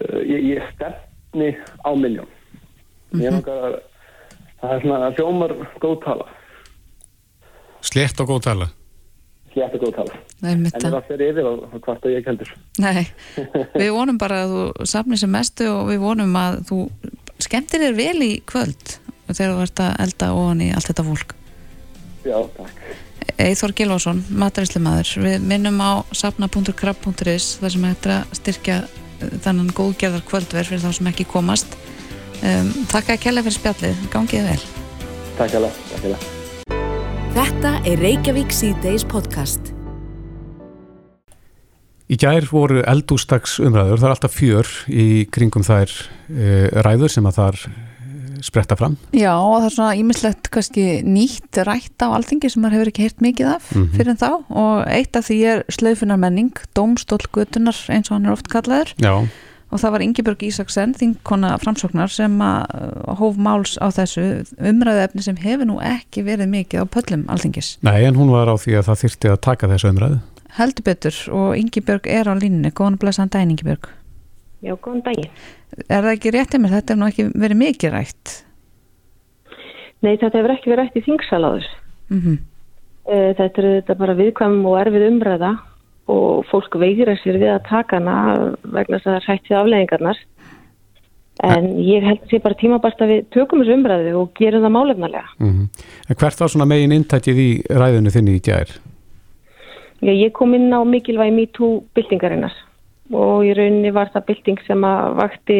Uh, 0.00 0.20
ég, 0.24 0.44
ég 0.54 0.68
stefni 0.74 1.52
á 1.84 1.90
miljón. 1.92 2.28
Mm 3.12 3.20
-hmm. 3.20 3.48
Að 3.50 3.80
það 4.60 4.74
er 4.74 4.82
svona 4.84 5.10
hljómar 5.16 5.56
góð 5.80 5.96
tala. 6.04 6.28
Slett 7.80 8.20
og 8.20 8.28
góð 8.28 8.42
tala? 8.44 8.68
Slett 9.52 9.74
og 9.74 9.80
góð 9.82 9.94
tala. 9.94 10.18
Nei, 10.40 10.52
en 10.52 10.66
það 10.70 11.06
fer 11.08 11.22
yfir 11.26 11.48
á 11.48 11.52
hvort 11.80 12.04
að 12.04 12.14
ég 12.14 12.26
heldur. 12.26 12.50
Nei, 12.78 13.06
við 13.80 13.90
vonum 13.92 14.18
bara 14.18 14.44
að 14.44 14.52
þú 14.54 14.86
safnir 14.86 15.18
sem 15.18 15.30
mestu 15.30 15.66
og 15.68 15.88
við 15.90 15.98
vonum 16.04 16.36
að 16.36 16.60
þú 16.70 16.78
skemmtir 17.44 17.84
þér 17.84 17.96
vel 17.98 18.24
í 18.24 18.32
kvöld 18.48 18.96
þegar 19.30 19.54
þú 19.54 19.62
ert 19.64 19.82
að 19.84 20.00
elda 20.04 20.32
ofan 20.36 20.64
í 20.64 20.70
allt 20.74 20.90
þetta 20.90 21.06
fólk? 21.06 21.34
Já, 22.26 22.36
takk. 22.56 22.82
Eithor 23.40 23.72
Gilvason, 23.76 24.22
mataríslimaður 24.42 25.12
við 25.24 25.46
minnum 25.46 25.78
á 25.80 26.02
sapna.krabb.is 26.16 27.54
þar 27.60 27.74
sem 27.74 27.86
hættir 27.88 28.14
að 28.16 28.36
styrkja 28.40 28.78
uh, 28.84 29.32
þannan 29.44 29.72
góðgerðar 29.76 30.26
kvöldverð 30.28 30.72
fyrir 30.72 30.84
þá 30.84 30.98
sem 30.98 31.10
ekki 31.12 31.28
komast. 31.30 31.78
Um, 32.40 32.72
Takk 32.92 33.14
að 33.14 33.24
kella 33.26 33.44
fyrir 33.46 33.58
spjallið, 33.58 34.06
gangið 34.12 34.48
vel. 34.52 34.60
Takk 35.40 35.58
að 35.60 35.68
það 36.04 36.30
Þetta 37.30 37.76
er 37.86 38.00
Reykjavík 38.02 38.50
C-Days 38.52 39.04
podcast 39.08 39.70
Í 42.10 42.16
gær 42.18 42.48
voru 42.50 42.80
eldústags 42.90 43.60
umræður, 43.62 44.00
það 44.00 44.08
er 44.08 44.14
alltaf 44.16 44.34
fjör 44.34 44.70
í 44.90 45.06
kringum 45.30 45.62
þær 45.62 45.92
e, 46.34 46.48
ræður 46.82 47.12
sem 47.14 47.28
að 47.28 47.36
þar 47.38 47.60
spretta 48.44 48.76
fram. 48.78 48.96
Já 49.14 49.32
og 49.36 49.60
það 49.60 49.66
er 49.66 49.74
svona 49.74 49.98
ímislegt 50.00 50.48
kannski 50.50 50.86
nýtt 51.06 51.60
rætt 51.66 52.02
á 52.02 52.08
alþingi 52.08 52.50
sem 52.50 52.64
maður 52.64 52.78
hefur 52.78 52.90
ekki 52.92 53.04
heyrt 53.06 53.22
mikið 53.24 53.52
af 53.52 53.68
mm 53.68 53.82
-hmm. 53.82 53.92
fyrir 53.98 54.18
þá 54.18 54.30
og 54.48 54.88
eitt 54.88 55.16
af 55.16 55.28
því 55.28 55.38
er 55.52 55.62
slaufunar 55.68 56.18
menning, 56.18 56.56
domstólgutunar 56.74 57.76
eins 57.88 58.10
og 58.10 58.16
hann 58.16 58.26
er 58.26 58.32
oft 58.32 58.48
kallaður 58.48 58.94
Já. 58.98 59.28
og 59.70 59.78
það 59.78 59.90
var 59.90 60.00
Ingeborg 60.00 60.42
Ísaksen, 60.42 60.94
þingkona 60.94 61.58
framsóknar 61.62 62.10
sem 62.10 62.40
að 62.40 62.66
hóf 63.20 63.36
máls 63.36 63.76
á 63.78 63.86
þessu 63.92 64.44
umræðu 64.58 65.04
efni 65.04 65.22
sem 65.22 65.36
hefur 65.36 65.66
nú 65.66 65.78
ekki 65.78 66.24
verið 66.24 66.48
mikið 66.48 66.82
á 66.82 66.84
pöllum 66.90 67.24
alþingis. 67.28 67.78
Nei 67.82 68.04
en 68.04 68.16
hún 68.16 68.30
var 68.30 68.48
á 68.48 68.56
því 68.56 68.80
að 68.80 68.86
það 68.88 69.00
þyrti 69.04 69.28
að 69.30 69.40
taka 69.40 69.68
þessu 69.68 69.88
umræðu. 69.88 70.18
Heldur 70.58 70.86
betur 70.86 71.16
og 71.36 71.56
Ingibjörg 71.58 72.06
er 72.10 72.30
á 72.30 72.34
línni, 72.34 72.72
góðan 72.74 72.98
og 72.98 73.02
blæsaðan 73.04 73.32
daginn 73.34 73.54
Ingibjörg. 73.54 73.90
Já, 74.60 74.74
góðan 74.76 75.02
daginn. 75.06 75.30
Er 75.86 76.02
það 76.02 76.12
ekki 76.16 76.32
réttið 76.34 76.62
mér? 76.62 76.76
Þetta 76.76 76.94
er 76.94 77.00
nú 77.00 77.08
ekki 77.08 77.26
verið 77.30 77.60
mikið 77.60 77.94
rætt. 77.94 78.32
Nei, 80.00 80.16
þetta 80.16 80.38
hefur 80.38 80.54
ekki 80.56 80.72
verið 80.72 80.82
rætt 80.82 80.98
í 80.98 81.04
þingsaláður. 81.06 81.68
Mm 82.10 82.20
-hmm. 82.20 82.38
Þetta 83.10 83.62
er 83.62 83.68
þetta 83.80 83.94
bara 83.98 84.18
viðkvæmum 84.18 84.66
og 84.70 84.80
erfið 84.80 85.06
umræða 85.08 85.52
og 86.10 86.44
fólk 86.50 86.76
veigira 86.78 87.16
sér 87.22 87.38
við 87.38 87.54
að 87.54 87.68
taka 87.68 87.96
hana 87.96 88.16
vegna 88.62 88.98
þess 88.98 89.06
að 89.06 89.12
það 89.12 89.18
er 89.20 89.28
hættið 89.28 89.56
afleggingarnar. 89.60 90.18
En 91.40 91.66
ég 91.78 92.04
held 92.04 92.18
að 92.18 92.24
það 92.24 92.30
sé 92.30 92.42
bara 92.44 92.60
tímabart 92.60 93.00
að 93.00 93.10
við 93.12 93.20
tökum 93.32 93.62
þessu 93.62 93.76
umræðu 93.78 94.14
og 94.20 94.32
gerum 94.36 94.62
það 94.62 94.76
málefnalega. 94.76 95.28
Mm 95.38 95.52
-hmm. 95.52 95.66
En 96.08 96.16
hvert 96.16 96.40
var 96.40 96.48
svona 96.48 96.64
megin 96.66 96.92
inntækið 96.92 97.36
í 97.38 97.50
ræðinu 97.70 98.10
þinni 98.10 98.36
í 98.36 98.42
gær? 98.44 98.68
Já, 100.00 100.12
ég 100.12 100.32
kom 100.32 100.54
inn 100.56 100.72
á 100.72 100.80
mikilvægi 100.80 101.34
MeToo-byltingarinnar 101.36 102.54
og 103.10 103.44
í 103.44 103.52
rauninni 103.56 103.90
var 103.92 104.08
það 104.14 104.26
bylting 104.28 104.62
sem 104.64 104.84
að 104.86 105.16
vakti 105.18 105.58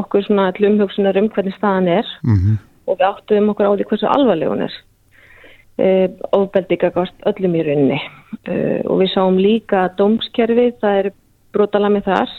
okkur 0.00 0.24
svona 0.24 0.48
allir 0.50 0.70
umhugsunar 0.70 1.18
um 1.20 1.28
hvernig 1.28 1.54
staðan 1.58 1.88
er 2.00 2.06
mm 2.24 2.36
-hmm. 2.36 2.56
og 2.86 2.98
við 2.98 3.06
áttuðum 3.10 3.50
okkur 3.52 3.68
á 3.68 3.72
því 3.76 3.84
hversu 3.90 4.06
alvarleg 4.06 4.48
hún 4.48 4.66
er. 4.66 4.74
Uh, 5.76 6.08
ofbeldi 6.32 6.76
gagast 6.76 7.14
öllum 7.28 7.54
í 7.54 7.62
rauninni 7.62 8.00
uh, 8.48 8.80
og 8.88 9.00
við 9.00 9.12
sáum 9.12 9.36
líka 9.36 9.84
að 9.84 9.96
dómskerfið, 9.98 10.72
það 10.80 10.94
er 10.98 11.12
brotalami 11.52 12.00
þar 12.00 12.30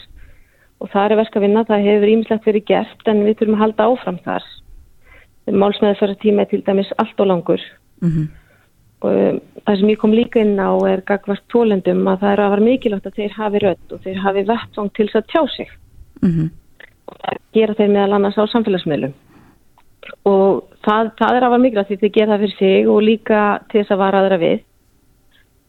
og 0.80 0.90
það 0.90 1.04
er 1.04 1.16
verk 1.16 1.36
að 1.36 1.42
vinna, 1.42 1.64
það 1.64 1.86
hefur 1.86 2.08
ímislegt 2.08 2.46
verið 2.46 2.64
gert 2.64 3.08
en 3.08 3.24
við 3.24 3.38
þurfum 3.38 3.54
að 3.54 3.62
halda 3.62 3.84
áfram 3.84 4.18
þar. 4.24 4.44
Málsmeðferðar 5.46 6.18
tíma 6.18 6.42
er 6.42 6.50
til 6.50 6.62
dæmis 6.66 6.92
allt 6.98 7.20
og 7.20 7.26
langur 7.26 7.62
Mm 8.00 8.08
um, 8.08 8.28
það 9.02 9.78
sem 9.78 9.90
ég 9.92 10.00
kom 10.00 10.14
líka 10.16 10.40
inn 10.42 10.58
á 10.58 10.74
er 10.90 11.04
gagvart 11.06 11.44
tólendum 11.52 12.06
að 12.10 12.22
það 12.22 12.32
er 12.32 12.42
að 12.42 12.52
vera 12.54 12.66
mikilvægt 12.66 13.06
að 13.06 13.18
þeir 13.18 13.36
hafi 13.36 13.62
rödd 13.64 13.94
og 13.94 14.04
þeir 14.04 14.20
hafi 14.24 14.44
vettvang 14.48 14.90
til 14.94 15.06
þess 15.06 15.20
að 15.20 15.28
tjá 15.32 15.42
sig. 15.56 15.68
-hmm. 16.22 16.48
og 17.08 17.16
gera 17.52 17.74
þeir 17.74 17.90
meðal 17.94 18.12
annars 18.12 18.38
á 18.38 18.44
samfélagsmiðlum. 18.52 19.12
Og 20.24 20.64
það, 20.84 21.10
það 21.18 21.36
er 21.36 21.42
að 21.44 21.50
vera 21.50 21.64
mikilvægt 21.64 21.88
því 21.88 21.98
þeir 22.00 22.16
gera 22.16 22.32
það 22.32 22.40
fyrir 22.40 22.56
sig 22.58 22.88
og 22.88 23.02
líka 23.02 23.60
til 23.70 23.80
þess 23.80 23.90
að 23.90 24.02
vara 24.04 24.20
aðra 24.22 24.38
við. 24.38 24.58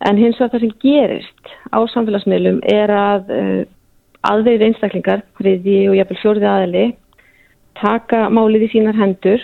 En 0.07 0.17
hins 0.17 0.39
vegar 0.39 0.51
það 0.51 0.59
sem 0.59 0.73
gerist 0.79 1.45
á 1.75 1.79
samfélagsmiðlum 1.93 2.59
er 2.63 2.89
að 2.89 3.23
uh, 3.29 3.63
aðveið 4.23 4.65
einstaklingar, 4.67 5.21
hriði 5.39 5.89
og 5.89 5.95
jafnvel 5.95 6.19
fjórði 6.21 6.47
aðli 6.47 6.85
taka 7.79 8.27
málið 8.29 8.67
í 8.67 8.71
sínar 8.73 8.97
hendur 8.97 9.43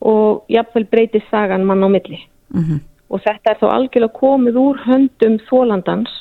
og 0.00 0.46
jafnvel 0.52 0.86
breyti 0.90 1.22
sagan 1.30 1.66
mann 1.66 1.84
á 1.84 1.88
milli 1.90 2.18
Mm 2.54 2.80
og 3.10 3.22
þetta 3.22 3.52
er 3.52 3.60
þá 3.60 3.66
algjörlega 3.70 4.18
komið 4.18 4.60
úr 4.60 4.82
höndum 4.86 5.38
þólandans 5.46 6.12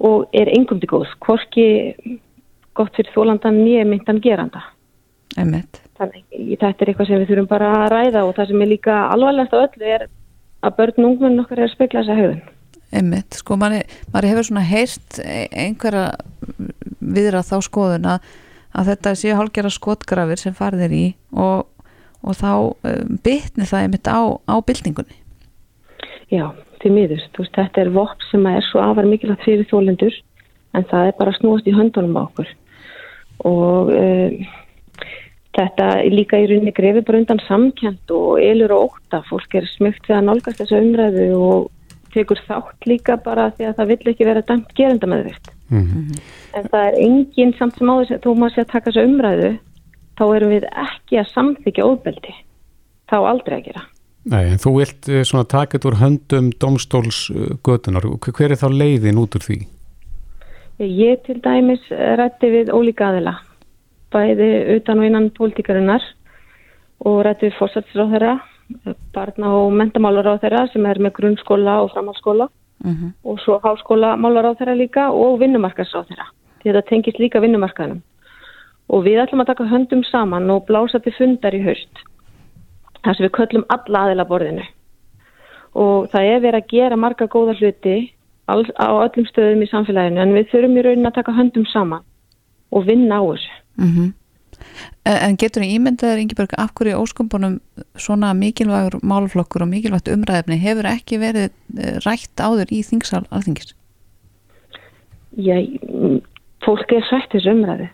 og 0.00 0.30
er 0.36 0.48
engum 0.54 0.80
til 0.80 0.88
góðs, 0.88 1.12
hvorki 1.20 1.66
gott 2.76 2.94
fyrir 2.96 3.12
þólandan 3.14 3.60
nýja 3.60 3.84
myndan 3.88 4.22
geranda. 4.24 4.62
Þannig 5.36 5.82
þetta 6.56 6.70
er 6.70 6.92
eitthvað 6.92 7.10
sem 7.10 7.20
við 7.20 7.32
þurfum 7.34 7.50
bara 7.50 7.72
að 7.82 7.90
ræða 7.92 8.24
og 8.24 8.32
það 8.38 8.50
sem 8.50 8.64
er 8.64 8.70
líka 8.70 8.96
alvarlegast 9.10 9.52
á 9.52 9.58
öllu 9.60 9.90
er 9.98 10.06
að 10.64 10.76
börn 10.78 11.04
og 11.04 11.10
ungmennin 11.10 11.44
okkar 11.44 11.60
er 11.60 11.68
að 11.68 11.74
spekla 11.74 12.02
þessa 12.02 12.16
höfun. 12.18 12.40
Einmitt, 12.90 13.36
sko, 13.38 13.56
manni, 13.60 13.84
maður 14.10 14.32
hefur 14.32 14.48
svona 14.48 14.64
heyrt 14.66 15.20
einhverja 15.22 16.06
viðra 16.98 17.44
þá 17.46 17.56
skoðun 17.62 18.08
að, 18.16 18.24
þetta 18.88 19.12
séu 19.18 19.36
hálgjara 19.38 19.70
skotgrafir 19.70 20.40
sem 20.40 20.56
farðir 20.56 20.96
í 20.96 21.04
og, 21.30 21.68
og 22.24 22.38
þá 22.40 22.50
um, 22.56 23.20
bytni 23.22 23.68
það 23.68 23.84
einmitt 23.84 24.10
á, 24.10 24.20
á 24.48 24.54
byltingunni. 24.58 25.20
Já, 26.30 26.46
til 26.82 26.92
miður. 26.94 27.22
Veist, 27.38 27.54
þetta 27.56 27.82
er 27.82 27.92
vopp 27.94 28.22
sem 28.30 28.46
er 28.46 28.64
svo 28.66 28.82
afar 28.84 29.08
mikilvægt 29.08 29.46
fyrir 29.46 29.68
þólendur 29.70 30.16
en 30.78 30.86
það 30.90 31.10
er 31.10 31.16
bara 31.18 31.34
snúast 31.34 31.66
í 31.66 31.74
höndunum 31.74 32.18
á 32.18 32.22
okkur 32.22 32.50
og 33.48 33.90
um, 33.90 34.34
þetta 35.56 35.86
líka 36.12 36.38
í 36.38 36.46
rauninni 36.46 36.74
grefi 36.76 37.02
bara 37.06 37.20
undan 37.22 37.40
samkjönd 37.46 38.12
og 38.14 38.40
elur 38.44 38.74
og 38.76 38.90
óta. 38.90 39.22
Fólk 39.28 39.56
er 39.58 39.68
smygt 39.72 40.08
við 40.08 40.18
að 40.18 40.26
nálgast 40.28 40.60
þessu 40.62 40.80
umræðu 40.80 41.28
og 41.38 41.70
tekur 42.14 42.42
þátt 42.46 42.88
líka 42.90 43.16
bara 43.22 43.50
því 43.56 43.70
að 43.70 43.80
það 43.80 43.90
vill 43.92 44.12
ekki 44.12 44.28
vera 44.28 44.44
dæmt 44.46 44.74
gerenda 44.76 45.10
með 45.10 45.30
þetta. 45.30 45.56
Mm 45.70 45.86
-hmm. 45.86 46.20
En 46.58 46.68
það 46.72 46.86
er 46.86 47.00
enginn 47.06 47.54
samt 47.58 47.78
sem 47.78 47.90
áður 47.90 48.22
þó 48.24 48.30
maður 48.34 48.54
sé 48.54 48.60
að 48.60 48.72
taka 48.72 48.90
þessu 48.90 49.06
umræðu 49.08 49.50
þá 50.18 50.24
erum 50.36 50.50
við 50.50 50.66
ekki 50.86 51.18
að 51.18 51.32
samþykja 51.34 51.86
óbeldi. 51.86 52.34
Þá 53.10 53.16
aldrei 53.18 53.56
að 53.58 53.64
gera. 53.64 53.82
Nei, 54.28 54.50
en 54.52 54.60
þú 54.60 54.74
vilt 54.76 55.08
svona 55.24 55.46
takit 55.48 55.86
úr 55.88 55.96
höndum 55.96 56.50
domstólsgötunar. 56.60 58.04
Hver 58.20 58.52
er 58.52 58.60
þá 58.60 58.68
leiðin 58.68 59.20
út 59.22 59.38
úr 59.38 59.46
því? 59.46 59.58
Ég 60.80 61.22
til 61.24 61.40
dæmis 61.40 61.80
rætti 61.90 62.50
við 62.52 62.72
ólíka 62.72 63.08
aðila, 63.08 63.38
bæði 64.12 64.50
utan 64.76 65.00
og 65.00 65.08
innan 65.08 65.30
pólítikarinnar 65.36 66.04
og 67.04 67.20
rætti 67.24 67.48
við 67.48 67.58
fórsatsráð 67.58 68.14
þeirra, 68.14 68.36
barna 69.12 69.54
og 69.56 69.72
mentamálar 69.72 70.36
á 70.36 70.40
þeirra 70.40 70.66
sem 70.72 70.86
er 70.86 71.00
með 71.00 71.16
grunnskóla 71.18 71.80
og 71.84 71.92
framhalskóla 71.94 72.48
Mm 72.84 72.96
-hmm. 72.96 73.10
og 73.24 73.40
svo 73.40 73.60
háskóla 73.60 74.16
málar 74.16 74.44
á 74.44 74.52
þeirra 74.56 74.74
líka 74.74 75.10
og 75.10 75.40
vinnumarkaðsráð 75.40 76.06
þeirra. 76.08 76.26
Þetta 76.64 76.88
tengist 76.88 77.18
líka 77.18 77.40
vinnumarkaðnum. 77.40 78.02
Og 78.88 79.04
við 79.04 79.20
ætlum 79.22 79.40
að 79.40 79.46
taka 79.46 79.64
höndum 79.64 80.02
saman 80.04 80.50
og 80.50 80.66
blása 80.66 80.98
til 80.98 81.12
fundar 81.12 81.54
í 81.54 81.64
haust. 81.64 81.94
Þar 83.04 83.16
sem 83.16 83.26
við 83.26 83.34
köllum 83.38 83.66
alla 83.68 84.04
aðila 84.06 84.28
borðinu 84.28 84.66
og 85.80 86.08
það 86.10 86.30
er 86.32 86.40
verið 86.44 86.60
að 86.60 86.70
gera 86.72 86.98
marga 86.98 87.28
góða 87.30 87.56
hluti 87.58 87.96
á 88.50 88.54
öllum 88.90 89.26
stöðum 89.28 89.62
í 89.62 89.68
samfélaginu 89.70 90.22
en 90.22 90.34
við 90.34 90.48
þurfum 90.50 90.78
í 90.78 90.86
raunin 90.86 91.10
að 91.10 91.18
taka 91.20 91.36
höndum 91.36 91.66
saman 91.70 92.02
og 92.74 92.86
vinna 92.86 93.20
á 93.20 93.22
þessu. 93.22 93.52
Mm 93.78 93.92
-hmm. 93.94 94.08
En 95.04 95.36
getur 95.36 95.62
þið 95.62 95.74
ímyndaður 95.76 96.20
Ingeborg 96.20 96.52
af 96.58 96.74
hverju 96.74 96.98
óskumpunum 96.98 97.60
svona 97.96 98.34
mikilvægur 98.34 99.00
málflokkur 99.02 99.62
og 99.62 99.68
mikilvægt 99.68 100.08
umræðefni 100.08 100.58
hefur 100.60 100.86
ekki 100.90 101.18
verið 101.18 101.50
rætt 102.04 102.36
áður 102.36 102.68
í 102.70 102.82
þingsal 102.82 103.24
alþingis? 103.30 103.74
Já, 105.38 105.56
fólk 106.64 106.92
er 106.92 107.06
sætt 107.08 107.32
þessu 107.32 107.54
umræði. 107.54 107.88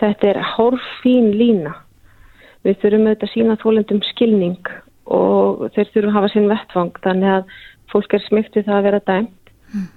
Þetta 0.00 0.28
er 0.28 0.42
hórfín 0.56 1.30
lína. 1.38 1.74
Við 2.62 2.80
þurfum 2.82 3.06
auðvitað 3.08 3.28
að 3.28 3.32
sína 3.34 3.58
þólendum 3.62 4.02
skilning 4.06 4.72
og 5.12 5.64
þeir 5.74 5.88
þurfum 5.92 6.10
að 6.12 6.18
hafa 6.18 6.32
sinn 6.32 6.50
vettfang 6.50 7.00
þannig 7.04 7.36
að 7.36 7.56
fólk 7.92 8.14
er 8.16 8.26
smyktið 8.26 8.68
það 8.68 8.76
að 8.78 8.86
vera 8.88 9.00
dæmt. 9.10 9.54
Mm. 9.72 9.88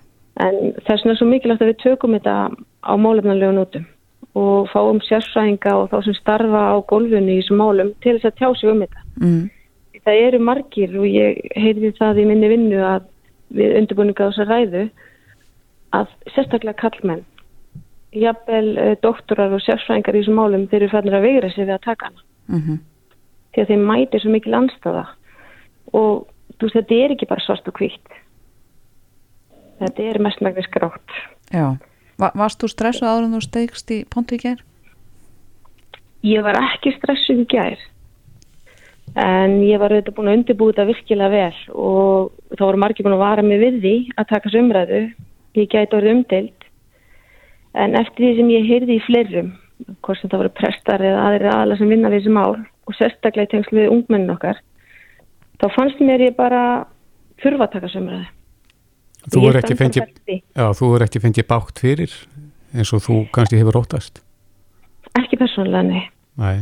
En 0.46 0.56
þess 0.86 1.04
vegna 1.04 1.14
er 1.14 1.20
svo 1.20 1.28
mikilvægt 1.30 1.64
að 1.64 1.72
við 1.72 1.84
tökum 1.84 2.16
þetta 2.18 2.38
á 2.84 2.94
málefnarlegu 3.00 3.56
nótum 3.56 3.86
og 4.36 4.68
fáum 4.74 5.00
sérfræðinga 5.06 5.76
og 5.80 5.92
þá 5.94 5.98
sem 6.04 6.18
starfa 6.18 6.64
á 6.74 6.76
gólfunni 6.90 7.38
í 7.38 7.42
þessum 7.42 7.62
málum 7.62 7.94
til 8.04 8.18
þess 8.18 8.32
að 8.32 8.40
tjá 8.42 8.50
sig 8.60 8.72
um 8.72 8.82
þetta. 8.84 9.06
Mm. 9.22 9.44
Það 10.06 10.24
eru 10.26 10.42
margir 10.50 10.98
og 11.00 11.06
ég 11.08 11.40
heyrði 11.56 11.94
það 12.00 12.20
í 12.20 12.26
minni 12.30 12.50
vinnu 12.52 12.82
að 12.84 13.08
við 13.56 13.78
undirbúninga 13.80 14.28
á 14.28 14.30
þessa 14.34 14.48
ræðu 14.50 14.84
að 15.96 16.12
sérstaklega 16.34 16.82
kallmenn, 16.82 17.24
jafnvel 18.16 18.68
uh, 18.76 18.94
doktorar 19.06 19.56
og 19.56 19.64
sérfræðingar 19.64 20.18
í 20.18 20.24
þessum 20.24 20.40
málum 20.42 20.68
þeir 20.72 20.82
eru 20.82 20.92
fannir 20.92 21.18
að 21.20 21.28
vegra 21.30 21.52
sig 21.54 21.64
við 21.64 21.78
að 21.78 21.86
taka 21.88 22.10
hana. 22.10 22.26
Mm 22.48 22.62
-hmm. 22.62 22.78
Því 23.54 23.62
að 23.62 23.68
þeim 23.68 23.86
mæti 23.88 24.20
svo 24.20 24.32
mikil 24.32 24.54
anstaða 24.54 25.06
og 25.94 26.28
þú 26.60 26.62
veist 26.68 26.76
þetta 26.76 26.96
er 26.96 27.12
ekki 27.12 27.28
bara 27.30 27.46
svart 27.46 27.68
og 27.68 27.74
hvitt. 27.80 28.10
Þetta 29.80 30.04
er 30.04 30.20
mestmægnis 30.20 30.70
grátt. 30.72 31.12
Já. 31.52 31.78
Va 32.18 32.32
varst 32.36 32.64
þú 32.64 32.68
stressuð 32.72 33.08
áður 33.08 33.26
en 33.26 33.36
þú 33.36 33.42
stegst 33.42 33.92
í 33.92 34.06
pontu 34.10 34.36
í 34.36 34.38
gær? 34.40 34.60
Ég 36.24 36.44
var 36.44 36.56
ekki 36.56 36.96
stressuð 36.96 37.44
í 37.44 37.46
gær 37.46 37.80
en 39.16 39.62
ég 39.64 39.80
var 39.80 39.94
auðvitað 39.94 40.16
búin 40.18 40.30
að 40.32 40.38
undirbúið 40.40 40.74
þetta 40.74 40.88
virkilega 40.90 41.30
vel 41.32 41.60
og 41.72 42.32
þá 42.58 42.64
voru 42.66 42.82
margir 42.84 43.06
búin 43.06 43.16
að 43.16 43.24
vara 43.24 43.46
mig 43.46 43.62
við 43.62 43.78
því 43.84 43.96
að 44.16 44.30
taka 44.32 44.50
þessu 44.50 44.64
umræðu 44.64 45.02
ég 45.56 45.70
gæti 45.72 45.96
orðið 45.96 46.16
umdelt 46.16 46.66
en 47.76 47.96
eftir 48.00 48.26
því 48.26 48.32
sem 48.40 48.52
ég 48.52 48.68
heyrði 48.72 48.98
í 48.98 49.06
fleirum 49.06 49.54
hvort 50.02 50.20
sem 50.20 50.32
það 50.32 50.42
voru 50.44 50.54
prestar 50.62 51.04
eða 51.04 51.28
aðri 51.30 51.52
aðla 51.52 51.78
sem 51.80 51.92
vinna 51.92 52.12
við 52.14 52.24
þessi 52.24 52.36
mál 52.38 52.56
og 52.86 52.98
sérstaklega 52.98 53.50
í 53.50 53.52
tengslu 53.54 53.82
við 53.82 53.94
ungmennin 53.94 54.36
okkar 54.36 54.62
þá 55.62 55.68
fannst 55.76 56.00
mér 56.00 56.28
ég 56.28 56.38
bara 56.38 56.62
þurfa 57.44 57.68
að 57.68 57.76
taka 57.78 57.94
umræðu 58.00 58.32
Þú 59.26 59.42
er 59.50 59.58
ekki 59.58 59.76
fengið 59.80 60.04
já, 60.30 60.66
þú 60.78 60.88
er 60.96 61.04
ekki 61.08 61.20
fengið 61.24 61.48
bátt 61.50 61.80
fyrir 61.82 62.14
eins 62.76 62.92
og 62.94 63.04
þú 63.06 63.20
kannski 63.34 63.60
hefur 63.60 63.80
óttast? 63.80 64.22
Ekki 65.16 65.40
persónulega, 65.40 65.84
nei. 65.88 66.04
Nei. 66.42 66.56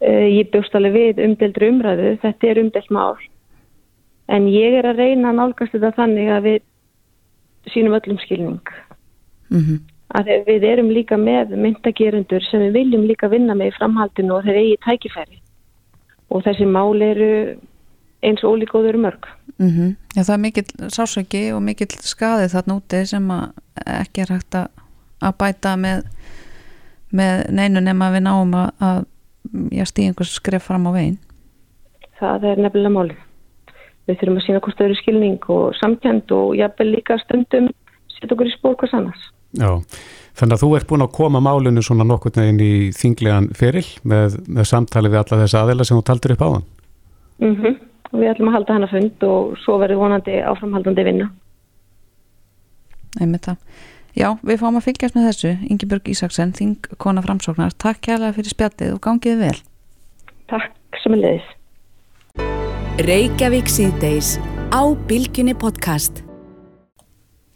Uh, 0.00 0.28
ég 0.28 0.50
bjóst 0.52 0.74
alveg 0.76 0.94
við 0.96 1.24
umdeldri 1.24 1.70
umræðu, 1.72 2.14
þetta 2.22 2.48
er 2.50 2.60
umdelt 2.62 2.92
mál. 2.94 3.16
En 4.32 4.48
ég 4.50 4.78
er 4.80 4.88
að 4.90 5.02
reyna 5.02 5.30
að 5.30 5.38
nálgast 5.40 5.76
þetta 5.76 5.92
þannig 5.96 6.32
að 6.32 6.48
við 6.48 6.64
sínum 7.74 7.96
öllum 7.98 8.18
skilning. 8.22 8.72
Mm 9.52 9.62
-hmm. 9.62 9.78
Að 10.14 10.30
við 10.46 10.64
erum 10.64 10.90
líka 10.94 11.18
með 11.18 11.56
myndagerundur 11.58 12.44
sem 12.46 12.62
við 12.66 12.78
viljum 12.78 13.06
líka 13.08 13.30
vinna 13.30 13.56
með 13.58 13.72
í 13.72 13.76
framhaldinu 13.78 14.36
og 14.36 14.46
þeir 14.46 14.60
eigi 14.60 14.76
tækifæri. 14.84 15.40
Og 16.30 16.44
þessi 16.46 16.66
mál 16.66 17.02
eru 17.02 17.30
eins 18.26 18.44
og 18.44 18.56
ólíkóður 18.56 18.98
mörg. 19.02 19.26
Mm 19.58 19.70
-hmm. 19.70 19.96
Já 20.16 20.22
það 20.22 20.34
er 20.34 20.44
mikill 20.44 20.90
sásöki 20.90 21.52
og 21.54 21.62
mikill 21.62 21.94
skaði 22.00 22.48
þarna 22.48 22.76
úti 22.76 23.06
sem 23.06 23.30
ekki 23.86 24.20
er 24.20 24.32
hægt 24.34 24.54
að 24.54 25.32
bæta 25.38 25.76
með, 25.76 26.02
með 27.12 27.50
neinu 27.50 27.80
nema 27.80 28.10
við 28.10 28.22
náum 28.22 28.54
að 28.54 29.04
ég 29.72 29.86
stýði 29.86 30.06
einhvers 30.06 30.34
skref 30.34 30.62
fram 30.62 30.86
á 30.86 30.90
veginn. 30.92 31.18
Það 32.18 32.44
er 32.44 32.56
nefnilega 32.56 32.90
málið. 32.90 33.16
Við 34.06 34.18
þurfum 34.18 34.36
að 34.36 34.46
sína 34.46 34.60
hvort 34.60 34.78
það 34.78 34.86
eru 34.86 34.94
skilning 34.94 35.42
og 35.48 35.74
samkjönd 35.74 36.30
og 36.32 36.56
jafnvel 36.56 36.90
líka 36.90 37.18
stundum 37.18 37.68
setja 38.08 38.34
okkur 38.34 38.46
í 38.46 38.54
spór 38.54 38.76
hvers 38.76 38.94
annars 38.94 39.35
Já, 39.56 39.70
þannig 40.36 40.56
að 40.56 40.62
þú 40.62 40.70
ert 40.76 40.88
búin 40.90 41.04
að 41.06 41.12
koma 41.16 41.42
málinu 41.44 41.82
svona 41.84 42.06
nokkur 42.06 42.34
neginn 42.36 42.60
í 42.60 42.72
þinglegan 42.96 43.50
feril 43.56 43.86
með, 44.04 44.38
með 44.46 44.70
samtali 44.72 45.12
við 45.12 45.22
alla 45.22 45.40
þess 45.42 45.58
aðeila 45.60 45.88
sem 45.88 45.98
þú 45.98 46.06
taldur 46.10 46.36
upp 46.36 46.44
á 46.44 46.48
hann 46.54 46.66
mm 47.38 47.56
-hmm. 47.56 47.76
og 48.12 48.20
við 48.20 48.30
ætlum 48.30 48.48
að 48.48 48.56
halda 48.58 48.78
hana 48.78 48.92
fund 48.92 49.22
og 49.22 49.58
svo 49.64 49.78
verður 49.78 50.02
vonandi 50.04 50.40
áframhaldandi 50.42 51.04
vinna. 51.04 51.30
Nei 53.18 53.26
með 53.26 53.40
það. 53.40 53.56
Já, 54.16 54.28
við 54.42 54.60
fáum 54.60 54.76
að 54.76 54.86
fylgjast 54.88 55.16
með 55.16 55.26
þessu. 55.28 55.50
Ingeborg 55.68 56.08
Ísaksen, 56.08 56.52
þing 56.52 56.86
kona 56.98 57.22
framsóknar 57.22 57.72
Takk 57.76 58.00
kærlega 58.00 58.32
fyrir 58.32 58.52
spjallið 58.54 58.94
og 58.94 59.00
gangiði 59.00 59.36
vel. 59.36 59.58
Takk 60.48 60.72
sem 61.02 61.16
er 61.16 61.22
leiðis 61.24 61.52
Reykjavík 62.96 63.68
síðdeis 63.68 64.36
á 64.72 64.82
Bilginni 65.08 65.52
podcast 65.52 66.25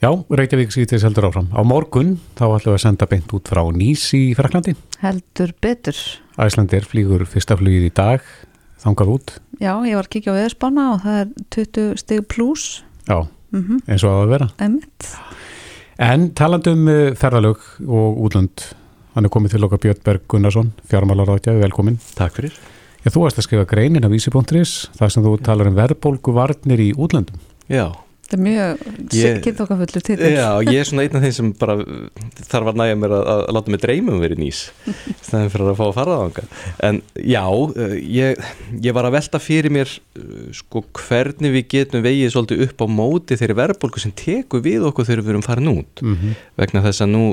Já, 0.00 0.08
Reykjavík 0.32 0.70
sýtis 0.72 1.02
heldur 1.04 1.26
áfram. 1.28 1.50
Á 1.52 1.60
morgun 1.60 2.14
þá 2.32 2.54
ætlum 2.56 2.72
við 2.72 2.76
að 2.78 2.84
senda 2.86 3.06
beint 3.10 3.32
út 3.36 3.50
frá 3.52 3.60
Nýs 3.68 4.06
í 4.16 4.20
Fraklandi. 4.32 4.72
Heldur 5.02 5.52
betur. 5.60 5.98
Æslandir 6.40 6.86
flýgur 6.88 7.26
fyrsta 7.28 7.58
flugið 7.60 7.84
í 7.84 7.92
dag, 7.92 8.24
þangað 8.80 9.12
út. 9.12 9.34
Já, 9.60 9.74
ég 9.84 9.98
var 9.98 10.08
að 10.08 10.14
kíkja 10.16 10.32
á 10.32 10.38
veðurspána 10.38 10.86
og 10.94 11.04
það 11.04 11.20
er 11.20 11.30
20 11.58 12.00
stig 12.00 12.24
pluss. 12.32 12.80
Já, 13.04 13.28
mm 13.52 13.60
-hmm. 13.60 13.84
eins 13.92 14.08
og 14.08 14.16
að 14.22 14.32
vera. 14.32 14.50
Emitt. 14.56 15.12
En 16.00 16.30
talandum 16.32 16.88
eh, 16.88 17.12
ferðalög 17.12 17.60
og 17.84 18.24
útlönd, 18.24 18.72
hann 19.12 19.24
er 19.24 19.36
komið 19.36 19.50
til 19.50 19.64
okkar 19.64 19.84
Björn 19.84 20.04
Berg 20.04 20.20
Gunnarsson, 20.26 20.72
fjármálaráðgjafi, 20.88 21.60
velkomin. 21.60 22.00
Takk 22.16 22.32
fyrir. 22.40 22.56
Já, 23.04 23.12
þú 23.12 23.28
varst 23.28 23.36
að 23.36 23.44
skrifa 23.44 23.68
greinin 23.68 24.04
af 24.04 24.12
Ísi.is, 24.12 24.88
þar 24.96 25.10
sem 25.10 25.22
þú 25.22 25.36
talar 25.44 25.68
um 25.68 25.76
verðbólgu 25.76 26.32
varnir 26.32 26.80
í 26.80 26.94
útlöndum. 26.96 27.36
Já. 27.68 27.92
Þetta 28.30 28.38
er 28.38 28.46
mjög 28.46 29.40
kynþokkafullu 29.42 30.00
títil. 30.06 30.28
Já, 30.30 30.48
ég 30.62 30.76
er 30.78 30.86
svona 30.86 31.02
einn 31.02 31.16
af 31.18 31.24
þeim 31.24 31.32
sem 31.34 31.48
bara 31.58 31.74
þarf 32.46 32.68
að 32.70 32.76
næja 32.78 32.98
mér 33.02 33.14
að, 33.16 33.24
að 33.32 33.40
láta 33.56 33.72
mig 33.74 33.80
dreymum 33.82 34.20
verið 34.22 34.38
nýs 34.38 34.60
stæðin 35.26 35.50
fyrir 35.50 35.70
að 35.72 35.80
fá 35.80 35.82
að 35.88 35.96
fara 35.96 36.14
á 36.14 36.20
þanga 36.20 36.44
en 36.86 37.00
já, 37.18 37.42
eh, 37.74 37.96
ég, 38.20 38.44
ég 38.86 38.94
var 38.94 39.08
að 39.08 39.16
velta 39.16 39.40
fyrir 39.42 39.74
mér 39.74 39.90
eh, 39.90 40.22
sko 40.60 40.84
hvernig 41.00 41.56
við 41.56 41.66
getum 41.74 42.06
vegið 42.06 42.30
svolítið 42.36 42.62
upp 42.68 42.86
á 42.86 42.86
móti 43.00 43.40
þeirri 43.40 43.58
verðbólku 43.64 44.04
sem 44.04 44.14
teku 44.14 44.62
við 44.62 44.86
okkur 44.92 45.10
þegar 45.10 45.26
við 45.26 45.34
erum 45.34 45.46
farin 45.48 45.72
út 45.74 46.04
mm 46.04 46.14
-hmm. 46.14 46.38
vegna 46.62 46.84
þess 46.86 47.02
að 47.02 47.12
nú 47.16 47.24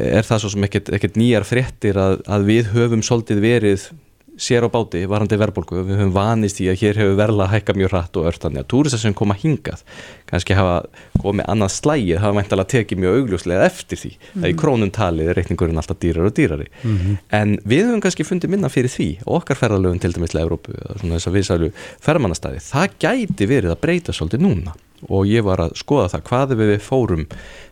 er 0.00 0.24
það 0.24 0.42
svo 0.42 0.54
sem 0.56 0.64
ekkert 0.64 1.20
nýjar 1.20 1.44
fréttir 1.44 2.00
að, 2.00 2.22
að 2.24 2.48
við 2.48 2.72
höfum 2.72 3.04
svolítið 3.04 3.44
verið 3.44 3.90
sér 4.36 4.66
á 4.66 4.70
báti 4.72 5.04
varandi 5.08 5.38
verðbólku 5.40 5.80
við 5.80 6.00
höfum 6.00 6.12
vanist 6.16 6.60
í 6.60 6.68
að 6.68 6.80
hér 6.82 7.00
hefur 7.00 7.18
verla 7.18 7.48
hækka 7.50 7.76
mjög 7.76 7.92
hratt 7.92 8.18
og 8.20 8.28
örtanlega 8.30 8.64
að 8.66 8.70
túristar 8.72 9.00
sem 9.02 9.16
koma 9.16 9.36
hingað 9.38 9.84
kannski 10.30 10.56
hafa 10.58 10.76
komið 11.22 11.48
annað 11.52 11.72
slægið 11.76 12.22
hafa 12.22 12.38
mæntalega 12.38 12.72
tekið 12.72 13.02
mjög 13.02 13.18
augljóslega 13.20 13.66
eftir 13.66 14.00
því 14.02 14.12
mm 14.12 14.16
-hmm. 14.18 14.44
að 14.44 14.48
í 14.48 14.54
mhm. 14.54 14.60
krónum 14.62 14.90
talið 14.90 15.28
er 15.28 15.36
reikningurinn 15.36 15.80
alltaf 15.82 15.98
dýrar 16.00 16.26
og 16.26 16.34
dýrari 16.38 16.66
mm 16.82 16.98
-hmm. 16.98 17.16
en 17.30 17.58
við 17.64 17.84
höfum 17.86 18.00
kannski 18.00 18.24
fundið 18.24 18.50
minna 18.50 18.68
fyrir 18.68 18.90
því 18.90 19.08
og 19.26 19.42
okkar 19.42 19.56
ferðalöfum 19.56 20.00
til 20.00 20.12
dæmis 20.12 20.30
til 20.30 20.40
Európu 20.40 20.72
svona 21.00 21.14
þess 21.16 21.28
að 21.28 21.36
við 21.36 21.44
sælu 21.44 21.72
ferðmannastæði 22.00 22.58
það 22.60 22.88
gæti 22.98 23.46
verið 23.46 23.70
að 23.70 23.80
breyta 23.80 24.12
svolítið 24.12 24.40
núna 24.40 24.72
og 25.12 25.28
ég 25.28 25.44
var 25.46 25.60
að 25.60 25.76
skoða 25.78 26.08
það 26.14 26.26
hvað 26.30 26.52
við 26.60 26.76
fórum 26.84 27.24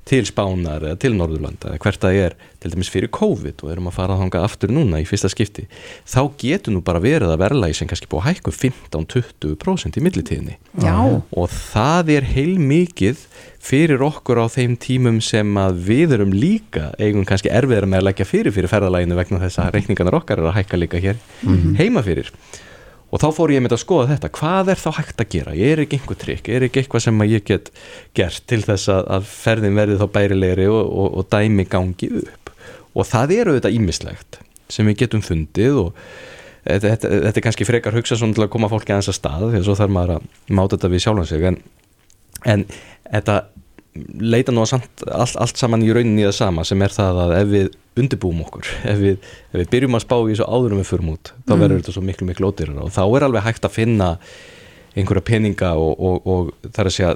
til 0.05 0.25
Spánar 0.29 0.85
eða 0.85 0.99
til 1.01 1.15
Norðurlanda 1.17 1.71
eða 1.73 1.81
hvert 1.81 2.05
að 2.05 2.19
er 2.21 2.35
til 2.61 2.73
dæmis 2.75 2.91
fyrir 2.93 3.11
COVID 3.15 3.65
og 3.65 3.71
erum 3.73 3.89
að 3.89 3.97
fara 3.97 4.17
að 4.17 4.23
hanga 4.25 4.43
aftur 4.45 4.73
núna 4.75 5.01
í 5.01 5.07
fyrsta 5.09 5.31
skipti 5.33 5.65
þá 6.05 6.21
getur 6.41 6.75
nú 6.75 6.83
bara 6.85 7.01
verið 7.03 7.33
að 7.33 7.41
verðlagi 7.41 7.79
sem 7.79 7.89
kannski 7.89 8.11
búið 8.13 8.21
að 8.21 8.29
hækku 8.29 8.55
15-20% 8.59 9.97
í 9.97 10.05
millitíðinni 10.05 10.59
og 10.85 11.49
það 11.55 12.13
er 12.19 12.29
heil 12.35 12.44
mikið 12.61 13.23
fyrir 13.65 14.03
okkur 14.05 14.43
á 14.45 14.47
þeim 14.53 14.77
tímum 14.81 15.21
sem 15.25 15.49
að 15.61 15.81
við 15.89 16.15
erum 16.19 16.35
líka 16.37 16.91
eigum 17.01 17.25
kannski 17.29 17.53
erfiðar 17.53 17.89
með 17.89 18.03
að 18.03 18.07
leggja 18.11 18.29
fyrir 18.29 18.55
fyrir 18.55 18.73
ferðalaginu 18.73 19.19
vegna 19.19 19.41
þess 19.43 19.63
að 19.63 19.73
reikningarnar 19.79 20.19
okkar 20.21 20.43
er 20.43 20.51
að 20.51 20.57
hækka 20.59 20.81
líka 20.81 21.01
hér 21.01 21.17
mm 21.43 21.57
-hmm. 21.57 21.77
heima 21.81 22.05
fyrir. 22.05 22.31
Og 23.15 23.21
þá 23.23 23.29
fór 23.31 23.53
ég 23.55 23.63
með 23.63 23.77
að 23.77 23.85
skoða 23.85 24.11
þetta, 24.11 24.29
hvað 24.35 24.71
er 24.73 24.81
þá 24.83 24.91
hægt 24.97 25.21
að 25.23 25.29
gera? 25.31 25.55
Ég 25.55 25.73
er 25.73 25.83
ekki 25.85 25.99
einhver 26.01 26.19
trikk, 26.19 26.49
er 26.49 26.65
ekki 26.67 26.81
eitthvað 26.81 27.05
sem 27.05 27.23
ég 27.23 27.45
get 27.47 27.71
gert 28.15 28.43
til 28.51 28.63
þess 28.63 28.89
að, 28.91 29.03
að 29.07 29.29
ferðin 29.31 29.79
verði 29.79 29.99
þá 30.01 30.07
bærilegri 30.17 30.67
og, 30.67 30.83
og, 30.83 31.19
og 31.21 31.29
dæmi 31.31 31.65
gangi 31.65 32.11
upp? 32.25 32.51
Og 32.95 33.07
það 33.07 33.37
eru 33.39 33.55
þetta 33.55 33.71
ímislegt 33.71 34.41
sem 34.69 34.87
við 34.87 35.05
getum 35.05 35.23
fundið 35.23 35.79
og 35.85 35.95
þetta, 36.65 36.89
þetta, 36.89 37.13
þetta 37.27 37.41
er 37.41 37.47
kannski 37.47 37.69
frekar 37.69 37.97
hugsa 37.99 38.19
svona 38.19 38.37
til 38.37 38.47
að 38.47 38.53
koma 38.55 38.71
fólki 38.73 38.95
að 38.97 39.11
stað 39.15 39.49
því 39.51 39.61
að 39.61 39.67
svo 39.69 39.79
þarf 39.79 39.95
maður 39.95 40.15
að 40.17 40.29
máta 40.59 40.77
þetta 40.77 40.93
við 40.93 41.05
sjálfansig 41.05 41.49
en, 41.51 41.59
en 42.45 42.65
þetta 43.11 43.41
leita 43.95 44.53
nú 44.53 44.65
að 44.65 44.75
allt, 44.81 45.37
allt 45.39 45.61
saman 45.61 45.85
í 45.85 45.93
rauninni 45.95 46.27
það 46.27 46.37
sama 46.41 46.65
sem 46.67 46.83
er 46.83 46.95
það 46.95 47.21
að 47.25 47.37
ef 47.39 47.53
við 47.53 47.69
undirbúum 48.03 48.43
okkur, 48.43 48.73
ef 48.91 48.99
við, 48.99 49.31
ef 49.53 49.61
við 49.61 49.71
byrjum 49.71 49.99
að 49.99 50.03
spá 50.03 50.17
í 50.17 50.33
þessu 50.33 50.49
áðurum 50.49 50.83
við 50.83 50.91
förum 50.91 51.13
út, 51.15 51.31
þá 51.47 51.55
mm. 51.55 51.63
verður 51.63 51.81
þetta 51.81 51.95
svo 51.95 52.03
miklu 52.09 52.29
miklu 52.31 52.51
ódýrar 52.51 52.83
og 52.83 52.91
þá 52.95 53.05
er 53.05 53.27
alveg 53.29 53.47
hægt 53.47 53.69
að 53.69 53.77
finna 53.77 54.09
einhverja 54.95 55.25
peninga 55.27 55.73
og, 55.79 55.95
og, 55.99 56.27
og 56.31 56.51
það 56.69 56.81
er 56.81 56.89
að 56.91 56.95
segja 56.95 57.15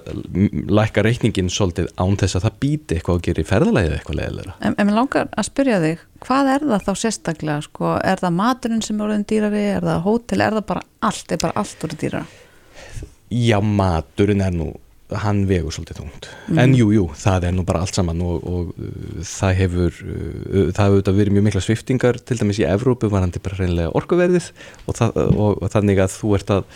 lækka 0.79 1.05
reikningin 1.07 1.51
svolítið 1.53 1.91
án 1.95 2.17
þess 2.19 2.39
að 2.39 2.47
það 2.47 2.57
býti 2.65 2.97
eitthvað 2.97 3.21
að 3.21 3.27
gera 3.29 3.43
í 3.43 3.47
ferðalæðið 3.47 3.95
eitthvað 3.95 4.19
leðilega. 4.19 4.55
En, 4.59 4.75
en 4.75 4.89
mér 4.89 4.99
langar 4.99 5.29
að 5.31 5.47
spyrja 5.47 5.79
þig, 5.85 6.03
hvað 6.27 6.51
er 6.55 6.67
það 6.73 6.89
þá 6.89 6.91
sérstaklega, 7.05 7.61
sko, 7.69 7.93
er 8.03 8.25
það 8.25 8.35
maturinn 8.41 8.83
sem 8.83 8.99
er 8.99 9.07
orðin 9.07 9.25
dýrari, 9.31 9.63
er 9.77 9.87
það 9.87 10.03
hótel, 10.09 10.41
er 10.43 10.59
það 10.59 10.67
bara 10.73 10.85
allt, 11.11 11.37
er 11.37 11.43
bara 11.45 11.63
allt 11.63 11.87
orðin 11.87 12.03
dýrara? 12.03 12.43
Já, 13.29 13.59
maturinn 13.63 14.43
er 14.43 14.59
nú 14.59 14.73
hann 15.25 15.45
vegur 15.49 15.73
svolítið 15.73 16.03
þungt. 16.03 16.29
Mm. 16.49 16.59
en 16.63 16.75
jú, 16.77 16.89
jú, 16.93 17.05
það 17.17 17.49
er 17.49 17.55
nú 17.57 17.65
bara 17.69 17.81
allt 17.85 17.97
saman 17.97 18.21
og, 18.25 18.45
og 18.45 18.73
uh, 18.77 19.21
það 19.25 19.55
hefur 19.63 20.01
uh, 20.05 20.73
það 20.77 20.99
hefur 20.99 21.21
verið 21.21 21.37
mjög 21.37 21.47
mikla 21.49 21.65
sviftingar 21.65 22.21
til 22.21 22.39
dæmis 22.41 22.61
í 22.61 22.67
Evrópu 22.69 23.09
var 23.13 23.25
hann 23.25 23.33
til 23.33 23.45
bara 23.45 23.61
reynilega 23.63 23.95
orkuverðið 23.97 24.51
og, 24.87 24.99
það, 24.99 25.23
og, 25.33 25.63
og 25.63 25.73
þannig 25.73 26.03
að 26.05 26.19
þú 26.19 26.35
ert 26.39 26.53
að 26.59 26.67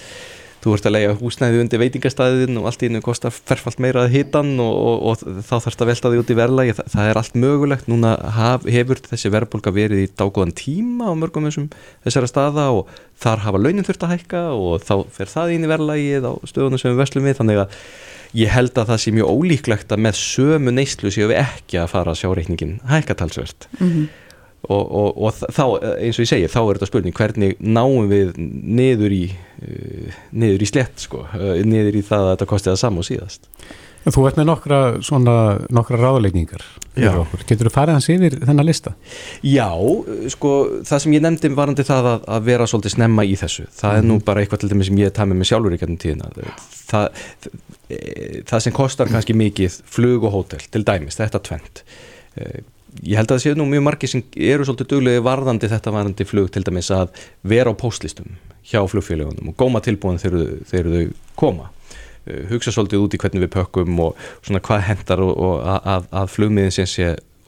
þú 0.62 0.76
ert 0.76 0.84
að 0.86 0.94
lega 0.94 1.14
húsnæði 1.18 1.58
undir 1.58 1.80
veitingastæðin 1.82 2.58
og 2.60 2.68
allt 2.70 2.84
í 2.84 2.88
innu 2.88 3.00
kostar 3.02 3.34
ferfalt 3.34 3.80
meira 3.82 4.04
að 4.04 4.12
hitan 4.14 4.52
og 4.62 5.18
þá 5.18 5.56
þarfst 5.56 5.82
að 5.82 5.90
velta 5.90 6.12
þig 6.12 6.22
út 6.22 6.30
í 6.30 6.36
verðlagi. 6.38 6.76
Það, 6.78 6.90
það 6.92 7.10
er 7.10 7.18
allt 7.18 7.38
mögulegt, 7.42 7.88
núna 7.90 8.12
haf, 8.36 8.68
hefur 8.70 9.02
þessi 9.08 9.32
verðbólka 9.34 9.74
verið 9.74 10.04
í 10.04 10.10
dágóðan 10.12 10.54
tíma 10.54 11.10
á 11.10 11.18
mörgum 11.18 11.48
þessum 11.48 11.66
þessara 12.06 12.30
staða 12.30 12.68
og 12.76 12.94
þar 13.22 13.42
hafa 13.48 13.62
launin 13.64 13.88
þurft 13.88 14.06
að 14.06 14.14
hækka 14.14 14.44
og 14.54 14.86
þá 14.86 14.94
fer 15.18 15.34
það 15.34 15.56
inn 15.56 15.66
í 15.66 15.72
verðlagið 15.72 16.30
á 16.30 16.32
stöðunum 16.46 16.82
sem 16.82 16.94
við 16.94 17.02
verslum 17.02 17.26
við. 17.26 17.38
Þannig 17.40 17.64
að 17.64 17.78
ég 18.38 18.52
held 18.52 18.76
að 18.80 18.92
það 18.92 19.00
sé 19.02 19.12
mjög 19.14 19.30
ólíklegt 19.36 19.92
að 19.92 20.02
með 20.06 20.18
sömu 20.20 20.74
neyslu 20.74 21.12
séu 21.12 21.28
við 21.30 21.42
ekki 21.42 21.80
að 21.82 21.92
fara 21.92 22.14
að 22.14 22.20
sjá 22.22 22.28
reikningin 22.32 22.74
hækkatalsvert 22.88 23.68
mm 23.78 23.88
-hmm. 23.88 24.06
og, 24.68 24.84
og, 25.02 25.22
og 25.22 25.38
þá, 25.42 25.64
eins 26.00 26.18
og 26.18 26.24
ég 26.24 26.32
segir, 26.32 26.52
þá 26.52 26.60
er 26.62 26.72
þetta 26.78 26.90
spurning 26.90 27.16
hvernig 27.16 27.56
náum 27.60 28.08
við 28.08 28.34
niður 28.38 29.16
í 29.16 29.24
uh, 29.32 30.20
niður 30.32 30.62
í 30.64 30.70
slett 30.72 31.06
sko, 31.06 31.26
uh, 31.28 31.54
niður 31.64 32.00
í 32.00 32.04
það 32.06 32.26
að 32.26 32.34
þetta 32.34 32.50
kosti 32.54 32.72
það 32.72 32.82
saman 32.84 33.04
og 33.04 33.10
síðast 33.10 33.50
Þú 34.02 34.26
ert 34.28 34.38
með 34.40 34.48
nokkra 34.48 34.78
svona 35.04 35.34
nokkra 35.70 36.00
ráðlegningar 36.00 36.64
Getur 36.92 37.68
þú 37.68 37.72
farið 37.72 37.96
hans 37.96 38.08
yfir 38.12 38.34
þennan 38.42 38.68
lista? 38.68 38.94
Já, 39.46 39.70
sko 40.34 40.54
það 40.84 41.04
sem 41.04 41.14
ég 41.16 41.22
nefndi 41.24 41.52
varandi 41.56 41.86
það 41.86 42.08
að, 42.10 42.26
að 42.36 42.48
vera 42.50 42.66
svolítið 42.68 42.96
snemma 42.96 43.24
í 43.24 43.36
þessu 43.40 43.68
það 43.70 43.92
mm. 43.92 44.00
er 44.00 44.08
nú 44.08 44.16
mhm. 44.18 44.24
bara 44.26 44.42
eitthvað 44.42 44.64
til 44.64 44.72
dæmis 44.72 44.90
sem 44.90 45.00
ég 45.00 45.14
tæmi 45.16 45.38
með 45.38 45.52
sjálfur 45.52 45.76
í 45.76 45.80
gætum 45.80 46.00
tíðina 46.02 46.32
það, 46.90 47.22
Eh, 47.92 48.42
það 48.48 48.66
sem 48.66 48.74
kostar 48.76 49.10
kannski 49.10 49.34
mikið 49.36 49.80
flug 49.90 50.26
og 50.28 50.36
hótel 50.36 50.62
til 50.72 50.84
dæmis, 50.86 51.18
þetta 51.18 51.40
tvent 51.44 51.82
eh, 52.38 52.62
ég 53.02 53.18
held 53.18 53.28
að 53.28 53.36
það 53.36 53.42
séu 53.44 53.58
nú 53.58 53.66
mjög 53.68 53.84
margi 53.88 54.10
sem 54.10 54.22
eru 54.36 54.66
svolítið 54.68 54.90
duglegi 54.92 55.24
varðandi 55.26 55.70
þetta 55.72 55.92
varðandi 55.96 56.26
flug 56.28 56.50
til 56.54 56.62
dæmis 56.68 56.92
að 56.94 57.10
vera 57.48 57.72
á 57.72 57.74
postlistum 57.76 58.36
hjá 58.68 58.80
flugfélagunum 58.88 59.50
og 59.52 59.58
góma 59.58 59.82
tilbúin 59.84 60.20
þegar 60.22 60.88
þau 60.92 61.02
koma 61.42 61.68
hugsa 62.50 62.72
svolítið 62.74 63.04
út 63.04 63.16
í 63.16 63.20
hvernig 63.22 63.44
við 63.46 63.52
pökkum 63.56 64.00
og 64.04 64.24
svona 64.44 64.62
hvað 64.64 64.86
hendar 64.88 65.22
og, 65.24 65.32
og 65.36 65.54
að, 65.66 66.08
að 66.10 66.32
flugmiðin 66.36 66.74
sé 66.76 66.86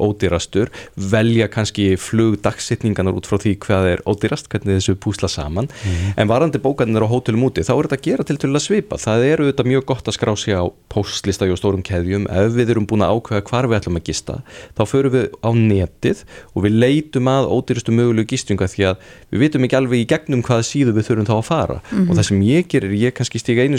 ódýrastur, 0.00 0.70
velja 0.96 1.48
kannski 1.52 1.94
flugdagsittninganar 2.00 3.16
út 3.16 3.28
frá 3.28 3.38
því 3.42 3.54
hvað 3.64 3.88
er 3.92 4.02
ódýrast, 4.08 4.48
hvernig 4.52 4.80
þessu 4.80 4.96
púsla 4.98 5.30
saman. 5.30 5.70
Mm 5.84 5.92
en 6.16 6.28
varandi 6.28 6.58
bókarnir 6.62 7.02
á 7.02 7.08
hótelum 7.10 7.46
úti 7.48 7.64
þá 7.64 7.72
er 7.74 7.86
þetta 7.88 7.96
að 7.96 8.04
gera 8.04 8.24
til 8.24 8.36
til 8.38 8.50
að 8.50 8.62
svipa, 8.62 8.98
það 9.00 9.24
er 9.26 9.42
auðvitað 9.42 9.70
mjög 9.70 9.84
gott 9.88 10.08
að 10.08 10.16
skrá 10.16 10.32
sig 10.38 10.54
á 10.54 10.64
postlista 10.92 11.48
og 11.50 11.58
stórum 11.58 11.82
keðjum, 11.84 12.26
ef 12.30 12.54
við 12.54 12.70
erum 12.74 12.86
búin 12.86 13.04
að 13.04 13.18
ákveða 13.18 13.44
hvar 13.48 13.68
við 13.68 13.78
ætlum 13.78 13.98
að 13.98 14.06
gista, 14.08 14.36
þá 14.78 14.82
förum 14.88 15.14
við 15.14 15.26
á 15.42 15.50
netið 15.54 16.22
og 16.54 16.66
við 16.66 16.78
leitum 16.84 17.30
að 17.30 17.50
ódýrastu 17.50 17.94
mögulegu 17.94 18.30
gistinga 18.30 18.68
því 18.70 18.86
að 18.90 19.08
við 19.30 19.44
vitum 19.44 19.66
ekki 19.66 19.78
alveg 19.80 20.04
í 20.04 20.08
gegnum 20.14 20.44
hvaða 20.46 20.68
síðu 20.70 20.94
við 20.94 21.08
þurfum 21.08 21.28
þá 21.28 21.34
að 21.36 21.48
fara. 21.50 21.80
Mm 21.90 22.04
og 22.04 22.18
það 22.18 22.26
sem 22.28 22.42
ég 22.44 22.68
gerir, 22.70 22.94
ég 23.00 23.14
kannski 23.16 23.40
stiga 23.40 23.64
einu 23.64 23.78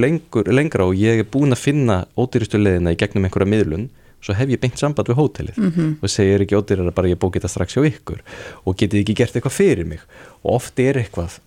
lengur, 0.00 0.48
lengra 0.50 0.86
og 0.86 0.98
ég 0.98 1.22
er 1.22 1.28
búin 1.28 1.54
að 1.54 1.64
finna 1.64 2.04
ódýrastu 2.18 2.60
leðina 2.60 2.94
í 2.94 2.98
gegnum 2.98 3.26
einhverja 3.26 3.48
miðlun 3.48 3.88
svo 4.20 4.36
hef 4.36 4.48
ég 4.52 4.60
beint 4.60 4.78
samband 4.78 5.08
við 5.08 5.20
hótelið 5.20 5.58
mm 5.58 5.70
-hmm. 5.70 5.92
og 6.02 6.10
segir 6.10 6.40
ekki 6.44 6.56
ódýrar 6.56 6.88
að 6.88 6.94
bara 6.94 7.08
ég 7.08 7.18
bók 7.18 7.36
þetta 7.36 7.48
strax 7.48 7.76
hjá 7.76 7.84
ykkur. 7.86 8.20
Og 8.64 8.76
getið 8.76 9.00
ekki 9.00 9.14
gert 9.14 9.36
eitthvað 9.36 9.58
fyrir 9.60 9.86
mig? 9.86 10.00
Og 10.42 10.54
oft 10.54 10.78
er 10.78 10.96
eitthvað 10.96 11.40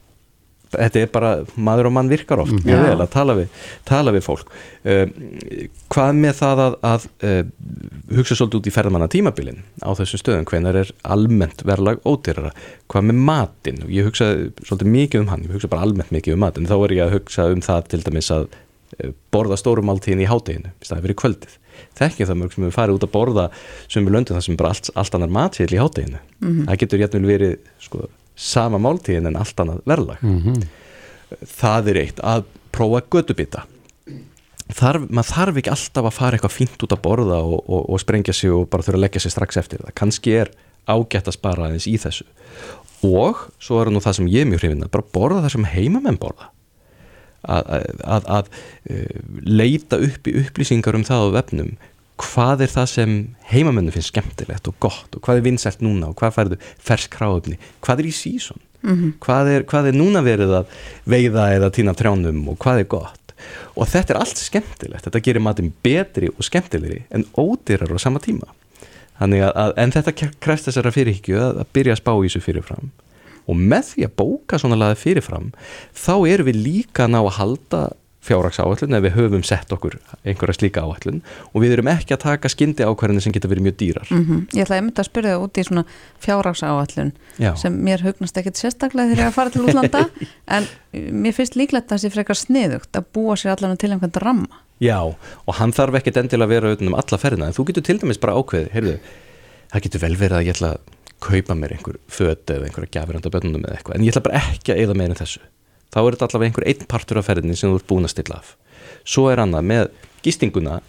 þetta 0.73 1.01
er 1.03 1.11
bara, 1.13 1.31
maður 1.55 1.89
og 1.89 1.95
mann 1.97 2.09
virkar 2.11 2.41
oft 2.43 2.53
mjög 2.53 2.65
mm 2.65 2.83
-hmm. 2.83 2.89
vel 2.89 3.05
að 3.05 3.11
tala 3.13 3.35
við, 3.37 3.47
tala 3.85 4.11
við 4.11 4.23
fólk. 4.25 4.51
Uh, 4.83 5.07
hvað 5.93 6.19
með 6.19 6.33
það 6.41 6.63
að, 6.65 6.77
að 6.91 7.07
uh, 7.29 7.43
hugsa 8.17 8.35
svolítið 8.35 8.59
út 8.59 8.67
í 8.67 8.75
ferðmanna 8.75 9.07
tímabilin 9.07 9.63
á 9.83 9.89
þessum 9.93 10.21
stöðum? 10.21 10.45
Hvenar 10.49 10.75
er 10.75 10.91
almennt 11.03 11.63
verðlag 11.65 12.01
ódýrara? 12.05 12.53
Hvað 12.87 13.09
með 13.09 13.23
matin, 13.29 13.81
ég 13.87 14.09
hugsa 14.09 14.33
svolítið 14.63 14.93
mikið 14.97 15.21
um 15.21 15.31
hann, 15.31 15.43
ég 15.47 15.55
hugsa 15.55 15.71
bara 15.71 15.85
almennt 15.85 16.11
mikið 16.11 16.33
um 16.33 16.39
matin 16.39 16.67
þá 16.67 16.77
er 16.83 16.91
ég 16.97 17.03
að 17.05 17.17
hugsa 17.19 17.49
um 17.51 17.61
það 17.61 17.87
til 17.87 18.03
dæmis 18.03 18.31
að 18.31 18.47
uh, 18.47 19.11
borða 19.31 19.57
stórumáltíðin 19.57 20.25
í 20.25 20.29
hádeginu 20.29 20.73
í 20.73 20.85
staði 20.85 21.07
fyrir 21.07 21.21
kvöldið 21.21 21.59
þekkja 21.99 22.29
það 22.29 22.39
mörg 22.41 22.55
sem 22.55 22.65
við 22.67 22.75
farið 22.77 22.99
út 22.99 23.07
að 23.07 23.13
borða 23.13 23.49
sem 23.87 24.05
við 24.05 24.17
löndum 24.17 24.37
það 24.37 24.45
sem 24.47 24.59
bara 24.59 24.73
allt, 24.73 24.89
allt 24.95 25.17
annar 25.17 25.35
matsíl 25.39 25.69
í 25.69 25.81
hátteginu 25.81 26.19
mm 26.19 26.49
-hmm. 26.49 26.65
það 26.69 26.79
getur 26.83 27.03
jætnvel 27.03 27.27
verið 27.27 27.57
sko, 27.79 28.07
sama 28.35 28.77
máltíðin 28.77 29.27
en 29.27 29.35
allt 29.37 29.59
annar 29.59 29.81
verðlag. 29.85 30.17
Mm 30.21 30.39
-hmm. 30.41 30.63
það 31.45 31.87
er 31.87 31.97
eitt 31.97 32.19
að 32.19 32.43
prófa 32.71 33.01
gödubita 33.09 33.65
þarf, 34.73 35.07
maður 35.09 35.29
þarf 35.31 35.59
ekki 35.59 35.73
alltaf 35.73 36.07
að 36.07 36.17
fara 36.17 36.37
eitthvað 36.37 36.55
fínt 36.57 36.85
út 36.85 36.95
að 36.95 37.03
borða 37.03 37.39
og, 37.43 37.59
og, 37.67 37.89
og 37.89 38.01
sprengja 38.01 38.35
sig 38.35 38.53
og 38.53 38.69
bara 38.71 38.85
þurfa 38.85 38.99
að 38.99 39.05
leggja 39.05 39.23
sig 39.23 39.33
strax 39.33 39.59
eftir 39.61 39.83
það. 39.83 39.95
Kannski 39.99 40.35
er 40.43 40.51
ágætt 40.89 41.29
að 41.29 41.37
spara 41.37 41.67
aðeins 41.67 41.87
í 41.89 41.95
þessu. 42.01 42.25
Og 43.03 43.45
svo 43.61 43.81
er 43.81 43.91
nú 43.91 43.99
það 44.03 44.19
sem 44.19 44.31
ég 44.31 44.45
er 44.45 44.51
mjög 44.51 44.63
hrifin 44.63 44.85
að 44.85 44.93
bara 44.95 45.09
borða 45.15 45.43
það 45.43 45.55
sem 45.57 45.71
heimamenn 45.73 46.19
borða 46.21 46.49
að, 47.43 47.71
að, 47.73 48.03
að, 48.03 48.27
að 48.37 48.45
leita 49.47 49.99
upp 50.01 50.29
í 50.29 50.35
upplýsingar 50.43 50.97
um 50.99 51.07
það 51.07 51.27
á 51.27 51.35
vefnum. 51.39 51.73
Hvað 52.23 52.61
er 52.65 52.71
það 52.71 52.91
sem 52.91 53.15
heimamennu 53.49 53.91
finnst 53.91 54.13
skemmtilegt 54.13 54.67
og 54.69 54.77
gott 54.83 55.15
og 55.17 55.23
hvað 55.25 55.41
er 55.41 55.47
vinsælt 55.47 55.81
núna 55.83 56.11
og 56.11 56.19
hvað 56.19 56.37
færðu 56.37 56.59
fersk 56.77 57.15
kráöfni, 57.17 57.57
hvað 57.83 58.03
er 58.03 58.09
í 58.11 58.13
sísón 58.15 58.61
mm 58.83 58.95
-hmm. 58.95 59.11
hvað, 59.19 59.65
hvað 59.65 59.87
er 59.87 59.97
núna 59.97 60.21
verið 60.21 60.53
að 60.59 60.65
veiða 61.05 61.49
eða 61.55 61.71
týna 61.71 61.93
trjánum 61.93 62.47
og 62.49 62.57
hvað 62.57 62.79
er 62.79 62.87
gott? 62.87 63.19
Og 63.75 63.87
þetta 63.87 64.13
er 64.13 64.19
allt 64.19 64.37
skemmtilegt. 64.37 65.03
Þetta 65.03 65.19
gerir 65.19 65.41
matum 65.41 65.73
betri 65.83 66.29
og 66.29 66.43
skemmtilegri 66.43 67.03
en 67.09 67.25
ódýrar 67.35 67.91
á 67.91 67.97
sama 67.99 68.19
tíma. 68.19 68.47
Að, 69.19 69.73
en 69.77 69.91
þetta 69.91 70.11
krefst 70.39 70.67
þessara 70.67 70.91
fyrirhyggju 70.91 71.37
að, 71.39 71.59
að 71.59 71.67
byrja 71.73 71.93
að 71.93 72.01
spá 72.01 72.13
í 72.17 72.27
þessu 72.27 72.41
fyrirfram 72.41 72.91
og 73.47 73.59
með 73.59 73.89
því 73.93 74.07
að 74.07 74.15
bóka 74.21 74.61
svona 74.61 74.79
laði 74.79 75.01
fyrirfram 75.01 75.51
þá 75.91 76.15
erum 76.31 76.49
við 76.49 76.63
líka 76.67 77.09
ná 77.09 77.21
að 77.23 77.35
halda 77.39 77.83
fjárraksáallun 78.23 78.95
ef 78.95 79.03
við 79.03 79.15
höfum 79.17 79.43
sett 79.45 79.71
okkur 79.75 79.97
einhverja 80.23 80.55
slíka 80.55 80.83
áallun 80.85 81.19
og 81.51 81.63
við 81.63 81.75
erum 81.75 81.89
ekki 81.91 82.15
að 82.15 82.21
taka 82.23 82.51
skyndi 82.51 82.85
ákvarðinu 82.87 83.23
sem 83.23 83.35
getur 83.35 83.51
verið 83.51 83.67
mjög 83.67 83.77
dýrar. 83.81 84.07
Mm 84.09 84.23
-hmm. 84.23 84.39
Ég 84.55 84.63
ætlaði 84.63 84.79
að 84.79 84.85
mynda 84.85 85.03
að 85.03 85.09
spyrja 85.09 85.33
það 85.33 85.43
út 85.43 85.57
í 85.57 85.65
svona 85.67 85.83
fjárraksáallun 86.25 87.11
sem 87.59 87.73
mér 87.83 88.03
hugnast 88.05 88.37
ekkit 88.37 88.57
sérstaklega 88.57 89.09
þegar 89.09 89.23
ég 89.23 89.27
að 89.27 89.37
fara 89.39 89.49
til 89.49 89.65
útlanda 89.65 90.09
en 90.55 90.63
mér 90.93 91.33
finnst 91.33 91.55
líklegt 91.55 91.91
að 91.91 91.97
það 91.97 92.01
sé 92.01 92.09
frekar 92.09 92.35
sniðugt 92.35 92.95
að 92.95 93.03
búa 93.13 93.35
sér 93.35 93.51
allan 93.51 93.77
til 93.77 93.91
einhvern 93.91 94.15
ramma. 94.15 94.55
Já, 94.79 94.99
og 95.45 95.53
hann 95.55 95.71
þarf 95.71 95.95
ekkit 95.95 96.17
endilega 96.17 96.45
að 96.45 96.49
vera 96.49 96.67
auðvitað 96.67 96.87
um 96.87 96.95
alla 96.95 97.17
ferðina. 97.17 97.47
En 97.47 97.53
þú 97.53 97.67
getur 97.67 97.83
til 97.83 97.99
dæmis 97.99 98.19
bara 98.19 98.33
ákveði, 98.33 98.69
heyrðu 98.73 98.97
það 99.71 99.83
getur 99.83 100.01
vel 100.01 100.15
verið 100.15 100.37
að 100.37 100.45
ég 100.47 100.55
ætla 100.55 100.71
að 100.73 100.79
kaupa 101.23 101.57
mér 101.57 101.75
einhver 101.77 101.99
föt 102.11 102.53
eða 102.53 102.67
einhverja 102.67 102.93
gafiranda 102.97 103.31
bönnum 103.33 103.65
eða 103.65 103.77
eitthvað. 103.77 103.97
En 103.97 104.05
ég 104.05 104.13
ætla 104.13 104.25
bara 104.27 104.41
ekki 104.41 104.73
að 104.73 104.81
eða 104.85 104.97
meira 104.99 105.15
en 105.15 105.21
þessu. 105.21 105.43
Þá 105.93 105.99
er 106.01 106.15
þetta 106.15 106.27
allavega 106.29 106.51
einhver 106.51 106.67
einn 106.71 106.89
partur 106.89 107.19
af 107.21 107.29
ferðinni 107.29 107.57
sem 107.59 107.71
þú 107.71 107.79
ert 107.79 107.89
búin 107.91 108.07
að 108.07 108.13
stilla 108.15 108.39
af. 108.41 108.55
Svo 109.03 109.29
er 109.31 109.41
annað 109.43 109.69
með 109.71 109.83
gistinguna 110.25 110.79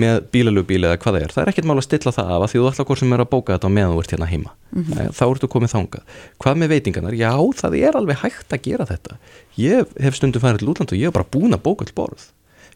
með 0.00 0.24
bílalögbíl 0.34 0.80
eða 0.82 0.98
hvað 0.98 1.16
það 1.16 1.24
er. 1.24 1.34
Það 1.34 1.42
er 1.44 1.50
ekkert 1.52 1.68
mál 1.70 1.76
að 1.78 1.86
stilla 1.86 2.12
það 2.14 2.30
af 2.34 2.44
að 2.44 2.48
því 2.50 2.60
þú 2.60 2.70
ætla 2.70 2.86
hvort 2.88 3.02
sem 3.02 3.12
er 3.14 3.22
að 3.22 3.28
bóka 3.30 3.54
þetta 3.54 3.70
meðan 3.70 3.92
þú 3.94 4.00
ert 4.02 4.14
hérna 4.14 4.30
heima. 4.30 4.54
Mm 4.74 4.84
-hmm. 4.84 5.12
þá 5.14 5.24
ertu 5.28 5.48
komið 5.52 5.74
þangað. 5.74 6.02
Hvað 6.42 6.56
með 6.58 6.72
veitingarnar? 6.74 7.14
Já, 7.14 7.32
það 7.60 7.76
er 7.78 7.96
alveg 7.96 8.16
hægt 8.24 8.50
að 8.52 8.64
gera 8.66 8.86
þetta. 8.86 9.18
Ég 9.56 9.86
hef 10.00 10.16
stundum 10.16 10.42
farið 10.42 10.58
til 10.58 10.68
útland 10.68 10.92
og 10.92 10.98
ég 10.98 11.06
hef 11.06 11.14
bara 11.14 11.30
búin 11.30 11.54
að 11.54 11.62
bóka 11.62 11.86
all 11.86 11.94
borð 11.94 12.24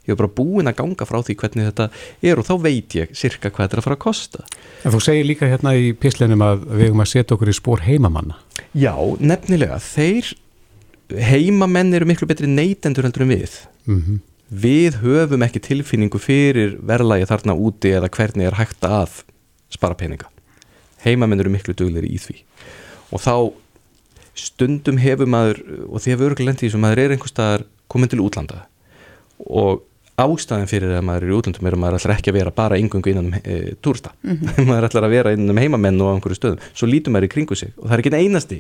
ég 0.09 0.15
hef 0.15 0.21
bara 0.23 0.33
búin 0.33 0.71
að 0.71 0.79
ganga 0.81 1.07
frá 1.09 1.19
því 1.21 1.37
hvernig 1.43 1.69
þetta 1.69 1.89
er 2.25 2.41
og 2.41 2.47
þá 2.49 2.55
veit 2.65 2.97
ég 2.97 3.11
sirka 3.17 3.51
hvað 3.53 3.67
þetta 3.67 3.77
er 3.77 3.83
að 3.83 3.87
fara 3.87 3.99
að 3.99 4.05
kosta. 4.05 4.45
En 4.83 4.95
þú 4.95 5.01
segir 5.05 5.29
líka 5.29 5.51
hérna 5.51 5.75
í 5.77 5.93
pislinum 5.93 6.45
að 6.47 6.65
við 6.71 6.85
hefum 6.87 7.05
að 7.05 7.11
setja 7.13 7.37
okkur 7.37 7.53
í 7.53 7.57
spór 7.59 7.85
heimamanna. 7.85 8.39
Já, 8.73 8.95
nefnilega, 9.21 9.77
þeir 9.85 10.33
heimamenn 11.29 11.93
eru 11.97 12.09
miklu 12.09 12.29
betri 12.31 12.49
neytendur 12.49 13.09
endur 13.09 13.27
en 13.27 13.35
við. 13.35 13.61
Mm 13.89 14.01
-hmm. 14.01 14.19
við 14.49 15.01
höfum 15.05 15.43
ekki 15.45 15.61
tilfinningu 15.61 16.19
fyrir 16.19 16.79
verðlægi 16.81 17.29
þarna 17.29 17.53
úti 17.53 17.93
eða 17.93 18.09
hvernig 18.09 18.47
er 18.47 18.57
hægt 18.57 18.85
að 18.85 19.23
spara 19.69 19.95
peninga. 19.95 20.29
Heimamenn 21.05 21.41
eru 21.41 21.51
miklu 21.51 21.75
duglir 21.75 22.05
í 22.05 22.17
því. 22.17 22.45
Og 23.13 23.21
þá 23.21 23.53
stundum 24.35 24.99
hefur 24.99 25.27
maður 25.27 25.61
og 25.89 26.01
því 26.01 26.11
hefur 26.15 26.31
örgulega 26.31 26.53
lendið 26.53 26.73
sem 26.73 26.81
maður 26.81 26.99
er 26.99 27.15
einhver 27.15 27.29
staðar 27.29 27.65
komin 27.89 28.09
til 28.09 28.21
útlanda 28.21 28.67
og 29.39 29.83
ástæðin 30.19 30.71
fyrir 30.71 30.97
að 30.99 31.05
maður 31.07 31.27
er 31.27 31.31
í 31.31 31.37
útlandum 31.39 31.69
er 31.69 31.77
að 31.77 31.83
maður 31.83 31.99
ætlar 31.99 32.15
ekki 32.17 32.33
að 32.33 32.39
vera 32.41 32.55
bara 32.55 32.79
yngungu 32.81 33.13
innan 33.13 33.31
um 33.31 33.39
e, 33.39 33.77
túrsta 33.85 34.13
mm 34.23 34.35
-hmm. 34.35 34.67
maður 34.71 34.89
ætlar 34.89 35.07
að 35.07 35.15
vera 35.15 35.33
innan 35.37 35.55
um 35.55 35.63
heimamenn 35.63 36.01
og 36.03 36.11
á 36.11 36.15
einhverju 36.17 36.39
stöðum. 36.41 36.67
Svo 36.75 36.91
lítum 36.91 37.15
maður 37.15 37.29
í 37.29 37.33
kringu 37.35 37.55
sig 37.57 37.73
og 37.79 37.89
það 37.89 37.95
er 37.95 38.03
ekki 38.05 38.15
einasti 38.19 38.59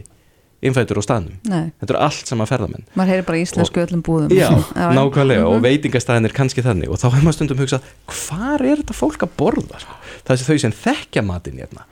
innfætur 0.62 0.98
á 0.98 1.02
staðnum. 1.02 1.36
Nei. 1.46 1.70
þetta 1.78 1.92
eru 1.94 2.00
allt 2.02 2.26
sama 2.26 2.46
ferðamenn. 2.46 2.86
Maður 2.98 3.12
heyri 3.12 3.26
bara 3.28 3.38
íslensku 3.38 3.82
öllum 3.82 4.02
búðum. 4.02 4.32
Já, 4.42 4.50
nákvæmlega, 4.74 5.46
og 5.46 5.58
mhm. 5.60 5.66
veitingastæðin 5.68 6.26
er 6.26 6.34
kannski 6.34 6.64
þannig. 6.66 6.90
Og 6.90 6.98
þá 6.98 7.06
hefur 7.12 7.26
maður 7.26 7.36
stundum 7.38 7.62
hugsað 7.62 7.86
hvar 8.06 8.64
er 8.66 8.82
þetta 8.82 8.96
fólk 8.98 9.22
að 9.22 9.36
borða? 9.38 9.82
Það 10.26 10.34
er 10.34 10.48
þau 10.48 10.58
sem 10.64 10.74
þekkja 10.82 11.22
matin 11.22 11.62
hérna 11.62 11.86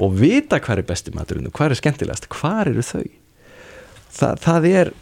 og 0.00 0.14
vita 0.16 0.60
hvað 0.60 0.82
er 0.82 0.88
besti 0.88 1.12
maturinn 1.16 1.48
og 1.48 1.56
hvað 1.56 1.72
er 1.72 1.80
skemmtilegast, 1.80 2.28
hvað 2.32 2.72
eru 2.74 2.84
þau? 2.84 3.08
Þa, 4.10 4.28
það 4.40 4.68
er 4.70 4.92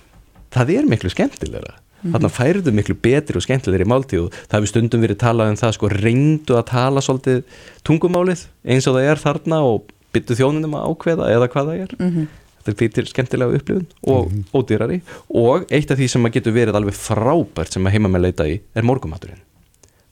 það 0.54 0.72
er 0.74 0.88
miklu 0.90 1.12
skemmtilegra. 1.12 1.76
Þannig 2.02 2.28
að 2.28 2.36
færiðu 2.38 2.74
miklu 2.74 2.94
betri 3.02 3.38
og 3.38 3.44
skemmtilegri 3.44 3.86
máltíð 3.88 4.28
það 4.34 4.56
hefur 4.58 4.72
stundum 4.72 5.04
verið 5.04 5.20
talað 5.22 5.52
um 5.52 5.60
það 5.60 5.72
sko 5.76 5.92
reyndu 5.92 6.58
að 6.58 6.68
tala 6.72 7.04
svolítið 7.04 7.62
tungumálið 7.86 8.44
eins 8.64 8.86
og 8.86 8.98
það 8.98 9.08
er 9.12 9.22
þarna 9.22 9.62
og 9.66 9.94
byttu 10.14 10.38
þjónunum 10.38 10.76
að 10.78 10.86
ákveða 10.92 11.32
eða 11.34 11.50
hvað 11.52 11.72
það 11.72 11.82
er. 11.86 11.96
Mm 11.98 12.12
-hmm 12.12 12.28
þetta 12.68 12.84
er 12.84 12.92
fyrir 12.92 13.08
skemmtilega 13.08 13.58
upplifun 13.58 13.86
og 14.02 14.30
mm 14.30 14.32
-hmm. 14.32 14.44
ódýrari. 14.52 15.00
Og 15.28 15.64
eitt 15.70 15.90
af 15.90 15.98
því 15.98 16.08
sem 16.08 16.22
maður 16.22 16.34
getur 16.34 16.52
verið 16.52 16.76
alveg 16.76 16.94
frábært 16.94 17.72
sem 17.72 17.82
maður 17.82 17.92
heima 17.92 18.08
með 18.08 18.20
leita 18.20 18.48
í 18.48 18.60
er 18.74 18.82
morgumaturinn 18.82 19.42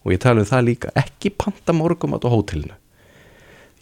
og 0.04 0.12
ég 0.12 0.20
tala 0.22 0.40
um 0.40 0.46
það 0.46 0.62
líka, 0.64 0.88
ekki 0.94 1.30
panta 1.30 1.72
morgumat 1.72 2.22
á 2.22 2.30
hótelinu. 2.30 2.74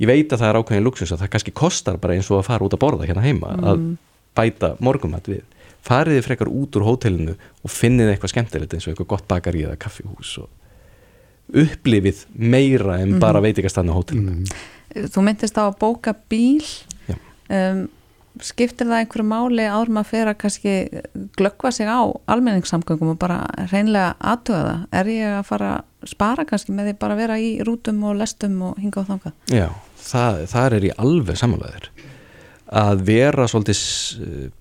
Ég 0.01 0.07
veit 0.07 0.33
að 0.33 0.41
það 0.41 0.49
er 0.49 0.57
ákveðin 0.57 0.85
luxus 0.85 1.13
að 1.13 1.21
það 1.21 1.31
kannski 1.31 1.53
kostar 1.53 1.97
bara 1.99 2.15
eins 2.15 2.31
og 2.31 2.39
að 2.39 2.47
fara 2.49 2.65
út 2.65 2.73
að 2.73 2.81
borða 2.81 3.07
hérna 3.07 3.21
heima 3.21 3.51
mm. 3.53 3.65
að 3.65 3.97
bæta 4.35 4.77
morgumat 4.81 5.29
við 5.29 5.43
fariði 5.85 6.25
frekar 6.25 6.51
út 6.51 6.77
úr 6.79 6.87
hótelinu 6.89 7.35
og 7.37 7.73
finnið 7.73 8.15
eitthvað 8.15 8.35
skemmtilegt 8.35 8.77
eins 8.77 8.87
og 8.87 8.95
eitthvað 8.95 9.11
gott 9.15 9.27
bakari 9.31 9.65
eða 9.67 9.81
kaffihús 9.81 10.37
og 10.43 11.59
upplifið 11.65 12.25
meira 12.35 13.01
en 13.03 13.17
mm. 13.17 13.21
bara 13.23 13.43
veitikast 13.45 13.81
annað 13.81 14.01
hótelinu 14.01 14.39
Þú 14.95 15.25
myndist 15.27 15.57
á 15.59 15.67
að 15.67 15.79
bóka 15.81 16.15
bíl 16.31 16.63
um, 17.51 17.85
skiptir 18.43 18.89
það 18.89 19.01
einhverju 19.03 19.27
máli 19.27 19.67
fyrir 20.09 20.31
að 20.33 20.39
kannski 20.43 20.75
glöggva 21.39 21.71
sig 21.73 21.87
á 21.87 22.03
almenningssamgöngum 22.27 23.15
og 23.15 23.19
bara 23.19 23.45
reynlega 23.71 24.15
aðtöða 24.19 24.63
það? 24.65 24.87
Er 24.91 25.11
ég 25.13 25.37
að 25.39 25.47
fara 25.51 25.71
að 25.77 26.09
spara 26.11 26.47
kannski 26.49 26.75
með 26.75 26.91
því 26.91 26.97
bara 27.05 27.15
að 27.15 27.23
vera 27.23 27.39
í 27.39 27.51
rútum 27.67 28.03
og 28.05 28.19
lestum 28.19 28.57
og 28.71 28.81
hinga 28.83 29.05
á 29.07 29.09
þanga? 29.11 29.33
Já, 29.53 29.69
það, 30.03 30.43
það 30.51 30.79
er 30.79 30.89
í 30.89 30.93
alveg 31.07 31.41
samanlegaður 31.41 31.91
að 32.75 33.07
vera 33.07 33.47
svolítið 33.51 34.53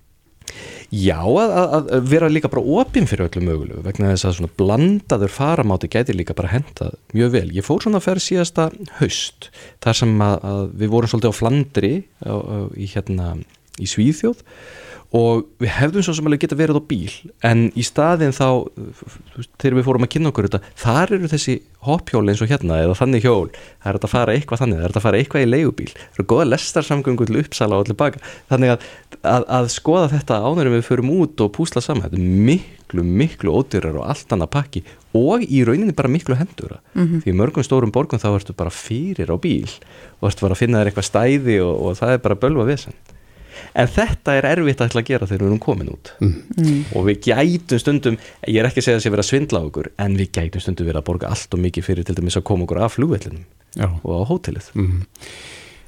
já, 0.92 1.18
að, 1.20 1.88
að 1.88 2.08
vera 2.10 2.30
líka 2.32 2.50
bara 2.52 2.64
opinn 2.80 3.08
fyrir 3.10 3.28
öllum 3.28 3.48
mögulegu 3.48 3.84
vegna 3.84 4.12
þess 4.12 4.28
að 4.28 4.36
svona 4.38 4.56
blandaður 4.60 5.34
faramáti 5.34 5.90
gæti 5.92 6.16
líka 6.16 6.36
bara 6.36 6.52
hendað 6.52 6.96
mjög 7.16 7.34
vel. 7.34 7.48
Ég 7.56 7.66
fór 7.66 7.82
svona 7.84 8.00
að 8.02 8.08
ferð 8.08 8.26
síðasta 8.26 8.68
haust 9.00 9.50
þar 9.84 10.00
sem 10.00 10.14
að, 10.28 10.48
að 10.52 10.64
við 10.82 10.94
vorum 10.94 11.12
svolítið 11.12 11.34
á 11.34 11.38
Flandri 11.40 11.92
á, 12.24 12.34
á, 12.34 12.56
í 12.76 12.88
hérna 12.94 13.28
í 13.80 13.90
Svíðþjóð 13.90 14.44
og 15.14 15.44
við 15.62 15.70
hefðum 15.76 16.04
svo 16.06 16.16
sem 16.16 16.26
alveg 16.26 16.44
geta 16.44 16.58
verið 16.58 16.80
á 16.80 16.88
bíl 16.90 17.12
en 17.46 17.68
í 17.78 17.84
staðin 17.86 18.34
þá 18.34 18.66
þegar 19.62 19.78
við 19.78 19.86
fórum 19.86 20.06
að 20.06 20.12
kynna 20.16 20.32
okkur 20.32 20.48
þetta 20.48 20.74
þar 20.80 21.14
eru 21.18 21.30
þessi 21.30 21.60
hoppjól 21.84 22.24
eins 22.30 22.42
og 22.42 22.50
hérna 22.50 22.80
eða 22.82 22.96
þannig 22.98 23.24
hjól, 23.26 23.50
það 23.82 23.90
er 23.90 23.98
að 23.98 24.12
fara 24.12 24.34
eitthvað 24.34 24.62
þannig 24.62 24.80
það 24.80 24.86
er 24.86 24.96
að 24.96 25.04
fara 25.04 25.20
eitthvað 25.20 25.44
í 25.44 25.48
leigubíl, 25.50 25.88
það 25.94 26.18
eru 26.18 26.26
goða 26.32 26.48
lestarsamgöngu 26.50 27.28
til 27.28 27.40
uppsala 27.42 27.78
og 27.78 27.84
allir 27.84 27.98
baka. 28.00 28.22
Þannig 28.52 28.74
að, 28.74 28.86
að, 29.20 29.46
að 29.58 29.70
skoða 29.74 30.10
þetta 30.14 30.40
ánærum 30.48 30.76
við 30.78 30.86
förum 30.88 31.14
út 31.18 31.44
og 31.44 31.52
púsla 31.58 31.84
saman, 31.84 32.06
þetta 32.06 32.20
er 32.20 32.44
miklu 32.50 33.06
miklu 33.22 33.56
ódýrar 33.58 33.98
og 34.00 34.08
allt 34.14 34.34
annað 34.34 34.52
pakki 34.54 34.84
og 35.18 35.44
í 35.44 35.62
rauninni 35.66 35.94
bara 35.96 36.10
miklu 36.10 36.36
hendura 36.38 36.80
mm 36.94 37.04
-hmm. 37.04 37.24
því 37.24 37.34
mörgum 37.38 37.66
stórum 37.66 37.92
borgum 37.92 38.18
þá 38.18 38.34
ertu 38.34 38.52
bara 38.52 38.70
fyrir 38.70 39.30
á 39.30 39.36
bíl 39.38 39.70
og 40.20 40.30
ertu 40.30 40.46
bara 40.46 40.54
að 40.54 40.62
finna 40.62 40.78
þér 40.80 40.90
eitthvað 40.90 41.10
stæði 41.10 41.60
og, 41.62 41.74
og 41.82 41.96
það 41.98 42.12
er 42.12 42.18
bara 42.18 42.40
bölva 42.40 42.66
vesen 42.66 42.92
en 43.72 43.90
þetta 43.96 44.36
er 44.38 44.48
erfitt 44.52 44.84
að 44.84 45.00
gera 45.08 45.28
þegar 45.28 45.44
við 45.44 45.50
erum 45.50 45.62
komin 45.62 45.92
út 45.94 46.12
mm. 46.20 46.36
Mm. 46.58 46.78
og 46.94 47.08
við 47.08 47.28
gætum 47.30 47.82
stundum 47.82 48.20
ég 48.46 48.60
er 48.60 48.68
ekki 48.68 48.82
að 48.82 48.88
segja 48.88 48.96
að 48.96 49.00
það 49.00 49.06
sé 49.06 49.14
verið 49.14 49.24
að 49.24 49.30
svindla 49.32 49.64
á 49.64 49.66
okkur 49.68 49.90
en 50.06 50.16
við 50.20 50.30
gætum 50.38 50.64
stundum 50.64 50.88
verið 50.90 51.02
að 51.02 51.08
borga 51.10 51.34
allt 51.34 51.56
og 51.56 51.64
mikið 51.64 51.88
fyrir 51.88 52.08
til 52.08 52.16
dæmis 52.18 52.38
að 52.40 52.46
koma 52.50 52.68
okkur 52.68 52.82
af 52.84 52.96
flugvellinum 52.98 53.44
og 54.02 54.10
á 54.14 54.22
hótelið 54.30 54.70
mm. 54.78 55.02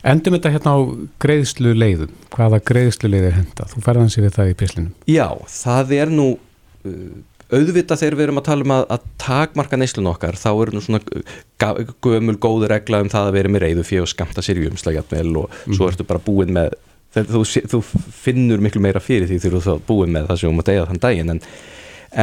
Endum 0.07 0.37
þetta 0.37 0.53
hérna 0.55 0.75
á 0.77 0.81
greiðslu 1.23 1.73
leiðum 1.75 2.11
hvaða 2.35 2.61
greiðslu 2.63 3.09
leið 3.11 3.25
er 3.31 3.39
henda? 3.41 3.65
Þú 3.73 3.81
ferðan 3.83 4.13
sér 4.13 4.27
við 4.27 4.37
það 4.37 4.51
í 4.51 4.59
pislinum 4.61 4.93
Já, 5.11 5.27
það 5.51 5.95
er 5.97 6.13
nú 6.15 6.27
uh, 6.37 7.17
auðvitað 7.51 8.03
þegar 8.03 8.17
við 8.19 8.27
erum 8.27 8.41
að 8.41 8.47
tala 8.49 8.67
um 8.67 8.75
að, 8.77 8.85
að 8.97 9.07
takmarka 9.23 9.79
neyslun 9.79 10.11
okkar 10.11 10.39
þá 10.39 10.49
er 10.53 10.73
nú 10.75 10.83
svona 10.85 11.01
uh, 11.03 11.81
gömul 12.05 12.37
góður 12.43 12.75
regla 12.75 13.03
um 13.05 13.11
það 13.13 13.31
að 13.31 13.39
vera 13.39 13.53
með 13.55 13.65
reyðu 13.67 13.87
fyrir 13.87 14.07
og 14.07 14.13
skamta 14.13 14.45
sér 14.45 14.63
í 14.63 14.69
umslagjatvel 14.71 15.33
og 15.43 15.51
mm. 15.51 15.77
svo 15.79 15.91
ertu 15.91 16.07
bara 16.07 16.23
búin 16.23 16.55
með 16.55 16.75
þú, 17.17 17.45
þú 17.73 17.81
finnur 18.25 18.63
miklu 18.65 18.83
meira 18.85 19.01
fyrir 19.01 19.29
því 19.31 19.39
þegar 19.45 19.65
þú 19.65 19.79
búið 19.89 20.13
með 20.17 20.29
það 20.31 20.41
sem 20.41 20.51
þú 20.51 20.57
mátt 20.59 20.73
eiga 20.73 20.89
þann 20.91 21.03
daginn 21.07 21.33
en, 21.37 21.41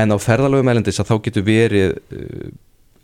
en 0.02 0.14
á 0.14 0.18
ferðalögum 0.22 0.74
elendis 0.74 1.02
að 1.02 1.10
þá 1.10 1.16
getur 1.28 1.48
verið 1.48 1.98
uh, 1.98 2.52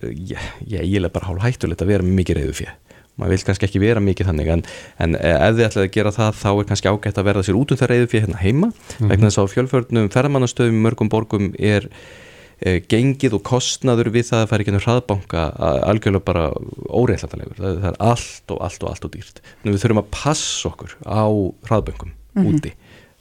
ég 0.06 0.80
eiginlega 0.80 1.16
bara 1.16 1.32
hálf 1.32 1.44
hættulegt 1.44 1.84
að 1.84 1.92
vera 1.94 2.06
með 2.06 2.22
mikið 2.22 2.40
reyðu 2.40 2.56
fyrir 2.62 2.78
maður 3.20 3.36
vil 3.36 3.46
kannski 3.50 3.68
ekki 3.68 3.82
vera 3.84 4.04
mikið 4.04 4.30
þannig 4.30 4.52
en, 4.54 4.64
en 5.04 5.18
ef 5.20 5.58
þið 5.58 5.66
ætlaði 5.66 5.90
að 5.90 5.94
gera 5.98 6.16
það 6.16 6.40
þá 6.40 6.50
er 6.54 6.68
kannski 6.70 6.92
ágætt 6.94 7.20
að 7.20 7.28
verða 7.28 7.46
sér 7.48 7.60
út 7.60 7.74
um 7.74 7.80
það 7.80 7.92
reyðu 7.92 8.10
fyrir 8.14 8.26
hérna 8.26 8.40
heima 8.40 8.70
mm 8.70 8.74
-hmm. 8.74 9.12
vegna 9.12 9.30
þess 9.30 9.42
að 9.42 9.54
fjölförnum 9.56 10.10
ferðamannastöðum 10.14 10.82
mörgum 10.86 11.12
borgum 11.12 11.52
er 11.60 11.90
gengið 12.92 13.38
og 13.40 13.44
kostnaður 13.48 14.10
við 14.12 14.28
það 14.30 14.44
að 14.44 14.50
fara 14.52 14.64
ekki 14.66 14.74
ennum 14.74 14.84
hraðbanka 14.84 15.44
algjörlega 15.90 16.26
bara 16.28 16.48
óreitlætalegur 16.90 17.56
það, 17.62 17.80
það 17.84 17.90
er 17.94 18.00
allt 18.12 18.54
og 18.56 18.62
allt 18.68 18.84
og 18.84 18.90
allt 18.94 19.08
og 19.10 19.14
dýrt. 19.16 19.42
Nú, 19.64 19.72
við 19.74 19.84
þurfum 19.86 20.04
að 20.04 20.12
passa 20.12 20.70
okkur 20.74 20.98
á 21.08 21.24
hraðbönkum 21.70 22.16
Mhm. 22.38 22.46
úti 22.54 22.72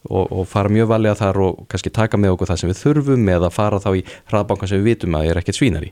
og, 0.08 0.28
og 0.32 0.44
fara 0.48 0.68
mjög 0.70 0.86
valega 0.88 1.16
þar 1.18 1.38
og 1.42 1.62
kannski 1.68 1.90
taka 1.92 2.16
með 2.20 2.34
okkur 2.36 2.48
það 2.50 2.58
sem 2.60 2.70
við 2.70 2.80
þurfum 2.82 3.30
eða 3.32 3.48
fara 3.52 3.78
þá 3.82 3.88
í 3.98 4.02
hraðbankan 4.30 4.68
sem 4.70 4.78
við 4.82 4.86
vitum 4.92 5.16
að 5.18 5.30
er 5.30 5.40
ekkert 5.40 5.58
svínar 5.58 5.86
í. 5.86 5.90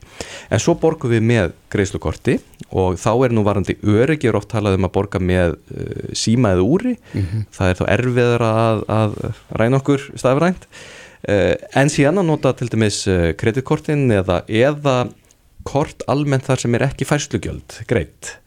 En 0.53 0.61
svo 0.63 0.75
borgum 0.79 1.11
við 1.11 1.25
með 1.27 1.51
greiðslukorti 1.73 2.37
og 2.71 2.95
þá 3.01 3.09
er 3.25 3.35
nú 3.35 3.43
varandi 3.47 3.75
öryggi 3.83 4.29
er 4.29 4.37
oft 4.39 4.49
talað 4.53 4.77
um 4.79 4.87
að 4.87 4.93
borga 4.95 5.19
með 5.21 5.57
uh, 5.57 6.13
síma 6.17 6.53
eða 6.55 6.65
úri. 6.65 6.95
Það 7.51 7.73
er 7.73 7.79
þá 7.81 7.85
erfiðar 7.97 8.45
að, 8.47 8.85
að 8.99 9.17
ræna 9.59 9.81
okkur 9.81 10.07
stafrænt 10.15 10.69
en 11.25 11.89
síðan 11.89 12.21
að 12.21 12.27
nota 12.29 12.53
til 12.57 12.69
dæmis 12.69 12.99
uh, 13.09 13.31
kreditkortin 13.39 14.05
eða, 14.13 14.43
eða 14.47 14.97
kort 15.67 16.05
almennt 16.07 16.45
þar 16.47 16.61
sem 16.63 16.77
er 16.77 16.85
ekki 16.87 17.07
færslugjöld 17.09 17.81
greitt 17.89 18.37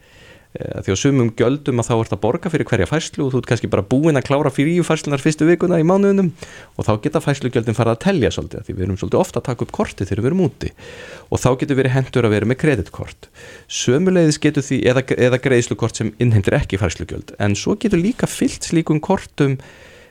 Eh, 0.51 0.81
því 0.83 0.91
á 0.91 0.97
sumum 0.99 1.29
gjöldum 1.39 1.79
að 1.79 1.87
þá 1.87 1.93
ert 1.95 2.15
að 2.17 2.21
borga 2.25 2.51
fyrir 2.51 2.67
hverja 2.67 2.87
færslu 2.91 3.23
og 3.23 3.29
þú 3.31 3.39
ert 3.39 3.49
kannski 3.53 3.69
bara 3.71 3.85
búinn 3.87 4.19
að 4.19 4.25
klára 4.27 4.51
fyrir 4.51 4.83
færslunar 4.83 5.23
fyrstu 5.23 5.47
vikuna 5.47 5.79
í 5.79 5.85
mánuðunum 5.87 6.33
og 6.75 6.89
þá 6.89 6.91
geta 7.05 7.23
færslugjöldin 7.23 7.77
fara 7.79 7.95
að 7.95 8.01
telja 8.03 8.33
svolítið 8.35 8.65
því 8.67 8.75
við 8.75 8.87
erum 8.89 8.97
svolítið 8.99 9.21
ofta 9.21 9.39
að 9.39 9.47
taka 9.47 9.63
upp 9.63 9.75
korti 9.79 10.09
þegar 10.09 10.25
við 10.25 10.31
erum 10.33 10.43
úti. 10.49 10.73
Og 11.31 11.39
þá 11.39 11.49
getur 11.61 11.79
verið 11.79 11.95
hendur 11.95 12.27
að 12.27 12.35
vera 12.35 12.51
með 12.51 12.59
kreditkort. 12.65 13.31
Sömuleiðis 13.71 14.41
getur 14.43 14.67
því 14.67 14.81
eða, 14.91 15.05
eða 15.29 15.41
greiðslukort 15.47 16.03
sem 16.03 16.11
innheimtir 16.19 16.59
ekki 16.59 16.83
færslugjöld. 16.83 17.31
En 17.39 17.55
svo 17.55 17.79
getur 17.79 18.03
líka 18.03 18.27
fyllt 18.27 18.67
slíkum 18.67 18.99
kortum 18.99 19.55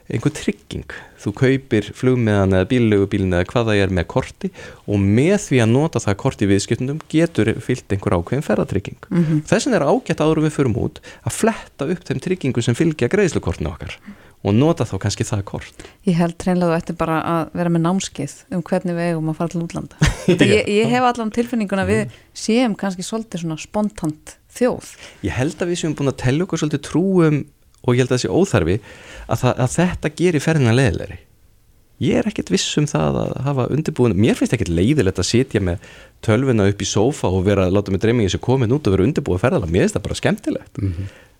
einhver 0.09 0.33
trygging 0.33 0.85
þú 1.21 1.33
kaupir 1.37 1.89
flugmiðan 1.93 2.55
eða 2.57 2.67
bíllegubílin 2.71 3.35
eða 3.35 3.47
hvað 3.51 3.67
það 3.69 3.81
er 3.83 3.91
með 3.99 4.07
korti 4.13 4.49
og 4.87 5.03
með 5.03 5.35
því 5.45 5.59
að 5.65 5.73
nota 5.75 6.01
það 6.03 6.17
korti 6.23 6.47
viðskiptundum 6.49 7.01
getur 7.11 7.51
fyllt 7.61 7.93
einhver 7.93 8.15
ákveðin 8.17 8.45
ferðatrygging 8.47 8.97
Mhm. 9.09 9.43
þessin 9.49 9.75
er 9.77 9.85
ágætt 9.85 10.23
áður 10.23 10.41
við 10.47 10.55
förum 10.57 10.77
út 10.81 10.99
að 11.25 11.35
fletta 11.41 11.89
upp 11.93 12.03
þeim 12.09 12.23
tryggingum 12.25 12.63
sem 12.65 12.75
fylgja 12.75 13.09
greiðslukortinu 13.11 13.69
okkar 13.73 13.99
og 14.39 14.53
nota 14.55 14.85
þá 14.87 14.95
kannski 15.03 15.25
það 15.27 15.43
kort 15.45 15.83
Ég 16.07 16.15
held 16.15 16.37
hreinlega 16.39 16.71
þú 16.71 16.79
ætti 16.79 16.97
bara 16.97 17.17
að 17.27 17.49
vera 17.59 17.69
með 17.75 17.81
námskeið 17.83 18.35
um 18.55 18.61
hvernig 18.63 18.95
við 18.95 19.09
eigum 19.11 19.29
að 19.33 19.35
fara 19.35 19.51
til 19.51 19.61
útlanda. 19.65 19.95
ég, 20.31 20.69
ég 20.71 20.87
hef 20.93 21.03
allan 21.03 21.31
tilfinninguna 21.35 21.83
við 21.85 22.13
séum 22.33 22.77
kannski 22.79 23.03
svolítið 23.03 23.43
svona 23.43 23.57
spontant 23.59 24.37
þjóð. 24.55 24.93
Ég 25.27 25.35
held 25.35 25.59
að 25.59 25.73
við 25.73 25.81
séum 25.83 25.95
búin 25.99 26.07
að 26.13 26.21
tella 26.23 26.47
okkur 26.47 26.61
svolítið 26.63 26.85
trúum 26.87 27.41
og 27.85 27.95
ég 27.95 28.03
held 28.03 28.11
að 28.11 28.17
það 28.17 28.23
sé 28.25 28.35
óþarfi 28.35 28.77
að, 28.79 29.41
það, 29.41 29.51
að 29.53 29.73
þetta 29.77 30.13
gerir 30.21 30.45
ferðina 30.45 30.75
leðilegri. 30.75 31.19
Ég 31.99 32.21
er 32.21 32.29
ekkert 32.29 32.51
viss 32.53 32.77
um 32.79 32.85
það 32.87 33.17
að 33.25 33.31
hafa 33.43 33.65
undirbúin, 33.75 34.13
mér 34.15 34.37
finnst 34.39 34.53
ekkert 34.55 34.71
leiðilegt 34.71 35.19
að 35.19 35.27
sitja 35.27 35.59
með 35.63 35.89
tölvuna 36.23 36.69
upp 36.71 36.79
í 36.79 36.87
sófa 36.87 37.27
og 37.27 37.43
vera 37.47 37.65
að 37.67 37.75
láta 37.75 37.91
mig 37.91 37.99
dreymingi 38.03 38.31
sem 38.31 38.43
komin 38.43 38.71
út 38.71 38.87
og 38.87 38.95
vera 38.95 39.03
undirbúið 39.03 39.43
ferðala, 39.43 39.67
mér 39.67 39.83
finnst 39.83 39.97
það 39.97 40.05
bara 40.07 40.19
skemmtilegt. 40.21 40.79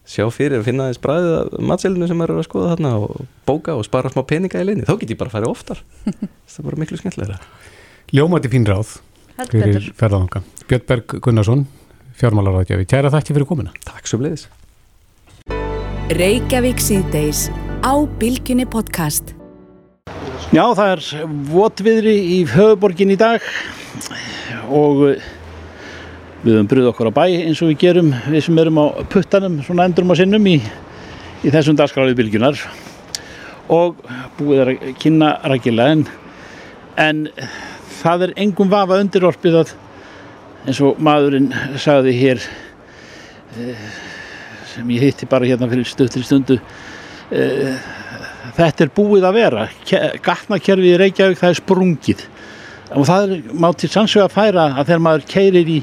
Sjá 0.10 0.26
fyrir 0.34 0.60
að 0.60 0.68
finna 0.68 0.90
aðeins 0.90 1.02
bræðið 1.04 1.34
að 1.38 1.58
matselinu 1.70 2.12
sem 2.12 2.26
er 2.26 2.36
að 2.36 2.44
skoða 2.50 2.74
þarna 2.74 2.94
og 3.06 3.24
bóka 3.48 3.78
og 3.80 3.88
spara 3.88 4.12
smá 4.12 4.24
peninga 4.28 4.60
í 4.60 4.68
leini, 4.68 4.84
þá 4.84 4.96
get 5.00 5.14
ég 5.14 5.20
bara 5.22 5.32
að 5.32 5.38
fara 5.38 5.52
oftar. 5.54 5.84
það 6.50 6.60
er 6.60 6.68
bara 6.68 6.84
miklu 6.84 7.00
skemmtilegra. 7.00 7.42
Ljómandi 8.12 8.52
fín 8.52 8.68
ráð 8.68 8.98
fyrir 9.46 9.78
betur. 9.78 9.92
ferðananga. 10.02 10.44
Björn 10.68 10.88
Berg 10.92 11.20
Gunnarsson, 11.24 11.68
fjármálaráðgjafi. 12.20 12.90
Kæra 12.90 13.14
þakki 13.14 13.38
fyrir 13.38 13.54
komuna. 13.54 13.76
Takk 13.86 14.10
svo. 14.10 14.26
Reykjavík 16.10 16.80
síðdeis 16.82 17.52
á 17.86 17.94
Bilginni 18.18 18.64
podcast. 18.66 19.36
Já, 20.50 20.64
það 20.74 20.88
er 20.96 21.04
votviðri 21.52 22.14
í 22.18 22.38
höfuborgin 22.50 23.14
í 23.14 23.18
dag 23.20 23.46
og 24.74 25.04
eh, 25.12 25.28
við 26.42 26.56
höfum 26.56 26.72
brúð 26.72 26.90
okkur 26.90 27.12
á 27.14 27.18
bæ 27.20 27.22
eins 27.28 27.62
og 27.62 27.70
við 27.70 27.78
gerum 27.86 28.10
við 28.26 28.42
sem 28.48 28.58
erum 28.58 28.82
á 28.82 28.86
puttanum 29.14 29.62
svona 29.62 29.86
endurum 29.86 30.10
á 30.10 30.18
sinnum 30.18 30.50
í, 30.50 30.58
í 31.46 31.54
þessum 31.54 31.78
dagskráðið 31.78 32.18
bylgjunar 32.24 32.66
og 33.70 34.02
búið 34.42 34.66
er 34.66 34.74
að 34.74 34.92
kynna 35.06 35.36
rækilega 35.46 35.94
en, 35.94 36.06
en 37.06 37.26
það 38.02 38.32
er 38.32 38.38
engum 38.48 38.74
vafa 38.74 38.98
undirorpið 39.06 39.62
að 39.62 39.78
eins 40.66 40.82
og 40.82 40.98
maðurinn 41.06 41.54
sagði 41.78 42.18
hér 42.18 42.48
eh, 43.62 43.90
sem 44.80 44.96
ég 44.96 45.04
hitti 45.04 45.28
bara 45.30 45.48
hérna 45.48 45.68
fyrir 45.70 45.88
stöttri 45.88 46.24
stundu. 46.24 46.60
Eh, 47.32 47.76
þetta 48.56 48.86
er 48.86 48.92
búið 48.96 49.28
að 49.28 49.38
vera. 49.38 49.68
Gatnakerfið 50.24 50.94
í 50.94 51.00
Reykjavík 51.04 51.42
það 51.42 51.54
er 51.54 51.60
sprungið. 51.60 52.26
Og 52.96 53.06
það 53.10 53.26
er, 53.26 53.42
má 53.54 53.70
til 53.78 53.90
sannsög 53.92 54.26
að 54.26 54.36
færa 54.38 54.70
að 54.72 54.88
þegar 54.90 55.04
maður 55.06 55.26
keirir 55.30 55.70
í, 55.70 55.80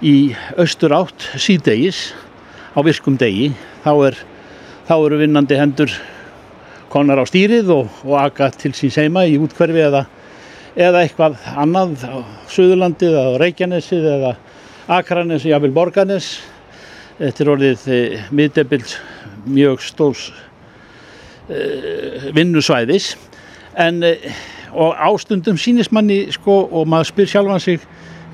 í 0.00 0.14
austur 0.56 0.94
átt 0.96 1.26
síðdegis 1.36 2.04
á 2.72 2.78
virkum 2.86 3.18
degi 3.20 3.50
þá, 3.84 3.92
er, 4.06 4.20
þá 4.88 4.94
eru 4.94 5.18
vinnandi 5.20 5.58
hendur 5.58 5.92
konar 6.90 7.20
á 7.20 7.24
stýrið 7.28 7.68
og, 7.74 7.90
og 8.06 8.16
aga 8.22 8.48
til 8.54 8.72
sín 8.78 8.94
seima 8.94 9.26
í 9.28 9.36
útkverfi 9.42 9.82
eða, 9.84 10.06
eða 10.78 11.02
eitthvað 11.04 11.36
annað 11.60 12.06
á 12.08 12.16
Suðurlandið 12.50 13.18
eða 13.20 13.42
Reykjanesið 13.42 14.08
eða 14.14 14.32
Akranes, 14.90 15.44
jafnvel 15.46 15.74
Borganes 15.76 16.32
þetta 17.20 17.44
er 17.44 17.50
orðið 17.54 17.86
e, 17.86 17.98
miðdebild 18.34 18.94
mjög 19.50 19.84
stórs 19.84 20.30
vinnusvæðis. 22.36 23.14
En 23.80 24.02
eh, 24.06 24.26
og 24.70 24.94
ástundum 25.02 25.58
sýnist 25.58 25.90
manni 25.94 26.28
sko 26.34 26.62
og 26.70 26.86
maður 26.90 27.08
spyr 27.10 27.30
sjálfan 27.32 27.62
sig 27.62 27.80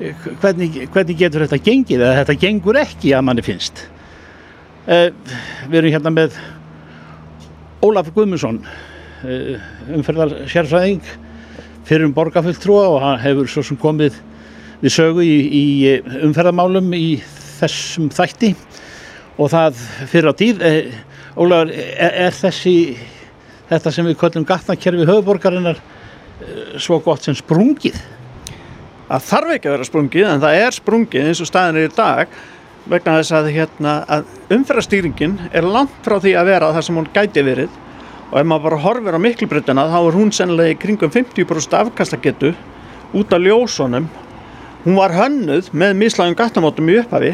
eh, 0.00 0.26
hvernig, 0.42 0.82
hvernig 0.92 1.20
getur 1.20 1.46
þetta 1.46 1.60
gengið? 1.64 2.02
Eða 2.02 2.18
þetta 2.22 2.38
gengur 2.42 2.80
ekki 2.80 3.14
að 3.16 3.24
manni 3.28 3.44
finnst. 3.46 3.86
Við 4.86 5.78
erum 5.80 5.90
hérna 5.96 6.12
með 6.14 6.36
Ólaf 7.82 8.12
Guðmundsson 8.14 8.60
umferðar 9.96 10.34
sérfræðing 10.46 11.00
fyrir 11.86 12.06
um 12.06 12.14
borgarfulltrúa 12.14 12.84
og 12.92 13.00
hann 13.02 13.20
hefur 13.22 13.50
svo 13.50 13.64
sem 13.66 13.78
komið 13.80 14.20
við 14.82 14.94
sögu 14.94 15.24
í, 15.24 15.36
í 15.50 15.64
eh, 15.90 16.16
umferðarmálum 16.26 16.92
í 16.94 17.18
þessum 17.56 18.10
þætti 18.12 18.52
og 19.36 19.52
það 19.52 19.84
fyrir 20.10 20.32
á 20.32 20.34
tíð 20.36 20.64
uh, 20.64 20.96
Ólafur, 21.36 21.68
er, 21.68 22.12
er 22.26 22.32
þessi 22.32 22.76
þetta 23.68 23.92
sem 23.92 24.06
við 24.08 24.18
köllum 24.20 24.44
gatnakerfi 24.48 25.04
höfuborgarinnar 25.04 25.80
eh, 25.80 26.76
svo 26.80 26.96
gott 27.04 27.26
sem 27.26 27.36
sprungið? 27.36 27.96
Það 29.06 29.26
þarf 29.26 29.54
ekki 29.54 29.68
að 29.68 29.74
vera 29.76 29.88
sprungið 29.88 30.28
en 30.30 30.44
það 30.44 30.60
er 30.62 30.76
sprungið 30.76 31.28
eins 31.28 31.42
og 31.42 31.50
staðin 31.50 31.80
er 31.80 31.90
í 31.90 31.94
dag 31.94 32.38
vegna 32.86 33.18
þess 33.18 33.34
að, 33.36 33.50
hérna, 33.54 33.96
að 34.08 34.54
umferðarstýringin 34.56 35.36
er 35.50 35.66
langt 35.66 35.98
frá 36.06 36.16
því 36.22 36.36
að 36.38 36.48
vera 36.52 36.72
það 36.76 36.86
sem 36.88 37.00
hún 37.00 37.10
gæti 37.14 37.44
verið 37.46 37.80
og 38.30 38.38
ef 38.40 38.48
maður 38.48 38.66
bara 38.68 38.82
horfir 38.86 39.18
á 39.18 39.20
miklubröndina 39.22 39.86
þá 39.90 39.98
er 40.00 40.18
hún 40.18 40.32
sennilega 40.34 40.74
í 40.74 40.80
kringum 40.82 41.12
50% 41.12 41.76
afkastagetu 41.82 42.54
út 43.16 43.34
af 43.34 43.42
ljósunum 43.42 44.08
hún 44.86 44.96
var 44.96 45.14
hönnuð 45.16 45.70
með 45.74 45.96
mislægum 46.00 46.36
gattamótum 46.38 46.90
í 46.92 46.98
upphafi 47.02 47.32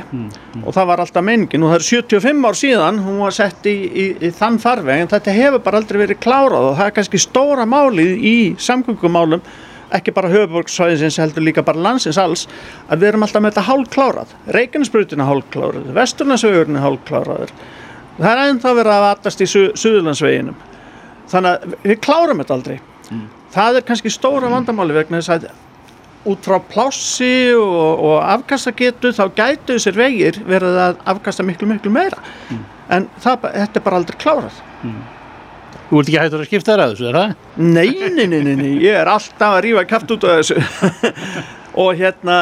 og 0.62 0.70
það 0.74 0.88
var 0.90 1.02
alltaf 1.04 1.26
meiningin. 1.26 1.62
Og 1.62 1.74
það 1.74 1.78
er 1.78 1.88
75 1.88 2.46
ár 2.48 2.58
síðan 2.58 3.02
hún 3.04 3.18
var 3.22 3.36
sett 3.36 3.68
í, 3.68 3.76
í, 3.88 4.06
í 4.18 4.30
þann 4.36 4.56
farveg 4.62 5.04
en 5.04 5.12
þetta 5.12 5.36
hefur 5.36 5.62
bara 5.66 5.82
aldrei 5.82 6.00
verið 6.06 6.22
klárað 6.24 6.70
og 6.70 6.80
það 6.80 6.88
er 6.88 6.96
kannski 6.96 7.20
stóra 7.20 7.68
málið 7.68 8.24
í 8.24 8.36
samgöngumálum 8.56 9.44
ekki 9.92 10.14
bara 10.16 10.32
höfuborgsvæðinsins 10.32 11.20
heldur 11.20 11.44
líka 11.44 11.62
bara 11.62 11.82
landsins 11.84 12.16
alls 12.18 12.46
að 12.88 13.02
við 13.02 13.10
erum 13.10 13.26
alltaf 13.26 13.42
með 13.44 13.52
þetta 13.52 13.64
hálfklárað 13.66 14.30
Reykjanesbrutin 14.56 15.20
er 15.20 15.28
hálfklárað, 15.28 15.90
Vesturlandsvegurinn 15.98 16.78
er 16.80 16.86
hálfkláraður 16.86 17.52
það 18.18 18.30
er 18.32 18.42
ennþá 18.50 18.72
verið 18.76 18.94
að 18.94 19.04
vatast 19.06 19.42
í 19.42 19.48
Su 19.48 19.64
Suðurlandsveginum. 19.78 20.56
Þannig 21.32 21.52
að 21.52 21.76
við 21.88 22.00
klárum 22.04 22.42
þetta 22.42 22.56
aldrei. 22.58 22.78
Það 23.52 23.78
er 23.78 23.86
kannski 23.88 24.12
stóra 24.12 24.50
vandamáli 24.52 24.96
vegna 24.96 25.20
þess 25.20 25.32
að 25.36 25.48
út 26.28 26.46
frá 26.46 26.58
plássi 26.70 27.52
og, 27.56 28.02
og 28.06 28.18
afkastagetu 28.22 29.10
þá 29.16 29.24
gætu 29.36 29.76
þessir 29.76 29.98
vegir 29.98 30.38
verið 30.46 30.78
að 30.84 31.00
afkasta 31.14 31.46
miklu 31.46 31.70
miklu 31.70 31.92
meira. 31.94 32.20
En 32.92 33.08
það, 33.22 33.48
þetta 33.56 33.80
er 33.80 33.86
bara 33.86 34.00
aldrei 34.00 34.18
klárað. 34.20 34.60
Þú 35.92 36.00
ert 36.00 36.08
ekki 36.08 36.20
hættur 36.22 36.42
að 36.42 36.48
skipta 36.48 36.72
þér 36.72 36.82
að 36.82 36.92
þessu, 36.92 37.08
er 37.08 37.16
það? 37.18 37.32
Nei, 37.56 37.88
nei, 38.16 38.26
nei, 38.26 38.42
nei, 38.46 38.54
nei, 38.56 38.70
ég 38.80 38.96
er 38.96 39.10
alltaf 39.12 39.58
að 39.58 39.64
rífa 39.66 39.82
kæft 39.90 40.14
út 40.14 40.24
af 40.24 40.38
þessu. 40.40 40.62
Og 41.82 41.98
hérna 41.98 42.38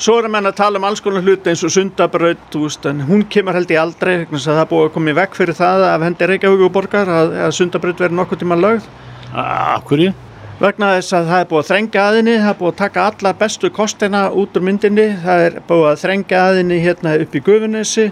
svo 0.00 0.18
er 0.18 0.28
að 0.28 0.34
menna 0.34 0.50
að 0.52 0.58
tala 0.58 0.80
um 0.80 0.86
alls 0.88 1.00
konar 1.04 1.24
hluti 1.24 1.52
eins 1.52 1.62
og 1.64 1.72
sundabraut, 1.72 2.58
en 2.90 3.02
hún 3.08 3.24
kemur 3.30 3.56
held 3.56 3.72
ég 3.72 3.80
aldrei, 3.80 4.14
það 4.34 4.62
búið 4.72 4.88
að 4.88 4.94
koma 4.98 5.12
í 5.14 5.18
vekk 5.20 5.38
fyrir 5.38 5.58
það 5.58 5.86
af 5.92 6.04
hendi 6.08 6.28
Reykjavík 6.28 6.66
og 6.66 6.74
borgar 6.74 7.12
að, 7.12 7.34
að 7.46 7.56
sundabraut 7.60 8.04
verði 8.04 8.18
nokkuð 8.18 8.42
tíma 8.42 8.58
lögð. 8.60 8.88
Af 9.32 9.84
hverju? 9.88 10.12
Vegna 10.54 10.92
þess 10.94 11.14
að 11.18 11.28
það 11.32 11.40
er 11.40 11.46
búið 11.50 11.60
að 11.60 11.68
þrengja 11.68 12.02
aðinni, 12.08 12.32
það 12.38 12.48
er 12.52 12.58
búið 12.60 12.70
að 12.70 12.78
taka 12.78 13.04
alla 13.10 13.30
bestu 13.40 13.70
kostina 13.74 14.20
út 14.30 14.54
úr 14.54 14.62
myndinni, 14.62 15.06
það 15.24 15.46
er 15.48 15.56
búið 15.66 15.86
að 15.90 16.02
þrengja 16.04 16.42
aðinni 16.46 16.76
hérna 16.84 17.14
upp 17.24 17.34
í 17.34 17.42
Gufunesi, 17.48 18.04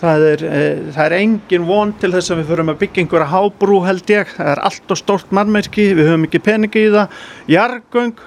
það 0.00 0.24
er, 0.32 0.42
e, 0.42 0.64
það 0.96 1.02
er 1.04 1.14
engin 1.20 1.68
von 1.68 1.92
til 2.00 2.10
þess 2.16 2.32
að 2.34 2.40
við 2.40 2.50
förum 2.50 2.72
að 2.72 2.80
byggja 2.80 3.04
einhverja 3.04 3.28
hábrú 3.30 3.78
held 3.86 4.10
ég, 4.10 4.32
það 4.34 4.50
er 4.56 4.62
allt 4.66 4.96
og 4.96 5.00
stórt 5.00 5.36
mannmerki, 5.38 5.86
við 5.94 6.10
höfum 6.10 6.26
ekki 6.26 6.42
peningi 6.48 6.82
í 6.88 6.90
það, 6.96 7.22
jargöng, 7.54 8.26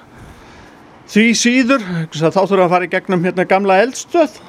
því 1.10 1.26
síður 1.42 1.84
þá 2.16 2.40
þurfum 2.40 2.64
að 2.64 2.72
fara 2.78 2.88
í 2.88 2.94
gegnum 2.96 3.28
hérna 3.28 3.48
gamla 3.50 3.78
eldstöð 3.84 4.40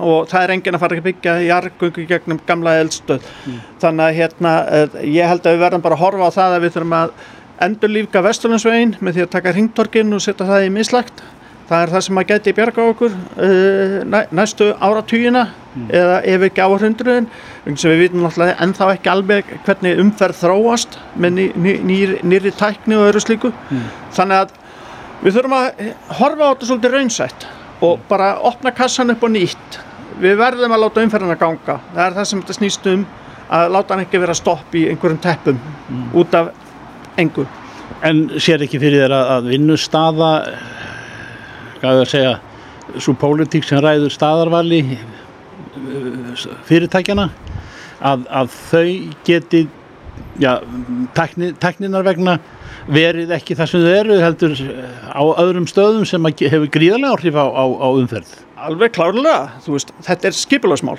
og 0.00 0.28
það 0.30 0.42
er 0.42 0.52
enginn 0.56 0.76
að 0.76 0.82
fara 0.82 0.96
að 0.96 1.06
byggja 1.06 1.32
jargöngu 1.44 2.02
í 2.02 2.06
gegnum 2.08 2.38
gamla 2.48 2.78
eldstöð. 2.80 3.26
Þannig 3.82 4.06
að 4.06 4.14
hérna 4.16 4.52
eh, 4.72 5.00
ég 5.12 5.28
held 5.28 5.44
að 5.44 5.56
við 5.56 5.64
verðum 5.66 5.84
bara 5.84 5.98
að 5.98 6.02
horfa 6.02 6.30
á 6.32 6.36
það 6.36 6.54
að 6.56 6.64
við 6.64 6.76
þurfum 6.76 6.94
að 6.96 7.12
endur 7.64 7.92
lífka 7.92 8.22
Vesturlandsvegin 8.24 8.96
með 9.00 9.16
því 9.16 9.24
að 9.24 9.32
taka 9.32 9.54
ringtorkin 9.56 10.12
og 10.16 10.22
setja 10.24 10.46
það 10.48 10.66
í 10.66 10.72
mislagt. 10.74 11.22
Það 11.66 11.82
er 11.82 11.92
það 11.94 12.02
sem 12.06 12.18
að 12.20 12.26
geti 12.30 12.52
bjarga 12.54 12.82
okkur 12.92 13.14
uh, 13.14 13.94
næ, 14.06 14.18
næstu 14.38 14.68
áratugina 14.78 15.48
eða 15.90 16.20
ef 16.30 16.44
ekki 16.46 16.62
áhrundruðin 16.62 17.26
sem 17.74 17.90
við 17.90 18.02
vitum 18.04 18.22
náttúrulega 18.22 18.54
ennþá 18.62 18.90
ekki 18.94 19.10
alveg 19.10 19.50
hvernig 19.66 20.02
umferð 20.04 20.38
þróast 20.44 20.94
með 21.18 21.34
ný, 21.34 21.46
ný, 21.56 21.72
nýr, 21.88 22.14
nýri 22.22 22.52
tækni 22.54 22.94
og 22.96 23.08
öðru 23.08 23.24
slíku. 23.24 23.50
Þannig 24.14 24.44
að 24.44 24.54
við 25.24 25.38
þurfum 25.38 25.56
að 25.58 25.82
horfa 26.20 26.46
á 26.46 26.50
þetta 26.52 26.70
svolítið 26.70 26.94
raunsætt 26.94 27.48
og 27.86 28.06
bara 28.08 28.30
opna 28.46 28.72
kassan 28.76 29.10
upp 29.16 29.26
á 29.26 29.28
nýtt. 29.34 29.80
Við 30.22 30.38
verðum 30.38 30.76
að 30.76 30.84
láta 30.84 31.02
umferðina 31.02 31.38
ganga. 31.40 31.80
Það 31.96 32.04
er 32.06 32.16
það 32.20 32.28
sem 32.30 32.44
þetta 32.44 32.58
snýst 32.60 32.86
um 32.94 33.02
að 33.56 33.72
láta 33.74 33.94
hann 33.94 34.04
ekki 34.06 34.22
vera 34.22 34.38
stopp 34.38 34.78
í 34.78 34.86
einhverjum 34.90 35.20
teppum 35.22 35.58
út 36.16 36.38
af 36.38 36.54
engu. 37.20 37.46
En 38.04 38.26
sér 38.42 38.64
ekki 38.66 38.80
fyrir 38.82 39.06
þér 39.06 39.14
að, 39.16 39.48
vinnustaða, 39.52 40.30
hvað 41.80 42.00
er 42.00 42.02
að 42.02 42.10
segja, 42.12 42.34
svo 43.02 43.14
pólitík 43.18 43.66
sem 43.66 43.80
ræður 43.82 44.12
staðarvali 44.14 44.80
eh, 44.96 46.44
fyrirtækjana, 46.68 47.30
að, 48.04 48.26
að 48.28 48.52
þau 48.56 48.90
geti, 49.26 49.64
já, 50.42 50.52
tækni, 51.16 51.52
tækninar 51.62 52.06
vegna 52.06 52.36
verið 52.92 53.32
ekki 53.34 53.56
það 53.58 53.72
sem 53.72 53.84
þau 53.86 53.94
eru, 53.96 54.20
heldur 54.22 54.56
á 55.10 55.22
öðrum 55.42 55.66
stöðum 55.70 56.06
sem 56.06 56.30
hefur 56.42 56.70
gríðarlega 56.74 57.16
áhrif 57.16 57.38
á, 57.38 57.46
á, 57.50 57.64
á 57.66 57.88
umferð. 57.90 58.38
Alveg 58.66 58.94
klárlega, 58.96 59.56
þú 59.64 59.76
veist, 59.76 59.92
þetta 60.06 60.30
er 60.30 60.36
skipulagsmál. 60.36 60.98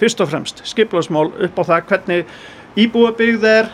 Fyrst 0.00 0.20
og 0.24 0.30
fremst, 0.32 0.64
skipulagsmál 0.66 1.28
upp 1.46 1.60
á 1.60 1.62
það 1.68 1.88
hvernig 1.90 2.36
íbúabyggð 2.84 3.46
er 3.46 3.70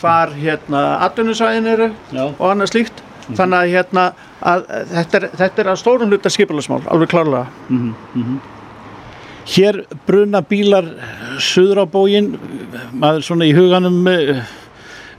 hvar 0.00 0.32
hérna 0.36 0.82
atvinnusvæðin 1.06 1.70
eru 1.74 1.88
Já. 2.12 2.24
og 2.28 2.46
annað 2.50 2.72
slíkt. 2.72 3.02
Þannig 3.28 3.58
að 3.58 3.72
hérna 3.74 4.04
að, 4.40 4.62
þetta, 4.88 5.18
er, 5.18 5.26
þetta 5.36 5.62
er 5.62 5.70
að 5.72 5.80
stórum 5.82 6.12
hluta 6.14 6.30
skipulagsmál, 6.32 6.80
alveg 6.88 7.10
klárlega. 7.12 7.48
Hér 9.48 9.82
bruna 10.08 10.40
bílar 10.44 10.88
suður 11.40 11.82
á 11.84 11.86
bógin, 11.92 12.34
maður 12.92 13.26
svona 13.28 13.48
í 13.48 13.52
huganum 13.56 14.00
uh, 14.08 14.40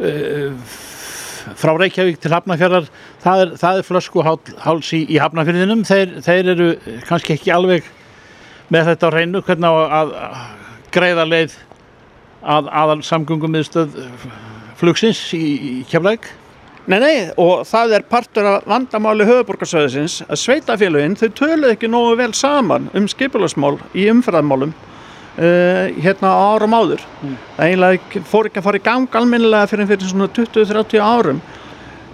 uh, 0.02 0.74
frá 1.58 1.74
Reykjavík 1.78 2.20
til 2.22 2.34
Hafnafjörðar, 2.34 2.89
það 3.24 3.45
er, 3.45 3.54
það 3.62 3.80
er 3.80 3.88
flöskuháls 3.88 4.91
í, 4.97 5.04
í 5.06 5.22
Hafnafjörðinum, 5.22 5.86
þeir, 5.89 6.20
þeir 6.26 6.54
eru 6.56 6.70
kannski 7.10 7.38
ekki 7.38 7.54
alveg 7.54 7.89
með 8.74 8.91
þetta 8.91 9.10
á 9.10 9.14
hreinu, 9.14 9.41
hvernig 9.45 9.70
að 9.70 9.97
að 10.00 10.14
greiða 10.93 11.26
leið 11.30 11.58
að 12.44 12.70
aðal 12.82 13.00
samgöngum 13.06 13.52
miðstöð 13.56 13.98
flugsins 14.80 15.22
í, 15.36 15.84
Keflæk. 15.90 16.30
Nei, 16.90 16.98
nei, 17.04 17.16
og 17.38 17.68
það 17.70 17.92
er 18.00 18.06
partur 18.10 18.48
af 18.50 18.70
vandamáli 18.70 19.28
höfuborgarsöðisins 19.28 20.24
að 20.26 20.40
sveitafélagin, 20.42 21.18
þau 21.20 21.28
töluðu 21.38 21.74
ekki 21.76 21.90
nógu 21.92 22.16
vel 22.18 22.32
saman 22.34 22.88
um 22.98 23.06
skipulagsmál 23.12 23.76
í 23.94 24.08
umferðarmálum 24.10 24.72
uh, 24.74 25.92
hérna 26.02 26.32
á 26.34 26.38
árum 26.56 26.74
áður. 26.74 27.04
Það 27.58 27.68
eiginlega 27.68 28.24
fór 28.32 28.50
ekki 28.50 28.64
að 28.64 28.68
fara 28.70 28.82
í 28.82 28.86
gang 28.88 29.20
almennilega 29.22 29.70
fyrir 29.70 29.92
fyrir 29.92 30.10
svona 30.10 30.32
20-30 30.34 31.04
árum. 31.04 31.44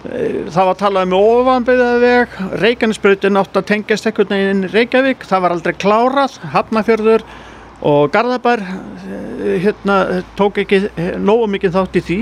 Eh, 0.05 0.43
Það 0.51 0.67
var 0.69 0.77
talað 0.81 1.07
um 1.07 1.15
ofanbyggðaveg, 1.21 2.35
Reykjanesbrautin 2.61 3.39
átt 3.39 3.55
að 3.57 3.69
tengjast 3.71 4.09
einhvern 4.09 4.33
veginn 4.35 4.51
inn 4.57 4.67
í 4.67 4.73
Reykjavík, 4.73 5.23
það 5.25 5.45
var 5.45 5.55
aldrei 5.55 5.73
klárað, 5.81 6.35
Hafnafjörður 6.53 7.23
og 7.83 8.11
Garðabær 8.13 8.61
eh, 8.63 9.57
hérna, 9.63 9.97
tók 10.39 10.61
ekki 10.63 10.85
eh, 10.87 11.15
nógu 11.19 11.49
mikið 11.51 11.75
þátt 11.75 11.99
í 11.99 12.03
því. 12.05 12.19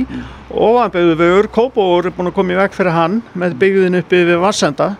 Ofanbyggðuvegur, 0.53 1.49
Kópóur 1.53 2.09
er 2.09 2.15
búin 2.15 2.31
að 2.31 2.37
koma 2.39 2.55
í 2.55 2.59
veg 2.59 2.75
fyrir 2.75 2.95
hann 2.95 3.21
með 3.37 3.57
byggðin 3.61 3.99
uppi 4.01 4.23
við 4.29 4.41
Vassenda 4.41 4.93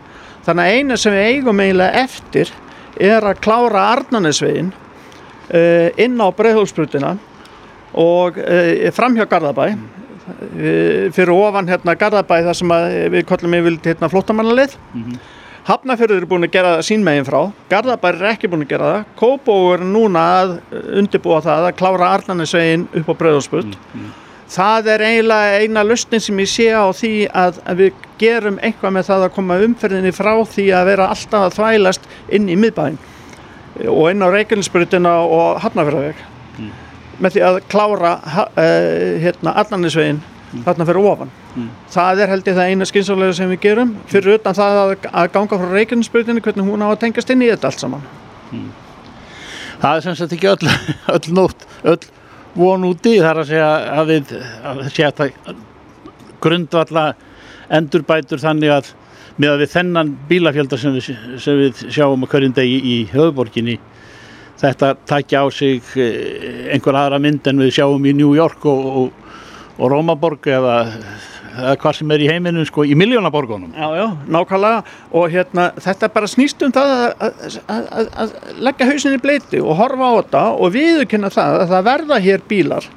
þannig 0.44 0.64
að 0.64 0.78
eina 0.78 1.00
sem 1.00 1.16
við 1.16 1.28
eigum 1.32 1.62
eiginlega 1.64 2.04
eftir 2.04 2.52
er 3.02 3.26
að 3.26 3.42
klára 3.42 3.84
Arnanesvegin 3.94 4.74
uh, 4.74 5.90
inn 6.02 6.20
á 6.20 6.28
Breiðhólsbrutina 6.36 7.16
og 7.98 8.38
uh, 8.42 8.90
framhjá 8.94 9.26
Garðabæ. 9.30 9.70
Uh, 9.74 11.10
fyrir 11.16 11.34
ofan 11.36 11.70
hérna 11.72 11.96
Garðabæ 12.00 12.36
þar 12.50 12.60
sem 12.60 12.76
við 13.16 13.26
kollum 13.30 13.56
yfir 13.58 13.80
hérna 13.88 14.12
flóttamannalið 14.12 14.78
Hafnafjörður 15.64 16.26
er 16.26 16.28
búin 16.28 16.44
að 16.44 16.56
gera 16.58 16.74
það 16.76 16.86
sín 16.90 17.06
megin 17.06 17.28
frá 17.28 17.40
Garðabær 17.72 18.18
er 18.20 18.34
ekki 18.34 18.50
búin 18.52 18.66
að 18.66 18.74
gera 18.74 18.90
það 18.92 19.06
Kópóur 19.22 19.80
er 19.80 19.86
núna 19.88 20.24
að 20.42 20.58
undirbúa 21.00 21.40
það 21.46 21.68
að 21.70 21.78
klára 21.80 22.10
Arnanesvegin 22.18 22.84
upp 23.00 23.08
á 23.08 23.20
Breiðhólsbrut 23.22 23.78
Það 24.54 24.90
er 24.94 25.06
eiginlega 25.08 25.62
eina 25.64 25.86
lustin 25.88 26.22
sem 26.22 26.42
ég 26.44 26.52
sé 26.52 26.68
á 26.76 26.84
því 26.94 27.14
að, 27.32 27.62
að 27.64 27.80
við 27.80 28.04
gerum 28.22 28.60
eitthvað 28.62 28.96
með 28.98 29.08
það 29.08 29.24
að 29.26 29.34
koma 29.38 29.60
umferðinni 29.66 30.12
frá 30.14 30.34
því 30.52 30.68
að 30.76 30.90
vera 30.92 31.08
alltaf 31.16 31.48
að 31.48 31.56
þvælast 31.58 32.12
inn 32.38 32.52
í 32.52 32.60
miðbæinn 32.60 33.00
og 33.88 34.04
inn 34.12 34.22
á 34.22 34.28
Reykjanesbrutina 34.36 35.16
og 35.24 35.64
Hafnafjörðaveg 35.64 36.22
með 37.24 37.38
því 37.38 37.44
að 37.48 37.60
klára 37.72 38.14
uh, 38.20 38.54
hérna, 39.24 39.56
Allanisvegin 40.54 40.66
þarna 40.66 40.88
fyrir 40.88 41.10
ofan. 41.10 41.32
Það 41.94 42.22
er 42.22 42.32
held 42.32 42.48
ég 42.48 42.58
það 42.58 42.72
eina 42.72 42.88
skynsálega 42.88 43.34
sem 43.38 43.50
við 43.50 43.60
gerum 43.64 43.94
fyrir 44.10 44.38
utan 44.38 44.58
það 44.58 44.80
að, 44.84 44.94
að 45.12 45.30
ganga 45.34 45.60
frá 45.60 45.74
Reykjanesbrutinu 45.74 46.44
hvernig 46.46 46.70
hún 46.70 46.86
á 46.86 46.88
að 46.92 47.00
tengjast 47.04 47.34
inn 47.34 47.44
í 47.44 47.50
þetta 47.50 47.70
allt 47.70 47.84
saman. 47.84 48.08
Það 49.84 49.96
er 49.96 50.06
sem 50.06 50.18
sagt 50.18 50.36
ekki 50.38 50.52
öll, 50.54 50.74
öll 51.16 51.36
nótt, 51.36 51.68
öll 51.84 52.02
von 52.56 52.86
úti, 52.86 53.18
það 53.20 53.30
er 53.32 53.42
að 53.42 53.50
segja 53.50 53.70
að 53.98 54.12
við, 54.12 54.36
að 54.64 54.84
segja 54.90 55.10
að 55.10 55.22
það 55.22 55.56
grundvalla 56.44 57.08
endurbætur 57.74 58.42
þannig 58.44 58.76
að 58.76 58.92
með 59.42 59.50
að 59.50 59.64
við 59.64 59.72
þennan 59.74 60.12
bílafjölda 60.30 60.78
sem 60.78 60.94
við, 60.94 61.08
sem 61.42 61.58
við 61.58 61.80
sjáum 61.90 62.22
á 62.22 62.28
hverjum 62.30 62.54
degi 62.54 62.78
í 62.86 62.98
höfuborginni 63.10 63.80
þetta 64.62 64.94
takja 65.10 65.42
á 65.42 65.48
sig 65.50 65.82
eh, 65.98 66.70
einhver 66.76 66.98
aðra 67.00 67.20
mynd 67.24 67.48
en 67.50 67.64
við 67.64 67.74
sjáum 67.80 68.06
í 68.06 68.14
New 68.16 68.36
York 68.38 68.68
og, 68.70 68.86
og, 69.02 69.23
og 69.78 69.92
Rómaborg 69.92 70.48
eða, 70.54 70.76
eða 71.54 71.74
hvað 71.82 71.98
sem 71.98 72.14
er 72.14 72.24
í 72.24 72.30
heiminum 72.30 72.66
sko, 72.70 72.86
í 72.86 72.98
miljónaborgunum. 72.98 73.74
Já, 73.74 73.88
já, 73.98 74.06
nákvæmlega. 74.36 74.96
Og 75.18 75.30
hérna 75.34 75.70
þetta 75.82 76.10
bara 76.14 76.30
snýst 76.30 76.62
um 76.66 76.74
það 76.76 76.94
að, 76.96 77.60
að, 77.74 78.10
að, 78.24 78.36
leggja 78.70 78.90
hausinni 78.92 79.22
bleiti 79.24 79.62
og 79.64 79.78
horfa 79.82 80.10
á 80.10 80.14
þetta 80.20 80.46
og 80.54 80.74
viðurkenna 80.78 81.34
það 81.34 81.60
að 81.62 81.76
það 81.76 81.88
verða 81.90 82.22
hér 82.28 82.48
bílar. 82.50 82.90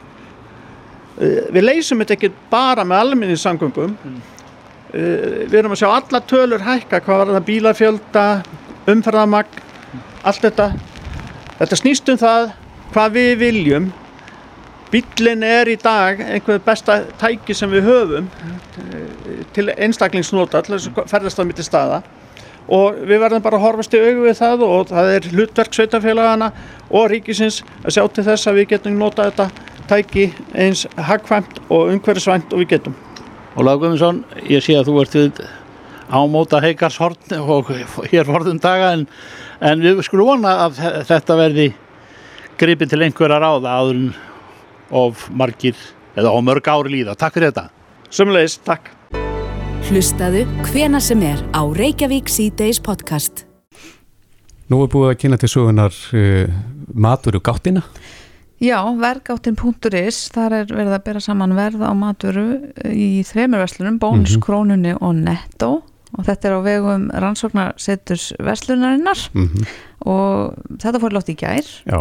Eh, 1.16 1.42
við 1.56 1.68
leysum 1.70 2.04
þetta 2.04 2.18
ekki 2.18 2.32
bara 2.52 2.84
með 2.84 3.04
almenni 3.04 3.38
samgöngum 3.40 3.96
við 4.96 5.56
erum 5.58 5.74
að 5.74 5.80
sjá 5.82 5.88
alla 5.90 6.20
tölur 6.24 6.62
hækka 6.64 7.00
hvað 7.04 7.18
var 7.20 7.32
það 7.34 7.46
bílafjölda 7.48 8.26
umferðamagn 8.88 9.62
allt 10.26 10.44
þetta. 10.44 10.70
Þetta 11.58 11.78
snýst 11.80 12.10
um 12.12 12.20
það 12.20 12.50
hvað 12.94 13.16
við 13.16 13.32
viljum 13.42 13.88
bílinn 14.92 15.42
er 15.46 15.68
í 15.72 15.76
dag 15.82 16.20
einhver 16.22 16.60
besta 16.64 17.00
tæki 17.20 17.54
sem 17.56 17.70
við 17.72 17.88
höfum 17.88 18.28
eh, 18.28 19.42
til 19.56 19.68
einstaklingsnota 19.74 20.62
til 20.66 20.76
þess 20.76 20.92
að 20.92 21.10
ferðast 21.10 21.42
á 21.42 21.44
milli 21.48 21.66
staða 21.66 22.02
og 22.66 22.96
við 23.06 23.20
verðum 23.22 23.42
bara 23.44 23.58
að 23.60 23.64
horfast 23.66 23.94
í 23.94 24.00
augu 24.02 24.24
við 24.26 24.38
það 24.40 24.62
og 24.66 24.88
það 24.90 25.10
er 25.16 25.28
hlutverk 25.32 25.76
sveitafélagana 25.76 26.48
og 26.90 27.08
ríkisins 27.12 27.60
að 27.84 27.94
sjá 27.96 28.02
til 28.16 28.24
þess 28.26 28.48
að 28.50 28.58
við 28.60 28.68
getum 28.74 28.96
nota 28.98 29.28
þetta 29.30 29.48
tæki 29.86 30.24
eins 30.58 30.82
hagkvæmt 30.98 31.60
og 31.70 31.92
umhverfisvænt 31.94 32.50
og 32.56 32.64
við 32.64 32.72
getum. 32.74 32.96
Ólaður 33.56 33.84
Guðmundsson, 33.84 34.18
ég 34.50 34.64
sé 34.66 34.74
að 34.80 34.88
þú 34.90 34.96
ert 35.04 35.14
við 35.14 35.38
ámóta 36.10 36.58
heikarshorn 36.62 37.38
og 37.38 37.70
hér 38.10 38.26
forðum 38.26 38.58
daga 38.62 38.90
en, 38.96 39.06
en 39.62 39.82
við 39.86 40.02
skulum 40.06 40.32
vona 40.34 40.56
að 40.66 40.76
þe- 40.80 41.04
þetta 41.12 41.38
verði 41.38 41.68
gripið 42.58 42.92
til 42.92 43.00
einhverja 43.06 43.38
ráða 43.46 43.76
áður 43.78 44.00
en 44.00 44.10
of 44.90 45.28
margir 45.30 45.76
eða 46.16 46.32
of 46.32 46.44
mörg 46.46 46.68
ári 46.68 46.92
líða. 46.98 47.16
Takk 47.18 47.34
fyrir 47.38 47.52
þetta. 47.52 47.68
Sumleis, 48.10 48.58
takk. 48.64 48.92
Hlustaðu 49.86 50.44
hvena 50.72 51.00
sem 51.02 51.20
er 51.22 51.38
á 51.54 51.62
Reykjavík 51.62 52.28
C-Days 52.32 52.80
podcast. 52.82 53.44
Nú 54.66 54.80
er 54.82 54.90
búið 54.90 55.12
að 55.12 55.18
kynna 55.22 55.38
til 55.38 55.50
sögunar 55.52 55.94
uh, 56.16 56.50
maturu 56.94 57.38
gáttina. 57.44 57.84
Já, 58.58 58.80
verðgáttin.is, 58.82 60.30
þar 60.32 60.54
er 60.62 60.70
verið 60.72 60.94
að 60.96 61.02
bera 61.04 61.20
saman 61.20 61.52
verð 61.58 61.82
á 61.84 61.92
maturu 61.92 62.46
í 62.88 63.20
þremur 63.28 63.60
verslunum, 63.62 63.98
bónus, 64.00 64.32
Mhm. 64.38 64.42
krónunni 64.42 64.94
og 64.96 65.14
netto 65.14 65.82
og 66.16 66.24
þetta 66.24 66.48
er 66.48 66.54
á 66.56 66.60
vegum 66.64 67.10
rannsóknarseturs 67.12 68.32
Vestlunarinnar 68.40 69.18
Mhm. 69.34 69.66
og 70.06 70.54
þetta 70.78 71.00
fór 71.02 71.12
lótt 71.16 71.30
í 71.32 71.36
gær 71.36 71.64
Já, 71.86 71.98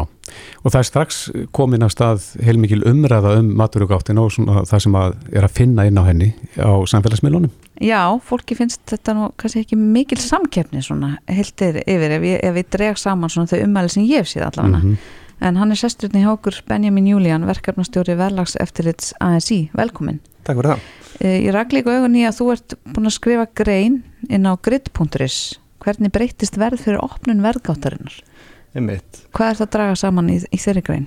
og 0.63 0.71
það 0.71 0.79
er 0.79 0.87
strax 0.89 1.19
komin 1.55 1.81
að 1.85 1.93
stað 1.95 2.25
heilmikil 2.45 2.83
umræða 2.85 3.37
um 3.39 3.53
maturugáttin 3.57 4.19
og 4.19 4.31
það 4.67 4.79
sem 4.85 4.93
að 4.99 5.15
er 5.33 5.43
að 5.47 5.51
finna 5.55 5.85
inn 5.87 5.97
á 5.99 6.03
henni 6.05 6.33
á 6.59 6.71
samfélagsmiðlunum. 6.85 7.51
Já, 7.81 8.19
fólki 8.23 8.55
finnst 8.55 8.79
þetta 8.87 9.13
nú 9.15 9.31
kannski 9.37 9.63
ekki 9.65 9.75
mikil 9.79 10.17
samkeppni 10.21 10.81
svona 10.83 11.17
hildir 11.27 11.81
yfir 11.85 12.11
ef 12.19 12.21
ég, 12.23 12.39
ef 12.43 12.55
ég 12.55 12.69
dreg 12.71 12.97
saman 12.97 13.29
svona 13.29 13.47
þau 13.51 13.63
umæli 13.65 13.89
sem 13.91 14.03
ég 14.03 14.17
hef 14.23 14.27
síð 14.31 14.45
allavega 14.51 14.77
Mhm. 14.83 14.97
En 15.41 15.59
hann 15.59 15.73
er 15.73 15.79
sesturinn 15.79 16.21
í 16.21 16.27
hókur 16.27 16.61
Benjamin 16.69 17.07
Julian 17.09 17.47
verkefnastjóri 17.49 18.15
verlags 18.19 18.55
eftirlits 18.61 19.13
ASI, 19.19 19.69
velkomin 19.75 20.21
Takk 20.45 20.59
fyrir 20.59 20.75
það. 20.75 20.87
Eh, 21.19 21.37
Ég 21.47 21.53
rak 21.55 21.73
líka 21.73 21.95
augun 21.95 22.17
í 22.19 22.25
að 22.27 22.39
þú 22.39 22.49
ert 22.53 22.75
búin 22.85 23.09
að 23.09 23.17
skrifa 23.17 23.47
grein 23.57 24.03
inn 24.29 24.45
á 24.45 24.53
grid.is 24.55 25.59
hvernig 25.81 26.13
breytist 26.13 26.57
verð 26.57 26.83
fyrir 26.85 27.01
opnun 27.03 27.43
verðgáttarinnar 27.45 28.19
Einmitt. 28.75 29.23
Hvað 29.35 29.51
er 29.51 29.59
það 29.59 29.65
að 29.65 29.75
draga 29.77 29.95
saman 29.99 30.31
í, 30.33 30.39
í 30.51 30.59
þeirri 30.59 30.83
grein? 30.83 31.05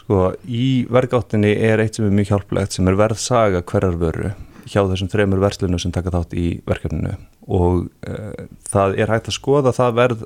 Sko, 0.00 0.32
í 0.46 0.86
verðgáttinni 0.90 1.52
er 1.68 1.82
eitt 1.82 1.98
sem 1.98 2.06
er 2.06 2.14
mjög 2.14 2.32
hjálplegt 2.32 2.76
sem 2.76 2.88
er 2.90 2.98
verðsaga 2.98 3.62
hverjar 3.66 3.98
vöru 4.00 4.32
hjá 4.66 4.80
þessum 4.90 5.10
þremur 5.10 5.42
verslunum 5.42 5.80
sem 5.82 5.92
taka 5.94 6.12
þátt 6.14 6.34
í 6.38 6.46
verkefninu 6.66 7.14
og 7.46 7.86
uh, 8.06 8.46
það 8.66 8.98
er 9.02 9.12
hægt 9.14 9.30
að 9.30 9.36
skoða 9.38 9.72
það 9.76 9.98
verð 10.00 10.24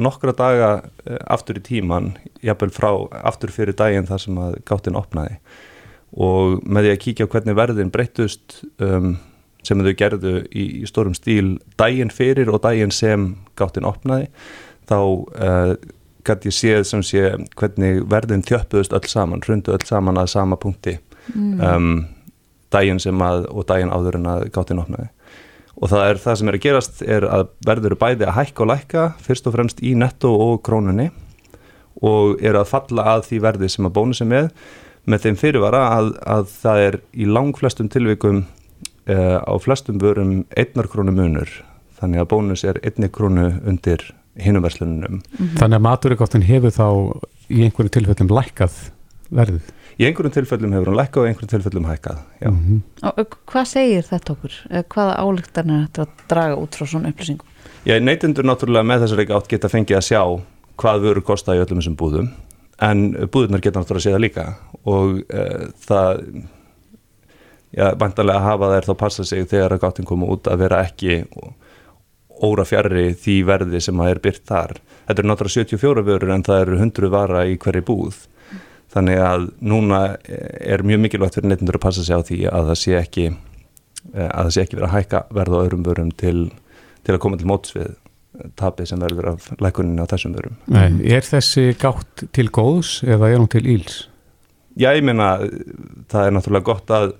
nokkra 0.00 0.34
daga 0.36 0.70
uh, 0.82 1.18
aftur 1.32 1.60
í 1.60 1.64
tíman, 1.66 2.12
jafnvel 2.44 2.72
frá 2.74 2.90
aftur 3.22 3.52
fyrir 3.54 3.76
daginn 3.78 4.08
þar 4.08 4.24
sem 4.24 4.40
að 4.40 4.56
gáttin 4.68 4.98
opnaði 4.98 5.38
og 6.12 6.58
með 6.68 6.86
því 6.86 6.92
að 6.92 7.02
kíkja 7.06 7.28
hvernig 7.32 7.56
verðin 7.56 7.92
breyttust 7.92 8.58
um, 8.84 9.16
sem 9.64 9.80
þau 9.80 9.94
gerðu 9.96 10.34
í, 10.50 10.66
í 10.82 10.88
stórum 10.90 11.14
stíl 11.16 11.56
daginn 11.80 12.12
fyrir 12.12 12.50
og 12.52 12.60
daginn 12.64 12.92
sem 12.92 13.30
gáttin 13.56 13.88
opnaði 13.88 14.28
þá 14.90 14.98
uh, 14.98 15.74
gæti 16.26 16.50
ég 16.50 16.54
séð 16.54 16.82
sem 16.86 17.02
sé 17.06 17.22
hvernig 17.58 18.04
verðin 18.10 18.44
þjöppuðust 18.46 18.92
öll 18.94 19.08
saman, 19.10 19.42
hrundu 19.42 19.72
öll 19.74 19.86
saman 19.86 20.20
að 20.20 20.30
sama 20.34 20.58
punkti 20.60 20.98
Mm. 21.30 21.60
um, 21.60 22.06
daginn 22.72 22.98
sem 22.98 23.20
að 23.22 23.44
og 23.52 23.66
daginn 23.68 23.92
áður 23.94 24.16
en 24.18 24.30
að 24.32 24.46
gáttin 24.54 24.80
opnaði 24.82 25.06
og 25.82 25.90
það 25.90 26.06
er 26.06 26.22
það 26.22 26.38
sem 26.38 26.50
er 26.50 26.58
að 26.58 26.64
gerast 26.66 27.02
er 27.02 27.26
að 27.26 27.48
verður 27.66 27.98
bæði 27.98 28.28
að 28.28 28.36
hækka 28.38 28.62
og 28.62 28.70
lækka 28.70 29.08
fyrst 29.24 29.48
og 29.50 29.56
fremst 29.56 29.82
í 29.82 29.96
netto 29.98 30.30
og 30.30 30.62
krónunni. 30.66 31.10
Og 32.02 32.38
eru 32.42 32.62
að 32.62 32.70
falla 32.70 33.04
að 33.16 33.26
því 33.28 33.42
verði 33.42 33.70
sem 33.70 33.86
að 33.86 33.94
bónus 33.98 34.22
er 34.22 34.30
með 34.30 34.48
með 35.10 35.24
þeim 35.24 35.38
fyrirvara 35.40 35.82
að, 35.96 36.08
að 36.30 36.48
það 36.62 36.80
er 36.86 36.96
í 37.18 37.26
langflestum 37.26 37.88
tilvikum 37.90 38.44
uh, 39.10 39.38
á 39.42 39.54
flestum 39.58 39.98
vörum 40.02 40.44
einnar 40.54 40.88
krónu 40.90 41.14
munur. 41.16 41.50
Þannig 41.98 42.22
að 42.22 42.30
bónus 42.30 42.62
er 42.66 42.78
einni 42.86 43.10
krónu 43.10 43.48
undir 43.66 44.04
hinuverslunum 44.40 45.20
Þannig 45.58 45.76
að 45.76 45.84
maturugáttin 45.84 46.46
hefur 46.46 46.72
þá 46.72 46.86
í 47.52 47.66
einhverju 47.66 47.92
tilfellum 47.98 48.30
lækkað 48.32 48.78
verðið. 49.34 49.66
Í 49.98 50.06
einhverjum 50.06 50.34
tilfellum 50.36 50.74
hefur 50.76 50.90
hann 50.92 50.98
lækkað 51.00 51.22
og 51.22 51.26
í 51.26 51.32
einhverjum 51.32 51.52
tilfellum 51.54 51.88
hækkað 51.90 52.22
já. 52.40 52.48
Mhm. 52.50 52.78
Og, 53.02 53.18
og 53.22 53.36
hvað 53.52 53.68
segir 53.72 54.06
þetta 54.08 54.36
okkur? 54.36 54.58
Eh, 54.70 54.86
Hvaða 54.94 55.18
álíktan 55.20 55.74
er 55.74 55.84
þetta 55.86 56.06
að 56.06 56.24
draga 56.32 56.60
út 56.62 56.78
frá 56.78 56.86
svona 56.86 57.12
upplýsingum? 57.12 57.52
Já, 57.86 57.98
neytendur 57.98 58.46
náttúrulega 58.46 58.86
með 58.86 59.04
þessari 59.06 59.28
gátt 59.28 59.50
geta 59.50 59.70
fengið 59.72 59.98
að 59.98 60.08
sjá 60.08 60.22
hvað 60.82 61.04
vörur 61.06 61.26
kosta 61.26 61.56
í 61.56 61.62
öllum 61.62 61.82
þessum 61.82 61.98
búðum 61.98 62.32
en 62.82 63.04
búðunar 63.30 63.62
geta 63.62 63.82
náttúrulega 63.82 64.00
að 64.00 64.06
sé 64.06 64.14
það 64.14 64.24
líka 64.24 64.44
og 64.88 65.18
uh, 65.22 65.66
það 65.86 66.22
já, 67.72 67.86
bantalega 67.98 68.44
hafa 68.46 68.70
þær 68.74 68.88
þá 68.88 68.94
passa 69.02 69.26
sig 69.26 69.46
þegar 69.50 69.76
að 69.76 69.82
gáttin 69.84 70.08
koma 70.08 70.30
út 70.32 70.48
að 70.50 70.64
vera 70.64 70.82
ekki 70.86 71.20
óra 72.42 72.64
fjarrri 72.66 73.12
því 73.14 73.36
verði 73.46 73.80
sem 73.84 74.00
að 74.02 74.10
er 74.10 74.20
byrt 74.24 74.44
þar. 74.48 74.72
Þetta 75.06 75.22
eru 75.22 75.30
náttúrulega 75.30 75.58
74 75.62 76.04
vörur 76.08 76.34
en 76.34 76.44
það 76.46 76.62
eru 76.64 76.78
100 76.80 77.10
vara 77.12 77.44
í 77.46 77.58
hverju 77.60 77.84
búð 77.86 78.22
þannig 78.92 79.18
að 79.24 79.46
núna 79.72 80.00
er 80.28 80.84
mjög 80.84 81.00
mikilvægt 81.06 81.38
fyrir 81.38 81.48
neytendur 81.52 81.78
að 81.80 81.84
passa 81.86 82.04
sig 82.04 82.14
á 82.16 82.20
því 82.28 82.38
að 82.52 82.70
það 82.72 82.78
sé 82.82 82.94
ekki 83.00 83.26
eh, 83.30 84.28
að 84.28 84.44
það 84.46 84.52
sé 84.56 84.64
ekki 84.66 84.76
verið 84.78 84.88
að 84.90 84.96
hækka 84.98 85.22
verð 85.38 85.56
á 85.56 85.62
öðrum 85.64 85.84
vörum 85.88 86.12
til, 86.20 86.38
til 87.06 87.14
að 87.16 87.20
koma 87.24 87.40
til 87.40 87.50
móts 87.52 87.74
við 87.76 87.92
tapið 88.58 88.88
sem 88.88 89.02
verður 89.02 89.26
af 89.34 89.50
lækuninni 89.60 90.00
á 90.02 90.08
þessum 90.08 90.32
vörum. 90.34 90.54
Nei, 90.72 90.88
er 91.12 91.20
þessi 91.26 91.66
gátt 91.78 92.24
til 92.32 92.48
góðs 92.48 93.02
eða 93.04 93.28
er 93.28 93.38
hún 93.42 93.50
til 93.52 93.66
íls? 93.68 93.98
Já, 94.80 94.88
ég 94.96 95.04
meina, 95.04 95.34
það 96.08 96.26
er 96.26 96.32
náttúrulega 96.32 96.64
gott 96.64 96.88
að, 96.96 97.10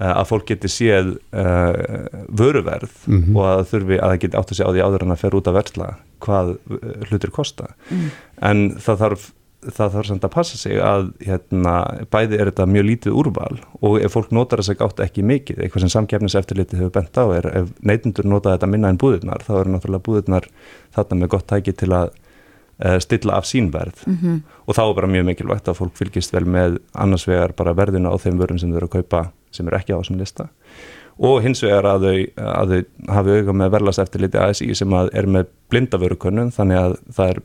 eh, 0.00 0.08
að 0.14 0.24
fólk 0.30 0.46
geti 0.48 0.70
séð 0.72 1.10
uh, 1.36 2.24
vöruverð 2.32 2.94
Mhm. 3.06 3.36
og 3.36 3.44
að 3.50 3.64
þurfi 3.74 3.98
að 4.00 4.08
það 4.14 4.20
geti 4.24 4.38
átt 4.40 4.50
að 4.54 4.56
segja 4.58 4.68
á 4.68 4.74
því 4.74 4.84
áður 4.88 5.02
en 5.04 5.14
að 5.14 5.20
fer 5.24 5.36
út 5.36 5.50
að 5.52 5.58
versla 5.60 5.88
hvað 6.24 6.54
hlutir 7.10 7.30
kosta. 7.36 7.68
Mm. 7.92 8.08
En 8.40 8.64
það 8.80 9.00
þarf, 9.04 9.26
það 9.72 9.92
þarf 9.94 10.06
samt 10.10 10.24
að 10.26 10.32
passa 10.34 10.58
sig 10.60 10.78
að 10.82 11.06
hérna, 11.24 11.74
bæði 12.12 12.38
er 12.40 12.50
þetta 12.50 12.66
mjög 12.70 12.84
lítið 12.90 13.16
úrval 13.20 13.54
og 13.80 13.96
ef 14.04 14.12
fólk 14.16 14.32
notar 14.34 14.60
þess 14.62 14.74
að 14.74 14.80
gátt 14.82 15.00
ekki 15.06 15.24
mikið, 15.26 15.62
eitthvað 15.64 15.84
sem 15.86 15.92
samkefnis 15.94 16.36
eftirlitið 16.40 16.82
hefur 16.84 16.94
bent 16.98 17.16
á 17.20 17.24
er 17.38 17.48
ef 17.62 17.70
neytundur 17.82 18.28
nota 18.28 18.52
þetta 18.56 18.70
minna 18.70 18.90
en 18.92 18.98
búðirnar, 19.00 19.44
þá 19.46 19.52
eru 19.62 19.74
náttúrulega 19.76 20.06
búðirnar 20.08 20.48
þarna 20.96 21.20
með 21.22 21.32
gott 21.36 21.46
tæki 21.50 21.72
til 21.76 21.90
að 21.96 22.10
uh, 22.84 22.98
stilla 23.00 23.38
af 23.38 23.46
sínverð 23.50 24.04
Mhm. 24.06 24.42
og 24.66 24.74
þá 24.74 24.82
er 24.88 24.94
bara 25.00 25.12
mjög 25.14 25.28
mikilvægt 25.30 25.68
að 25.70 25.78
fólk 25.80 25.96
fylgist 25.96 26.32
vel 26.34 26.44
með 26.44 26.78
annars 26.94 27.26
vegar 27.28 27.52
bara 27.56 27.74
verðina 27.74 28.10
á 28.12 28.16
þeim 28.18 28.38
vörum 28.40 28.58
sem 28.58 28.70
þau 28.70 28.76
eru 28.82 28.86
að 28.90 28.96
kaupa 29.00 29.24
sem 29.54 29.66
eru 29.68 29.76
ekki 29.78 29.94
á 29.94 30.00
þessum 30.02 30.18
lista 30.18 30.48
og 31.18 31.42
hins 31.44 31.60
vegar 31.62 31.86
að 31.86 32.04
þau, 32.08 32.16
að 32.42 32.72
þau 32.72 33.12
hafi 33.14 33.34
auga 33.38 33.52
með 33.54 33.70
verðlas 33.76 34.00
eftirliti 34.02 34.38
ASI 34.42 34.74
sem 34.74 34.92
er 35.14 35.26
með 35.30 35.46
blindavörukönnun 35.70 36.50
þannig 36.56 36.80
að 36.80 36.96
það 37.14 37.30
er 37.30 37.38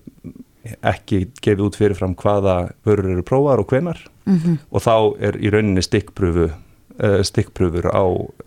ekki 0.84 1.22
gefið 1.42 1.66
út 1.70 1.78
fyrirfram 1.80 2.16
hvaða 2.20 2.56
vörur 2.88 3.14
eru 3.14 3.24
prófar 3.28 3.62
og 3.64 3.70
hvenar 3.72 4.02
Mhm. 4.30 4.60
og 4.70 4.82
þá 4.86 4.96
er 5.26 5.38
í 5.42 5.50
rauninni 5.50 5.82
stikkpröfu 5.82 6.50
uh, 6.52 7.22
stikkpröfur 7.26 7.90
á 7.90 8.04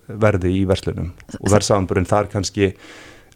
verði 0.06 0.52
í 0.60 0.64
verslunum 0.68 1.12
og 1.40 1.50
verðsamanburinn 1.50 2.06
þar 2.06 2.28
kannski 2.30 2.74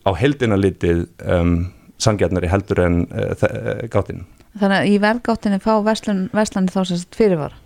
á 0.07 0.11
heldina 0.15 0.55
litið 0.55 1.09
um, 1.27 1.73
sangjarnari 1.99 2.47
heldur 2.47 2.85
en 2.85 3.01
uh, 3.11 3.33
uh, 3.35 3.89
gáttinn. 3.91 4.27
Þannig 4.57 4.79
að 4.79 4.91
í 4.93 4.99
verðgáttinni 5.03 5.59
fá 5.61 5.73
verslun, 5.85 6.29
verslunni 6.33 6.71
þá 6.71 6.85
sem 6.85 7.01
sagt 7.03 7.19
fyrirvar 7.19 7.57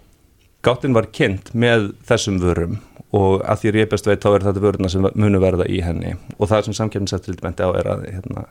Gáttin 0.63 0.93
var 0.93 1.07
kynnt 1.13 1.55
með 1.57 1.95
þessum 2.05 2.41
vörum 2.41 2.81
og 3.17 3.41
að 3.49 3.63
því 3.63 3.85
best 3.91 4.07
veit 4.07 4.23
þá 4.23 4.35
er 4.35 4.45
þetta 4.45 4.63
vöruna 4.63 4.91
sem 4.93 5.07
munu 5.15 5.41
verða 5.41 5.67
í 5.67 5.81
henni 5.83 6.15
og 6.39 6.51
það 6.51 6.67
sem 6.69 6.77
samkjöfniseftir 6.79 7.39
benti 7.41 7.65
á 7.65 7.71
er 7.75 7.89
að, 7.91 8.05
hérna, 8.13 8.45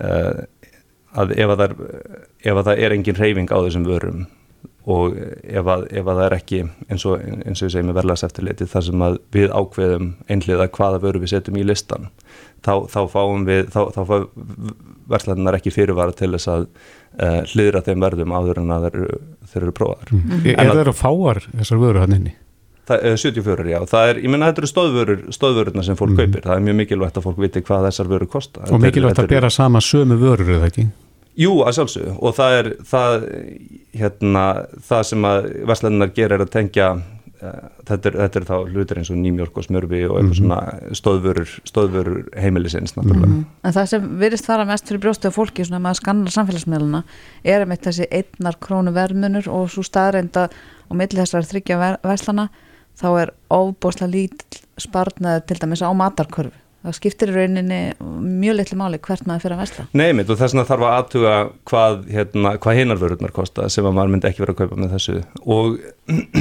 uh, 0.00 0.44
að 1.12 1.34
ef 1.36 1.50
að, 1.52 1.58
það 1.58 1.66
er, 1.66 2.22
ef 2.44 2.54
að 2.56 2.68
það 2.68 2.84
er 2.86 2.96
engin 2.96 3.20
reyfing 3.20 3.52
á 3.52 3.58
þessum 3.58 3.88
vörum 3.88 4.22
og 4.92 5.14
ef 5.14 5.68
að, 5.70 5.84
ef 5.94 6.08
að 6.10 6.16
það 6.18 6.24
er 6.24 6.34
ekki 6.36 6.60
eins 6.90 7.04
og, 7.06 7.20
eins 7.22 7.60
og 7.60 7.68
ég 7.68 7.74
segi 7.74 7.86
með 7.86 7.98
verðlagseftirliti 8.00 8.66
þar 8.72 8.86
sem 8.88 9.04
að 9.06 9.18
við 9.36 9.52
ákveðum 9.54 10.08
einhliða 10.32 10.66
hvaða 10.74 11.02
vöru 11.04 11.22
við 11.22 11.34
setjum 11.36 11.60
í 11.60 11.66
listan 11.68 12.08
þá, 12.66 12.88
þá 12.90 13.00
fáum 13.12 13.46
við 13.46 13.70
þá, 13.70 13.80
þá 13.94 14.02
fá 14.08 14.16
verslannar 15.12 15.58
ekki 15.58 15.74
fyrirvara 15.74 16.16
til 16.18 16.32
þess 16.34 16.50
að 16.50 16.66
uh, 16.66 17.40
hliðra 17.52 17.84
þeim 17.86 18.02
verðum 18.08 18.34
áður 18.34 18.62
en 18.64 18.74
að 18.74 18.88
þeir 18.88 18.98
eru, 19.02 19.20
þeir 19.52 19.62
eru 19.62 19.76
prófaðar 19.78 20.12
Mm. 20.12 20.42
Er, 20.42 20.58
er 20.58 20.74
þeirra 20.76 20.96
fáar 20.96 21.38
þessar 21.52 21.80
vöru 21.80 22.02
hann 22.02 22.16
inni? 22.18 22.34
Það 22.88 23.04
er 23.06 23.16
74, 23.22 23.68
já. 23.70 23.78
Það 23.86 24.08
er, 24.10 24.16
ég 24.24 24.30
menna 24.32 24.48
þetta 24.50 24.62
eru 24.64 24.70
stóðvörur, 24.72 25.20
stóðvörurna 25.36 25.84
sem 25.86 25.96
fólk 25.96 26.16
kaupir. 26.18 26.42
Það 26.42 26.56
er 26.56 26.64
mjög 26.66 26.76
mikilvægt 26.80 27.16
að 27.20 27.26
fólk 27.28 27.38
viti 27.38 27.62
hvað 27.62 27.84
þessar 27.86 28.08
vörur 28.10 28.30
kosta. 28.32 28.64
Og 28.74 28.80
mikilvægt 28.82 29.20
að 29.22 29.28
bera 29.30 29.50
sama 29.54 29.78
sömu 29.80 30.16
vörur 30.18 30.50
eða 30.56 30.66
ekki? 30.72 30.88
Jú, 31.38 31.52
að 31.62 31.76
sjálfsögðu. 31.78 32.16
Og 32.18 32.34
það 32.36 32.56
er 32.58 32.70
það, 32.90 33.22
hérna, 34.02 34.42
það 34.88 35.02
sem 35.12 35.26
að 35.30 35.46
verslannar 35.70 36.10
gera 36.16 36.36
er 36.36 36.42
að 36.44 36.50
tengja 36.52 36.88
uh, 36.98 37.60
þetta, 37.88 38.10
er, 38.10 38.16
þetta 38.24 38.40
er 38.42 38.46
þá 38.50 38.54
hlutir 38.74 39.00
eins 39.00 39.12
og 39.14 39.20
nýmjörg 39.22 39.60
og 39.62 39.66
smörfi 39.68 40.02
og 40.08 40.18
eitthvað 40.18 40.32
Mhm. 40.32 40.40
svona 40.40 40.58
stóðvörur, 40.98 41.54
stóðvörur 41.70 42.18
heimilisins, 42.42 42.96
náttúrulega. 42.98 43.44
En 43.64 43.72
það 43.78 43.86
sem 43.94 44.10
virðist 44.20 44.50
fara 44.50 44.66
mest 44.68 44.90
fyrir 44.90 45.00
brjóstu 45.06 45.30
af 45.30 45.38
fólki 45.38 45.64
svona 45.64 45.80
með 45.86 45.94
að 45.94 46.00
skanna 46.02 46.34
samfélagsmiðluna 46.34 47.04
er 47.44 47.64
með 47.70 47.86
þessi 47.86 48.10
einnar 48.10 48.58
krónu 48.60 48.92
verðmunur 48.92 49.48
og 49.54 49.70
svo 49.70 49.86
staðreinda 49.86 50.48
og 50.90 50.96
milli 50.98 51.22
þessar 51.22 51.46
þryggja 51.48 51.78
ver 51.80 51.98
verslana 52.04 52.48
þá 53.00 53.08
er 53.22 53.32
óbúslega 53.52 54.12
lítill 54.12 54.62
sparnaði 54.80 55.46
til 55.48 55.60
dæmis 55.62 55.84
á 55.84 55.90
matarkörfu. 55.96 56.58
Það 56.82 56.96
skiptir 56.96 57.30
í 57.30 57.34
rauninni 57.36 57.78
mjög 58.42 58.56
litli 58.58 58.76
máli 58.80 58.98
hvert 58.98 59.28
maður 59.28 59.44
fyrir 59.44 59.54
að 59.54 59.60
versla. 59.62 59.84
Nei, 59.94 60.08
mitt, 60.18 60.30
og 60.32 60.38
þess 60.40 60.56
vegna 60.56 60.66
þarf 60.66 60.86
að 60.88 60.96
aðtuga 60.96 61.34
hvað, 61.70 62.00
hérna, 62.10 62.54
hvað 62.64 62.78
hinarvörurnar 62.80 63.34
kosta 63.36 63.68
sem 63.70 63.86
að 63.86 63.94
maður 63.98 64.14
myndi 64.16 64.28
ekki 64.32 64.42
vera 64.42 64.56
að 64.56 64.62
kaupa 64.64 64.80
með 64.80 64.96
þessu 64.96 65.20
og 65.46 65.76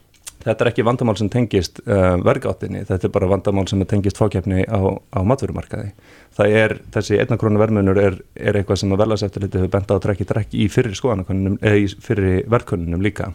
þetta 0.45 0.61
er 0.65 0.69
ekki 0.69 0.85
vandamál 0.85 1.17
sem 1.17 1.31
tengist 1.33 1.81
uh, 1.87 2.13
vergáttinni, 2.21 2.83
þetta 2.85 3.09
er 3.09 3.13
bara 3.17 3.31
vandamál 3.33 3.65
sem 3.71 3.81
tengist 3.89 4.21
fákjefni 4.21 4.67
á, 4.69 4.79
á 4.93 5.19
matverumarkaði. 5.25 5.89
Það 6.37 6.57
er, 6.61 6.75
þessi 6.93 7.19
einnakrónu 7.23 7.61
verðmunur 7.61 8.01
er, 8.01 8.21
er 8.37 8.59
eitthvað 8.59 8.83
sem 8.83 8.93
að 8.93 9.01
verðlagseftirliti 9.01 9.63
hefur 9.63 9.73
bent 9.73 9.89
á 9.89 9.95
að 9.97 10.03
trekki 10.05 10.29
trekki 10.29 10.61
í 10.61 10.69
fyrir 10.69 10.93
skoðanakonunum, 10.99 11.57
eða 11.65 11.81
í 11.81 11.89
fyrir 12.05 12.43
verðkonunum 12.53 13.05
líka 13.05 13.31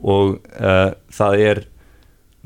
og 0.00 0.40
uh, 0.58 0.88
það 1.14 1.44
er 1.44 1.62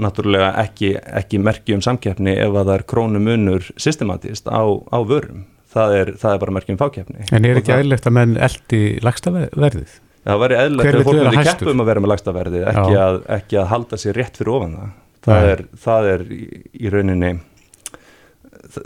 náttúrulega 0.00 0.52
ekki, 0.64 0.94
ekki 1.20 1.40
merki 1.42 1.76
um 1.76 1.82
samkeppni 1.84 2.34
ef 2.34 2.50
að 2.50 2.62
það 2.62 2.74
er 2.76 2.86
krónu 2.90 3.20
munur 3.22 3.68
systematist 3.80 4.48
á, 4.50 4.62
á 4.64 4.98
vörum. 5.06 5.44
Það 5.74 5.94
er, 5.98 6.10
það 6.22 6.34
er 6.34 6.42
bara 6.44 6.54
merki 6.54 6.74
um 6.74 6.80
fákeppni. 6.80 7.28
En 7.34 7.46
er 7.46 7.58
ekki 7.58 7.74
eðlilegt 7.74 8.06
að 8.06 8.16
menn 8.18 8.34
eldi 8.38 8.82
lagsta 9.02 9.32
verðið? 9.34 9.96
Það 10.24 10.38
væri 10.40 10.60
vill 10.64 10.84
að 10.84 11.00
fólk 11.04 11.18
myndi 11.18 11.36
hæstur? 11.36 11.58
keppa 11.58 11.72
um 11.74 11.82
að 11.82 11.88
vera 11.90 12.02
með 12.02 12.12
lægsta 12.14 12.34
verði 12.34 12.62
ekki 12.70 13.00
að, 13.00 13.18
ekki 13.36 13.58
að 13.60 13.66
halda 13.72 13.98
sér 14.00 14.16
rétt 14.20 14.38
fyrir 14.40 14.52
ofan 14.54 14.76
það. 14.78 14.94
Það 15.24 15.48
er, 15.50 15.64
það 15.84 16.08
er 16.12 16.24
í, 16.36 16.40
í 16.80 16.92
rauninni 16.92 17.32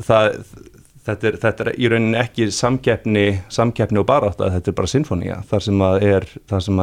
það, 0.06 0.38
þetta, 1.06 1.30
er, 1.30 1.38
þetta 1.44 1.64
er 1.64 1.70
í 1.74 1.90
rauninni 1.92 2.20
ekki 2.20 2.48
samkeppni 2.54 3.26
samkeppni 3.54 4.02
og 4.02 4.09
barátt 4.09 4.42
að 4.42 4.56
þetta 4.56 4.72
er 4.72 4.78
bara 4.80 4.92
sinfonía 4.92 5.38
þar 5.50 5.66
sem 5.68 5.84
að 5.88 6.06
er, 6.09 6.28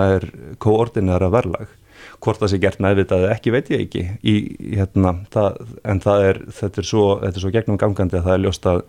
er 0.06 0.28
koordinæra 0.64 1.32
verlag 1.34 1.72
hvort 2.24 2.42
það 2.42 2.52
sé 2.52 2.60
gert 2.64 2.82
meðvitað 2.84 3.26
eða 3.26 3.36
ekki 3.36 3.54
veit 3.56 3.72
ég 3.74 3.84
ekki 3.86 4.04
í, 4.06 4.36
í, 4.36 4.76
hérna, 4.80 5.16
það, 5.34 5.60
en 5.84 6.02
það 6.04 6.26
er 6.30 6.40
þetta 6.60 6.82
er 6.82 6.90
svo, 6.92 7.06
þetta 7.24 7.40
er 7.40 7.46
svo 7.46 7.54
gegnum 7.56 7.80
gangandi 7.82 8.20
að 8.20 8.28
það 8.30 8.38
er 8.38 8.44
ljóst 8.46 8.70
að, 8.72 8.84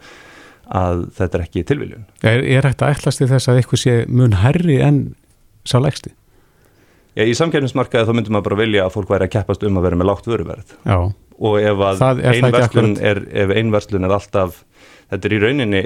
að 0.82 1.02
þetta 1.18 1.38
er 1.38 1.46
ekki 1.46 1.64
tilviljun 1.70 2.04
Er, 2.22 2.44
er 2.58 2.70
að 2.70 2.86
ætlast 2.90 3.22
til 3.22 3.30
þess 3.32 3.50
að 3.52 3.60
eitthvað 3.62 3.82
sé 3.82 3.96
mun 4.08 4.38
herri 4.42 4.78
en 4.84 5.00
sá 5.66 5.78
lægsti? 5.82 6.12
Já, 7.16 7.24
í 7.24 7.34
samkeppnismarkaði 7.38 8.10
þá 8.10 8.16
myndum 8.18 8.36
maður 8.36 8.50
bara 8.50 8.60
vilja 8.60 8.84
að 8.86 8.94
fólk 8.98 9.10
væri 9.14 9.26
að 9.28 9.34
keppast 9.38 9.64
um 9.64 9.80
að 9.80 9.88
vera 9.88 9.98
með 10.00 10.10
lágt 10.10 10.26
vöruverð 10.28 10.74
Já. 10.84 10.98
og 11.36 11.58
ef 11.62 11.82
Það- 12.02 12.22
er 13.00 13.22
ef 13.32 13.56
ein 13.56 13.72
verslun 13.72 14.04
er 14.04 14.16
alltaf 14.18 14.62
þetta 15.10 15.28
er 15.28 15.36
í 15.36 15.40
rauninni 15.42 15.82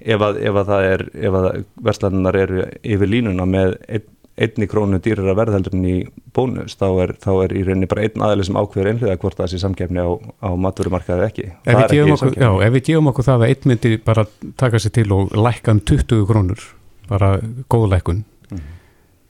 ef 0.00 0.22
að, 0.24 0.38
ef 0.40 0.54
að 0.62 0.70
það 0.70 0.86
er 0.92 1.04
ef 1.28 1.36
að 1.40 1.48
verslanunar 1.88 2.38
eru 2.40 2.64
yfir 2.82 3.10
línuna 3.10 3.46
með 3.48 3.76
ein, 3.88 4.06
einni 4.40 4.66
krónu 4.70 4.98
dýrara 5.04 5.34
verð 5.36 5.52
heldur 5.58 5.74
en 5.76 5.84
í 5.84 5.94
bónus 6.36 6.76
þá 6.80 6.86
er, 7.04 7.12
þá 7.20 7.30
er 7.44 7.52
í 7.58 7.62
rauninni 7.66 7.88
bara 7.90 8.06
einn 8.06 8.24
aðeins 8.26 8.48
sem 8.48 8.56
ákveður 8.60 8.90
einhliða 8.94 9.16
hvort 9.20 9.36
það 9.40 9.50
sé 9.52 9.60
samkeppni 9.62 10.00
á, 10.00 10.08
á 10.40 10.48
matverumarkaði 10.56 11.18
eða 11.18 11.28
ekki 11.28 11.46
Ef 11.50 11.66
það 11.66 11.74
við, 11.74 11.82
er 11.82 12.06
ekki 12.06 12.14
okkur, 12.16 12.36
já, 12.40 12.50
ef 12.66 12.72
við 12.78 12.84
gefum 12.90 13.10
okkur 13.12 13.28
það 13.28 13.44
að 13.44 13.52
einn 13.52 13.68
myndi 13.72 13.92
bara 14.10 14.24
taka 14.64 14.80
sér 14.80 14.94
til 14.96 15.06
og 15.16 15.36
lækka 15.36 15.74
um 15.76 15.82
20 15.92 16.24
krónur, 16.30 16.64
bara 17.10 17.34
góð 17.68 17.88
lækkun, 17.96 18.24
Mhm. 18.50 18.64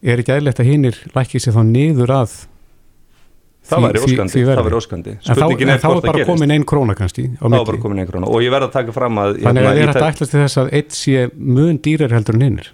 er 0.03 0.23
ekki 0.23 0.33
eðlilegt 0.33 0.61
að 0.63 0.71
hinnir 0.71 0.97
lækki 1.19 1.41
sér 1.43 1.53
þá 1.59 1.63
niður 1.75 2.15
að 2.23 2.39
Það 3.71 3.85
væri 3.85 4.01
óskandi, 4.03 4.41
það 4.49 4.61
væri 4.67 4.77
óskandi. 4.81 5.11
En 5.13 5.21
þá, 5.21 5.35
Spurningin 5.37 5.69
en 5.69 5.75
er 5.75 5.79
þá 5.79 5.85
hvort 5.85 5.97
er 5.97 6.01
það 6.01 6.07
bara 6.11 6.19
gerist. 6.19 6.31
komin 6.33 6.51
einn 6.55 6.65
króna 6.67 6.95
kannski 6.97 7.25
á 7.29 7.39
þá 7.39 7.45
er 7.45 7.51
milli. 7.53 7.67
bara 7.69 7.79
komin 7.85 7.99
einn 8.01 8.09
krónu 8.09 8.27
og 8.33 8.41
ég 8.43 8.51
verð 8.51 8.67
að 8.67 8.73
taka 8.73 8.93
fram 8.97 9.19
að 9.21 9.35
Þannig 9.37 9.45
að 9.45 9.55
hérna, 9.55 9.71
það 9.71 9.77
í 9.77 9.83
er 9.85 9.91
að 9.91 10.07
ætlast 10.11 10.31
til 10.33 10.41
þess 10.41 10.59
að 10.63 10.71
einn 10.79 10.91
sé 10.97 11.31
mun 11.37 11.79
dýrar 11.85 12.15
heldur 12.17 12.35
en 12.35 12.41
hinnir. 12.49 12.71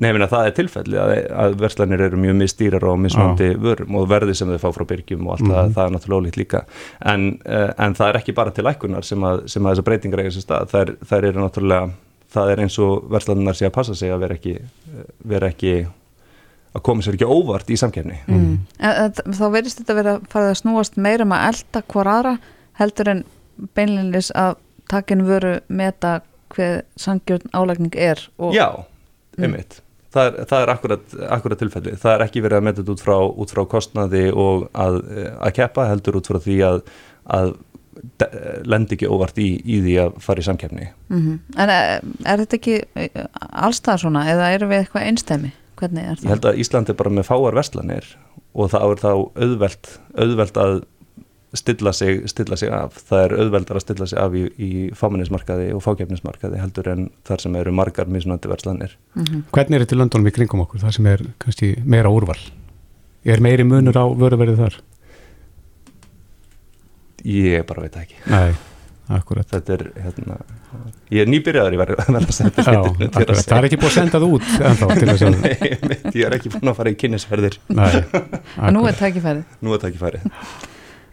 Nei, 0.00 0.08
ég 0.08 0.16
meina 0.16 0.26
það 0.32 0.46
er 0.48 0.54
tilfelli 0.56 0.96
að, 0.96 1.10
að 1.44 1.54
verslanir 1.60 2.00
eru 2.06 2.16
mjög 2.16 2.36
misdýrar 2.40 2.84
og 2.88 2.98
mismandi 3.04 3.50
vörum 3.60 3.98
og 4.00 4.06
verði 4.08 4.32
sem 4.38 4.48
þau 4.48 4.58
fá 4.62 4.70
frá 4.78 4.84
byrgjum 4.88 5.26
og 5.26 5.34
allt 5.34 5.44
það, 5.44 5.64
Mhm. 5.66 5.74
það 5.76 5.84
er 5.84 5.92
náttúrulega 5.96 6.20
ólíkt 6.22 6.38
líka 6.40 6.60
en, 7.12 7.26
uh, 7.44 7.72
en 7.78 7.94
það 7.98 8.08
er 8.08 8.18
ekki 8.20 8.34
bara 8.34 8.50
til 8.56 8.64
lækunar 8.64 9.04
sem 9.04 9.20
að, 9.20 9.42
sem 9.52 9.62
að 9.62 9.74
þessar 9.74 9.84
breytingar 9.90 10.22
eiga 10.24 10.30
sér 10.36 10.46
stað 10.46 10.70
þær, 10.72 10.92
þær 11.10 11.24
eru 11.28 11.40
náttúrulega, 11.44 11.90
það 12.32 12.52
er 12.54 12.62
eins 12.64 12.78
og 12.78 13.10
verslanir 13.12 13.54
sé 13.60 13.66
að 13.68 13.72
passa 13.76 13.94
sig 13.94 14.10
að 14.14 14.20
vera 14.24 14.34
ekki, 14.38 14.54
eh, 14.56 15.04
vera 15.34 15.48
ekki 15.52 15.74
að 16.74 16.82
koma 16.86 17.02
sér 17.02 17.18
ekki 17.18 17.26
óvart 17.28 17.68
í 17.68 17.76
samkefni 17.76 18.18
mm. 18.26 18.58
En, 18.78 18.90
en, 19.04 19.12
þá 19.36 19.44
verðist 19.52 19.82
þetta 19.82 19.94
vera 20.00 20.16
farið 20.32 20.54
að 20.54 20.60
snúast 20.62 20.96
meira 20.96 21.24
um 21.26 21.32
að 21.36 21.46
elda 21.52 21.82
hvor 21.92 22.06
aðra 22.06 22.38
heldur 22.80 23.08
en 23.12 23.24
beinleinis 23.76 24.30
að 24.32 24.56
takin 24.88 25.26
vöru 25.26 25.58
meta 25.68 26.20
hver 26.54 26.82
sangjörn 26.96 27.50
álægning 27.52 27.94
er 28.00 28.24
og, 28.38 28.54
Já, 28.56 28.70
Mm. 29.40 29.62
Það 30.10 30.26
er, 30.26 30.36
það 30.50 30.62
er 30.64 30.70
akkurat, 30.72 31.12
akkurat 31.38 31.60
tilfelli. 31.60 31.92
Það 32.02 32.14
er 32.16 32.22
ekki 32.24 32.40
verið 32.42 32.58
að 32.58 32.64
meta 32.66 32.80
þetta 32.82 32.94
út 32.96 33.02
frá, 33.04 33.16
út 33.44 33.52
frá 33.54 33.60
kostnaði 33.70 34.22
og 34.34 34.64
að, 34.74 34.96
að 35.38 35.52
keppa 35.60 35.84
heldur 35.86 36.18
út 36.18 36.30
frá 36.32 36.40
því 36.42 36.56
að, 36.66 36.80
að 37.38 37.52
lendi 38.70 38.96
ekki 38.96 39.08
óvart 39.12 39.38
í, 39.42 39.48
í 39.60 39.80
því 39.84 39.94
að 40.02 40.18
fara 40.24 40.42
í 40.42 40.46
samkeppni. 40.46 40.88
Mhm. 41.12 41.38
En 41.60 41.72
er, 41.74 42.04
er 42.24 42.42
þetta 42.44 42.58
ekki 42.58 42.76
eh, 43.04 43.24
allstað 43.50 44.02
svona 44.04 44.24
eða 44.32 44.50
eru 44.56 44.70
við 44.70 44.84
eitthvað 44.84 45.08
einstæmi? 45.10 45.52
Hvernig 45.80 46.04
er 46.04 46.16
Ég 46.16 46.22
það? 46.24 46.30
held 46.34 46.48
að 46.50 46.62
Ísland 46.64 46.90
er 46.92 46.96
bara 46.98 47.12
með 47.16 47.28
fáar 47.30 47.56
verslanir 47.56 48.08
og 48.52 48.72
það 48.72 48.86
er 48.94 49.02
þá 49.04 49.10
auðvelt, 49.44 49.92
auðvelt 50.18 50.58
að 50.60 50.80
stilla 51.58 51.92
sig, 51.96 52.22
stilla 52.30 52.56
sig 52.56 52.70
af. 52.70 52.94
Það 53.08 53.24
er 53.24 53.34
auðveldar 53.42 53.78
að 53.80 53.84
stilla 53.84 54.06
sig 54.06 54.18
af 54.22 54.34
í, 54.38 54.44
í 54.54 54.70
fámennismarkaði 54.94 55.72
og 55.74 55.82
fákeppnismarkaði 55.82 56.60
heldur 56.62 56.90
en 56.92 57.08
þar 57.26 57.42
sem 57.42 57.56
eru 57.58 57.72
margar 57.74 58.06
mismunandi 58.10 58.50
verslanir. 58.52 58.96
Mhm. 59.18 59.44
Hvernig 59.50 59.78
er 59.80 59.84
þetta 59.86 59.96
í 59.96 60.00
löndunum 60.04 60.30
í 60.30 60.34
kringum 60.36 60.64
okkur, 60.66 60.84
það 60.84 60.96
sem 60.98 61.10
er 61.10 61.26
kannski 61.42 61.72
meira 61.84 62.12
úrval? 62.12 62.38
Er 63.26 63.42
meiri 63.44 63.66
munur 63.68 63.98
á 63.98 64.04
vöruverðið 64.16 64.62
þar? 64.62 64.80
Ég 67.26 67.66
bara 67.68 67.82
veit 67.84 67.92
það 67.98 68.06
ekki. 68.06 68.20
Nei, 68.32 68.54
akkurat. 69.18 69.50
Þetta 69.50 69.74
er, 69.74 69.82
hérna, 70.06 70.38
ég 71.12 71.26
er 71.26 71.28
nýbyrjaður 71.28 71.76
í 71.76 71.80
verða 71.82 72.06
að 72.06 72.30
senda 72.32 72.64
Já, 72.64 72.80
akkurat. 72.80 73.42
Það 73.44 73.56
er 73.58 73.68
ekki 73.68 73.80
búið 73.82 73.90
að 73.90 73.96
senda 73.98 74.20
það 74.22 74.36
út 74.38 74.50
ennþá 74.70 74.90
til 74.94 75.08
þess 75.10 75.26
að... 75.26 75.38
Nei, 75.44 75.78
mitt, 75.90 76.06
ég 76.14 76.24
er 76.30 76.36
ekki 76.38 76.52
búin 76.54 76.72
að 76.72 76.78
fara 76.80 76.94
í 76.94 76.98
kynnisferðir. 77.02 77.58
Nei, 77.76 77.90
En 78.56 78.76
nú 78.78 78.86
er 78.88 78.96
tækifærið. 78.96 79.58
Nú 79.66 79.76
er 79.76 79.84
tækifærið. 79.84 80.30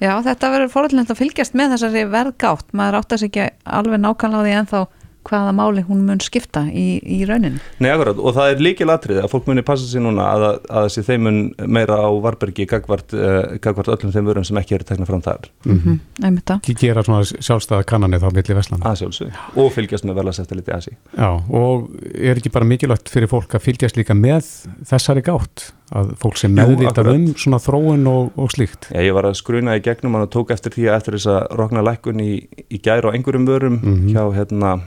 Já, 0.03 0.13
þetta 0.25 0.53
verður 0.53 0.73
fórhaldilegt 0.73 1.13
að 1.13 1.21
fylgjast 1.23 1.57
með 1.57 1.75
þessari 1.75 2.05
verðgátt. 2.13 2.71
Maður 2.77 2.99
átt 2.99 3.17
að 3.17 3.27
ekki 3.27 3.49
alveg 3.79 4.03
nákvæmlega 4.03 4.41
á 4.41 4.45
því 4.45 4.55
ennþá 4.61 4.81
hvaða 5.27 5.53
máli 5.55 5.83
hún 5.87 6.03
mun 6.07 6.21
skipta 6.23 6.63
í, 6.71 6.85
í 7.03 7.19
rauninni. 7.27 7.59
Nei, 7.83 7.89
akkurat, 7.91 8.19
og 8.19 8.35
það 8.37 8.51
er 8.53 8.63
líkil 8.63 8.89
atrið 8.93 9.21
að 9.23 9.31
fólk 9.33 9.49
muni 9.49 9.63
passa 9.67 9.87
sér 9.89 10.03
núna 10.05 10.27
að, 10.31 10.45
að 10.71 10.87
þessi 10.87 11.05
þeim 11.07 11.25
mun 11.27 11.39
meira 11.77 11.99
á 11.99 12.09
varbergi 12.23 12.67
gagvart, 12.69 13.15
uh, 13.15 13.57
gagvart 13.63 13.91
öllum 13.95 14.13
þeim 14.15 14.29
vörum 14.29 14.47
sem 14.47 14.59
ekki 14.61 14.77
eru 14.77 14.87
tekna 14.87 15.07
fram 15.09 15.23
þar. 15.25 15.49
Mhm. 15.67 15.99
Einmitt 16.23 16.47
það. 16.47 16.61
Ekki 16.63 16.77
gera 16.85 17.05
svona 17.07 17.23
sjálfstæða 17.27 17.87
kannanir 17.89 18.23
þá 18.23 18.29
milli 18.31 18.59
veslana. 18.61 18.91
Að 18.91 19.01
sjálfsög. 19.03 19.41
Og 19.57 19.71
fylgjast 19.75 20.07
með 20.07 20.23
litið 20.27 20.75
asi. 20.77 20.95
Já, 21.17 21.29
og 21.35 21.89
er 22.13 22.39
ekki 22.39 22.53
bara 22.53 22.67
mikilvægt 22.67 23.11
fyrir 23.11 23.31
fólk 23.31 23.57
að 23.57 23.67
fylgjast 23.67 23.99
líka 23.99 24.15
með 24.17 24.47
þessari 24.87 25.25
gátt? 25.25 25.71
Að 25.95 26.09
fólk 26.19 26.35
sem 26.35 26.51
meðvitað 26.51 27.07
um 27.13 27.25
svona 27.39 27.57
þróun 27.63 28.07
og, 28.11 28.31
og 28.35 28.49
slíkt? 28.51 28.89
Já, 28.91 28.99
ég 29.07 29.13
var 29.15 29.23
að 29.29 29.37
skruna 29.39 29.77
í 29.77 29.81
gegnum 29.85 30.15
og 30.19 30.29
tók 30.33 30.51
eftir 30.51 30.71
því 30.75 30.83
að 30.89 30.97
eftir 30.99 31.13
þess 31.15 31.27
að 31.31 31.45
rokna 31.55 31.81
lækkun 31.87 32.19
í, 32.19 32.47
í 32.67 32.77
gæri 32.83 33.07
á 33.07 33.11
einhverjum 33.15 33.47
vörum 33.47 33.77
Mhm. 33.79 34.09
hjá 34.11 34.23
hérna, 34.35 34.81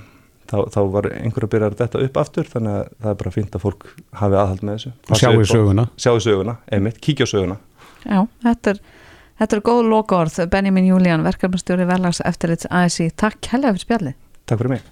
þá, 0.50 0.68
þá 0.68 0.80
var 0.92 1.02
einhverju 1.08 1.48
að 1.48 1.52
byrja 1.54 1.66
að 1.70 1.76
detta 1.78 1.98
upp 2.04 2.16
aftur 2.16 2.44
þannig 2.44 2.72
að 2.76 2.84
það 3.00 3.10
er 3.10 3.14
bara 3.14 3.30
fínt 3.30 3.50
að 3.56 3.60
fólk 3.64 3.86
hafi 4.12 4.34
aðhald 4.34 4.60
með 4.62 4.74
þessu. 4.76 4.92
Og 5.10 5.16
sjáu 5.16 5.44
söguna. 5.46 5.88
Sjáu 5.96 6.20
söguna, 6.20 6.56
einmitt, 6.70 7.00
kíkja 7.00 7.26
söguna. 7.26 7.56
Já, 8.04 8.26
þetta 8.44 8.70
er, 8.70 8.80
þetta 9.40 9.56
er 9.56 9.60
góð 9.60 9.88
lokaorð. 9.88 10.50
Benjamin 10.50 10.84
Júlían, 10.90 11.22
verkefnastjóri 11.24 11.86
verðlags 11.88 12.20
eftirlits 12.24 12.66
ASI. 12.70 13.10
Takk 13.16 13.44
hella 13.52 13.72
fyrir 13.72 13.86
spjallið. 13.86 14.14
Takk 14.46 14.58
fyrir 14.58 14.68
mig. 14.68 14.82